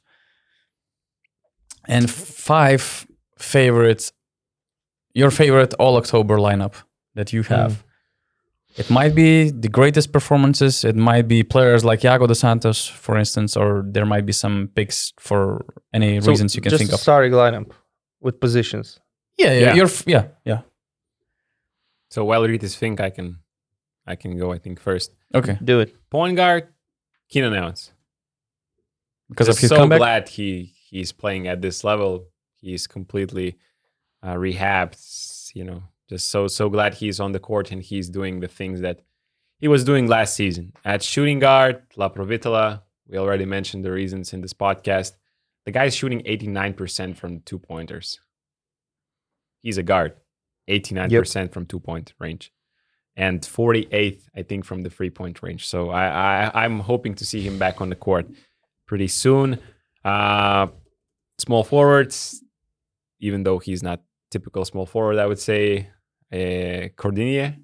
[1.87, 2.81] And five
[3.37, 4.11] favorites,
[5.13, 6.73] your favorite all October lineup
[7.15, 7.71] that you have.
[8.77, 10.83] It might be the greatest performances.
[10.83, 14.69] It might be players like Iago dos Santos, for instance, or there might be some
[14.75, 16.99] picks for any So reasons you can think of.
[16.99, 17.71] starting lineup
[18.21, 18.99] with positions.
[19.37, 19.73] Yeah, yeah, Yeah.
[19.75, 20.61] You're, f- yeah, yeah.
[22.09, 23.39] So while Rytis think I can,
[24.05, 24.51] I can go.
[24.53, 25.13] I think first.
[25.35, 25.93] Okay, Do it.
[26.09, 26.69] Point guard,
[27.29, 27.91] Keenan Evans.
[29.29, 29.99] because of Just his so comeback.
[29.99, 32.27] glad he he's playing at this level.
[32.61, 33.57] He's completely
[34.23, 35.51] uh, rehabbed.
[35.53, 38.79] You know, just so so glad he's on the court and he's doing the things
[38.81, 39.01] that
[39.59, 41.81] he was doing last season at shooting guard.
[41.97, 42.81] Laprovittola.
[43.09, 45.13] We already mentioned the reasons in this podcast.
[45.65, 48.19] The guy's shooting 89% from two pointers.
[49.67, 50.13] He's a guard,
[50.69, 52.53] 89% from two point range,
[53.17, 55.67] and 48th, I think, from the three point range.
[55.67, 56.05] So I,
[56.47, 58.27] I I'm hoping to see him back on the court
[58.85, 59.59] pretty soon.
[60.05, 60.67] Uh,
[61.37, 62.41] small forwards,
[63.19, 63.99] even though he's not
[64.31, 65.89] typical small forward, I would say
[66.31, 67.57] uh, Cordinier.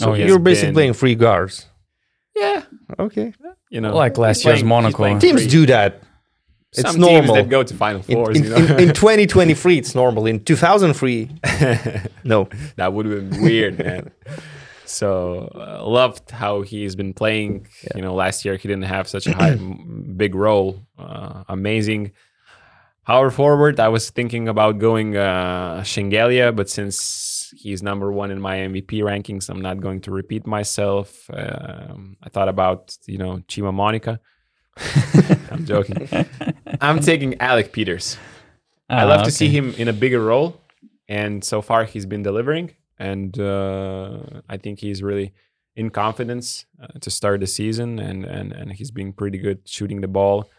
[0.00, 0.24] Oh, he yeah.
[0.24, 1.66] has You're basically been- playing free guards.
[2.34, 2.64] yeah,
[2.98, 3.32] Okay.
[3.70, 5.18] you know, Like last year's Monaco.
[5.20, 5.50] Teams free.
[5.50, 6.02] do that.
[6.74, 7.34] Some it's normal.
[7.34, 8.36] that go to final In, fours.
[8.38, 8.56] in, you know?
[8.56, 10.26] in, in 2023, it's normal.
[10.26, 11.30] In 2003,
[12.24, 12.48] no.
[12.76, 14.10] that would have been weird, man.
[14.86, 17.66] So uh, loved how he's been playing.
[17.94, 19.54] You know, last year he didn't have such a high,
[20.16, 20.80] big role.
[20.98, 22.12] Uh, amazing.
[23.06, 28.40] Power forward, I was thinking about going uh, Shengelia, but since he's number one in
[28.40, 31.28] my MVP rankings, I'm not going to repeat myself.
[31.32, 34.18] Um, I thought about you know Chima Moneke.
[35.50, 36.08] I'm joking.
[36.80, 38.16] I'm taking Alec Peters.
[38.88, 40.60] I Ah, love to see him in a bigger role,
[41.08, 42.70] and so far he's been delivering.
[42.98, 44.18] And uh,
[44.48, 45.32] I think he's really
[45.74, 50.00] in confidence uh, to start the season, and and and he's being pretty good shooting
[50.00, 50.50] the ball.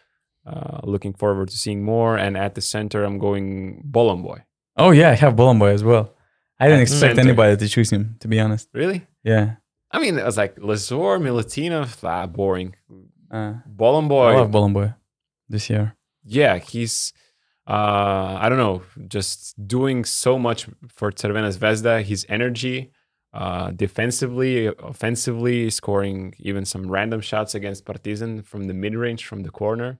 [0.46, 2.18] Uh, looking forward to seeing more.
[2.18, 4.42] And at the center, I'm going Bolomboy.
[4.76, 6.12] Oh yeah, I have Bolomboy as well.
[6.60, 7.28] I didn't At expect center.
[7.28, 8.68] anybody to choose him, to be honest.
[8.74, 9.06] Really?
[9.22, 9.56] Yeah.
[9.90, 12.74] I mean, it was like Lazor, Milutinov, ah, boring.
[13.34, 14.94] Uh, Bolomboy, I love Bolomboy
[15.48, 15.86] this year.
[16.24, 17.12] yeah, he's
[17.66, 18.82] uh I don't know,
[19.16, 19.36] just
[19.76, 20.60] doing so much
[20.96, 21.94] for Crvena Zvezda.
[22.12, 22.76] His energy,
[23.40, 24.54] uh defensively,
[24.92, 29.90] offensively, scoring even some random shots against Partizan from the mid range, from the corner,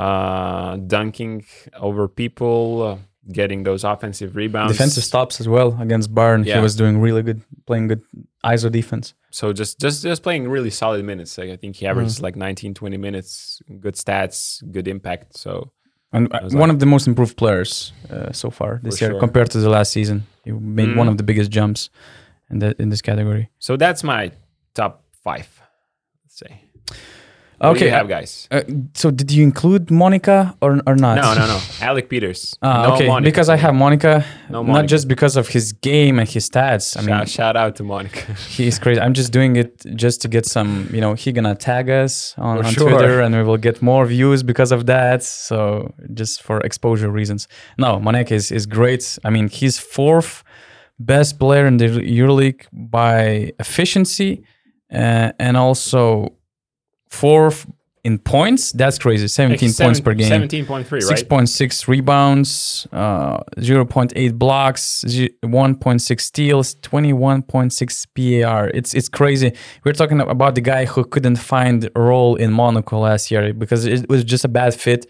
[0.00, 1.34] uh dunking
[1.88, 2.96] over people, uh,
[3.32, 4.72] getting those offensive rebounds.
[4.72, 6.44] Defensive stops as well against Bayern.
[6.44, 6.56] Yeah.
[6.56, 8.02] He was doing really good, playing good
[8.44, 9.14] ISO defense.
[9.30, 11.36] So just just just playing really solid minutes.
[11.38, 15.36] Like I think he averages like 19, 20 minutes, good stats, good impact.
[15.36, 15.72] So
[16.12, 19.20] And uh, one like- of the most improved players uh, so far this year sure.
[19.20, 20.26] compared to the last season.
[20.44, 21.10] He made one Mm.
[21.10, 21.90] of the biggest jumps
[22.50, 23.50] in that in this category.
[23.58, 24.32] so that's my
[24.74, 25.48] top five.
[26.24, 26.62] Let's say.
[27.58, 27.88] What Okay.
[27.88, 28.46] have guys.
[28.50, 28.62] Uh,
[28.94, 31.16] so did you include Moneke or or not?
[31.16, 31.58] No, no, no.
[31.80, 32.54] Alec Peters.
[32.62, 33.06] Ah, no okay.
[33.06, 33.24] Moneke.
[33.24, 36.96] Because I have Moneke, No Moneke, not just because of his game and his stats.
[36.96, 38.20] I mean, shout, shout out to Moneke.
[38.56, 39.00] he's crazy.
[39.00, 42.58] I'm just doing it just to get some, you know, he gonna tag us on,
[42.58, 42.90] on sure.
[42.90, 45.22] Twitter and we will get more views because of that.
[45.24, 47.48] So just for exposure reasons.
[47.76, 49.18] No, Moneke is, is great.
[49.24, 50.44] I mean, he's fourth
[51.00, 54.44] best player in the EuroLeague by efficiency
[54.92, 56.34] uh, and also
[57.10, 57.66] fourth
[58.04, 58.72] in points.
[58.72, 59.28] That's crazy.
[59.28, 60.30] 17 points per game.
[60.30, 61.02] 17.3, right?
[61.02, 68.70] 6.6 rebounds, uh, 0.8 blocks, 1.6 steals, 21.6 PAR.
[68.74, 69.52] It's it's crazy.
[69.84, 73.84] We're talking about the guy who couldn't find a role in Monaco last year because
[73.84, 75.06] it was just a bad fit,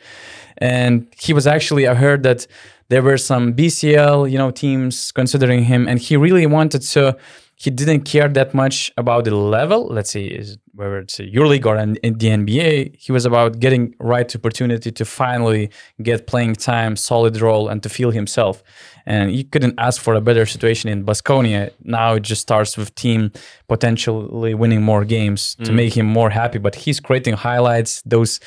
[0.58, 1.86] and he was actually.
[1.86, 2.46] I heard that
[2.88, 7.16] there were some BCL, you know, teams considering him, and he really wanted to.
[7.60, 9.88] He didn't care that much about the level.
[9.88, 12.94] Let's say is whether it's a EuroLeague or in, in the NBA.
[12.96, 15.70] He was about getting right opportunity to finally
[16.00, 18.62] get playing time, solid role, and to feel himself.
[19.06, 21.72] And you couldn't ask for a better situation in Baskonia.
[21.82, 23.32] Now it just starts with team
[23.66, 25.74] potentially winning more games to mm.
[25.74, 26.58] make him more happy.
[26.58, 28.02] But he's creating highlights.
[28.02, 28.38] Those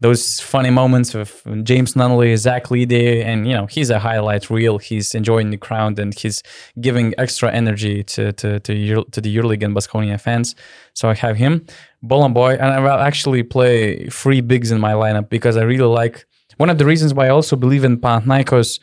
[0.00, 4.78] those funny moments with James Nunnally, Zach LeDay, and you know he's a highlight reel.
[4.78, 6.42] He's enjoying the crowd and he's
[6.80, 10.54] giving extra energy to to to, Euro, to the EuroLeague and Baskonia fans.
[10.94, 11.66] So I have him,
[12.04, 16.26] Bolomboy, and I will actually play three bigs in my lineup because I really like.
[16.58, 18.80] One of the reasons why I also believe in Panathinaikos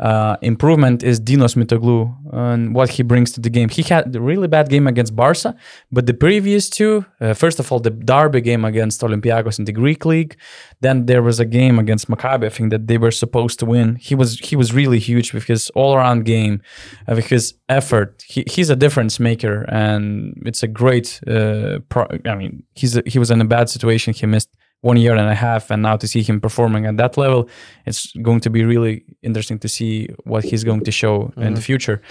[0.00, 3.68] uh, improvement is Dinos Mitoglou and what he brings to the game.
[3.68, 5.54] He had a really bad game against Barca,
[5.90, 9.72] but the previous two, uh, first of all, the Derby game against Olympiacos in the
[9.72, 10.36] Greek league,
[10.80, 12.46] then there was a game against Maccabi.
[12.46, 13.96] I think that they were supposed to win.
[13.96, 16.62] He was he was really huge with his all around game,
[17.06, 18.24] uh, with his effort.
[18.26, 21.20] He, he's a difference maker, and it's a great.
[21.26, 24.14] Uh, pro- I mean, he's a, he was in a bad situation.
[24.14, 24.50] He missed
[24.82, 27.48] one year and a half and now to see him performing at that level
[27.86, 31.42] it's going to be really interesting to see what he's going to show mm-hmm.
[31.42, 32.02] in the future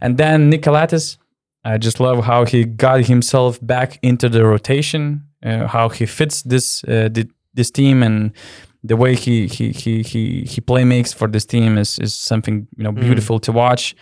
[0.00, 1.16] and then Nick Calathes,
[1.64, 6.42] i just love how he got himself back into the rotation uh, how he fits
[6.42, 7.08] this uh,
[7.54, 8.32] this team and
[8.82, 12.66] the way he he he he, he play makes for this team is is something
[12.76, 13.00] you know mm.
[13.00, 13.42] beautiful mm.
[13.42, 13.94] to watch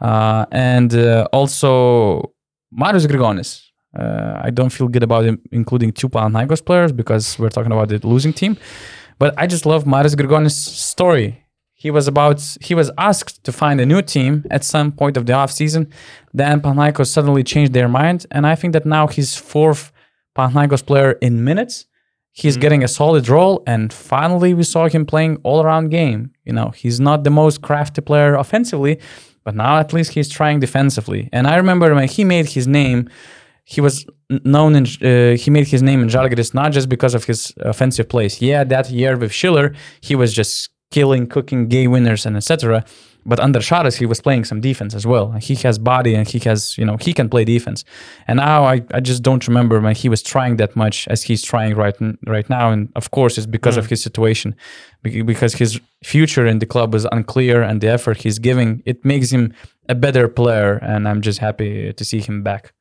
[0.00, 2.32] uh, and uh, also
[2.72, 3.62] Marius Grigonis
[3.96, 7.88] uh, I don't feel good about him including two Panathinaikos players because we're talking about
[7.88, 8.56] the losing team.
[9.18, 11.44] But I just love Marius Grigonis' story.
[11.72, 15.26] He was about he was asked to find a new team at some point of
[15.26, 15.90] the off season.
[16.32, 19.92] Then Panathinaikos suddenly changed their mind, and I think that now he's fourth
[20.36, 21.86] Panathinaikos player in minutes.
[22.32, 22.62] He's mm-hmm.
[22.62, 26.32] getting a solid role, and finally we saw him playing all around game.
[26.44, 28.98] You know, he's not the most crafty player offensively,
[29.44, 31.28] but now at least he's trying defensively.
[31.32, 33.08] And I remember when he made his name
[33.64, 34.06] he was
[34.44, 38.08] known in uh, he made his name in Žalgiris not just because of his offensive
[38.08, 38.40] plays.
[38.40, 42.84] Yeah, that year with Schiller, he was just killing, cooking gay winners and etc.
[43.26, 45.32] But under Šaras, he was playing some defense as well.
[45.32, 47.82] He has body and he has, you know, he can play defense.
[48.28, 51.42] And now I, I just don't remember when he was trying that much as he's
[51.42, 51.96] trying right
[52.26, 52.70] right now.
[52.70, 53.78] And of course, it's because mm.
[53.78, 54.54] of his situation,
[55.02, 59.30] because his future in the club is unclear and the effort he's giving, it makes
[59.30, 59.54] him
[59.88, 60.74] a better player.
[60.82, 62.74] And I'm just happy to see him back.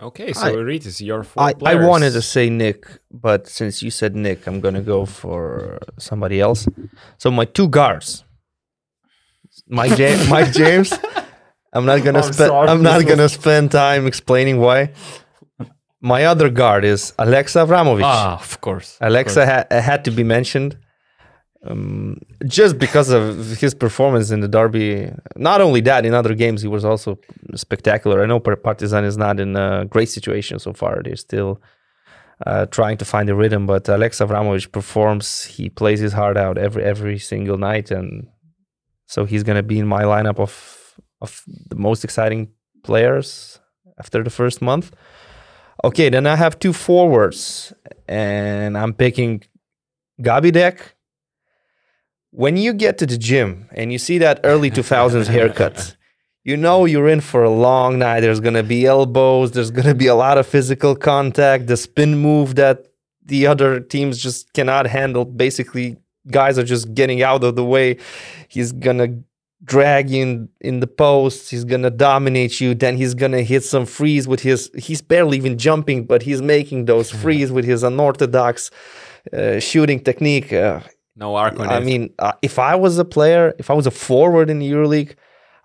[0.00, 4.14] Okay, so Rytis, your four I, I wanted to say Nick, but since you said
[4.16, 6.66] Nick, I'm gonna go for somebody else.
[7.18, 8.24] So my two guards,
[9.66, 10.28] Mike James.
[10.34, 10.92] Mike James.
[11.72, 12.52] I'm not gonna spend.
[12.52, 14.92] I'm not gonna spend time explaining why.
[16.00, 18.02] My other guard is Aleksa Avramovic.
[18.04, 18.98] Ah, of course.
[19.00, 19.66] Aleksa of course.
[19.70, 20.76] Ha- had to be mentioned
[21.64, 25.10] um, just because of his performance in the derby.
[25.36, 27.18] Not only that, in other games he was also
[27.54, 28.22] spectacular.
[28.22, 31.60] I know Partizan is not in a great situation so far; they're still
[32.46, 33.66] uh, trying to find a rhythm.
[33.66, 38.26] But Alex Avramovic performs; he plays his heart out every every single night, and
[39.06, 42.48] so he's going to be in my lineup of of the most exciting
[42.82, 43.60] players
[43.98, 44.92] after the first month.
[45.84, 47.72] Okay, then I have two forwards,
[48.08, 49.42] and I'm picking
[50.20, 50.96] Gabi Deck
[52.32, 55.96] when you get to the gym and you see that early 2000s haircut,
[56.44, 58.20] you know you're in for a long night.
[58.20, 61.76] There's going to be elbows, there's going to be a lot of physical contact, the
[61.76, 62.86] spin move that
[63.24, 65.24] the other teams just cannot handle.
[65.24, 65.96] Basically,
[66.30, 67.98] guys are just getting out of the way.
[68.48, 69.22] He's going to
[69.64, 71.50] drag you in, in the post.
[71.50, 72.74] He's going to dominate you.
[72.74, 76.42] Then he's going to hit some freeze with his, he's barely even jumping, but he's
[76.42, 78.70] making those freeze with his unorthodox
[79.32, 80.52] uh, shooting technique.
[80.52, 80.80] Uh,
[81.16, 81.84] no arc on I it.
[81.84, 85.14] mean, uh, if I was a player, if I was a forward in the EuroLeague,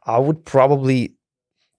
[0.05, 1.15] I would probably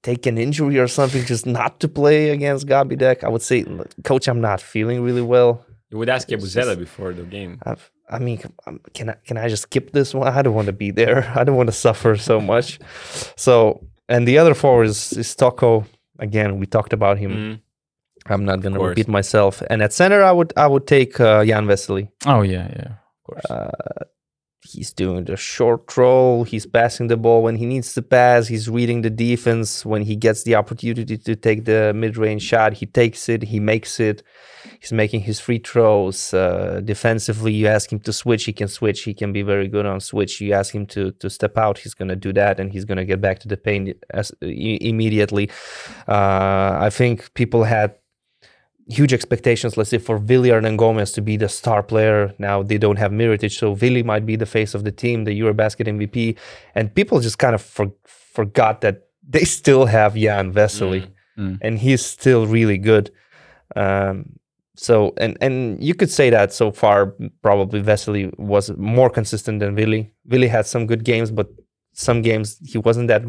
[0.03, 3.25] take an injury or something just not to play against Gabi Deck.
[3.25, 3.65] I would say,
[4.05, 5.65] coach, I'm not feeling really well.
[5.91, 7.59] You would ask Yabusele before the game.
[7.63, 10.29] I've, i mean, um, can I can I just skip this one?
[10.29, 11.31] I don't want to be there.
[11.37, 12.79] I don't want to suffer so much.
[13.37, 15.87] So, and the other forward is, is Toko.
[16.19, 17.33] Again, we talked about him.
[17.33, 17.61] Mm.
[18.27, 19.63] I'm not going to repeat myself.
[19.71, 22.11] And at center, I would I would take uh, Jan Vesely.
[22.27, 22.95] Oh yeah, yeah
[23.29, 23.51] course.
[23.51, 24.05] Uh,
[24.63, 26.45] he's doing the short roll.
[26.45, 28.49] He's passing the ball when he needs to pass.
[28.49, 29.87] He's reading the defense.
[29.87, 33.45] When he gets the opportunity to take the mid-range shot, he takes it.
[33.45, 34.23] He makes it.
[34.81, 36.35] He's making his free throws.
[36.35, 39.03] Uh, defensively, you ask him to switch, he can switch.
[39.05, 40.41] He can be very good on switch.
[40.41, 43.21] You ask him to to step out, he's gonna do that, and he's gonna get
[43.21, 45.51] back to the paint as, immediately.
[46.07, 47.95] Uh, I think people had
[48.89, 52.35] huge expectations, let's say, for Willy Hernangomez to be the star player.
[52.39, 55.39] Now they don't have Mirotic, so Willy might be the face of the team, the
[55.39, 56.37] Eurobasket MVP.
[56.75, 61.07] And people just kind of for, forgot that they still have Jan Vesely,
[61.39, 61.59] mm, mm.
[61.61, 63.11] and he's still really good.
[63.77, 64.39] Um,
[64.75, 69.75] so and and you could say that so far probably Vesely was more consistent than
[69.75, 70.13] Willy.
[70.25, 71.49] Willy had some good games, but
[71.95, 73.23] some games he wasn't that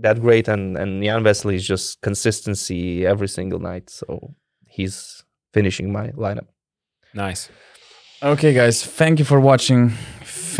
[0.00, 3.88] that great, and and Jan Vesely is just consistency every single night.
[3.88, 4.34] So
[4.76, 6.48] he's finishing my lineup.
[7.14, 7.48] Nice.
[8.22, 9.90] Okay, guys, thank you for watching.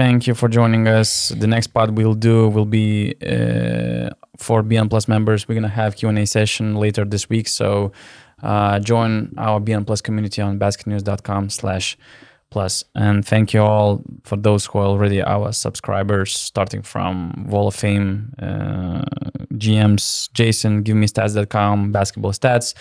[0.00, 1.30] Thank you for joining us.
[1.30, 5.48] The next pod we'll do will be uh, for BN Plus members.
[5.48, 7.92] We're gonna have Q and A session later this week, so
[8.42, 11.96] uh, join our BN Plus community on basketnews.com/slash
[12.50, 12.84] plus.
[12.94, 17.74] And thank you all for those who are already our subscribers, starting from Wall of
[17.74, 19.02] Fame, uh,
[19.54, 22.74] GMs, Jason, GiveMeStats.com, Basketball Stats,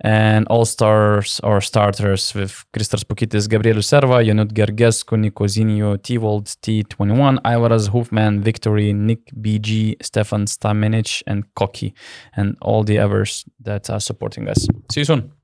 [0.00, 6.46] and All Stars or starters with Kristas Pukitis, Gabrielius Serva, Janut Gergescu, Nico Zinio, T-Wold,
[6.46, 11.94] T21, Ivaras, Hoofman, Victory, Nick BG, Stefan Stamenic, and Koki,
[12.36, 14.66] and all the others that are supporting us.
[14.92, 15.37] See you soon.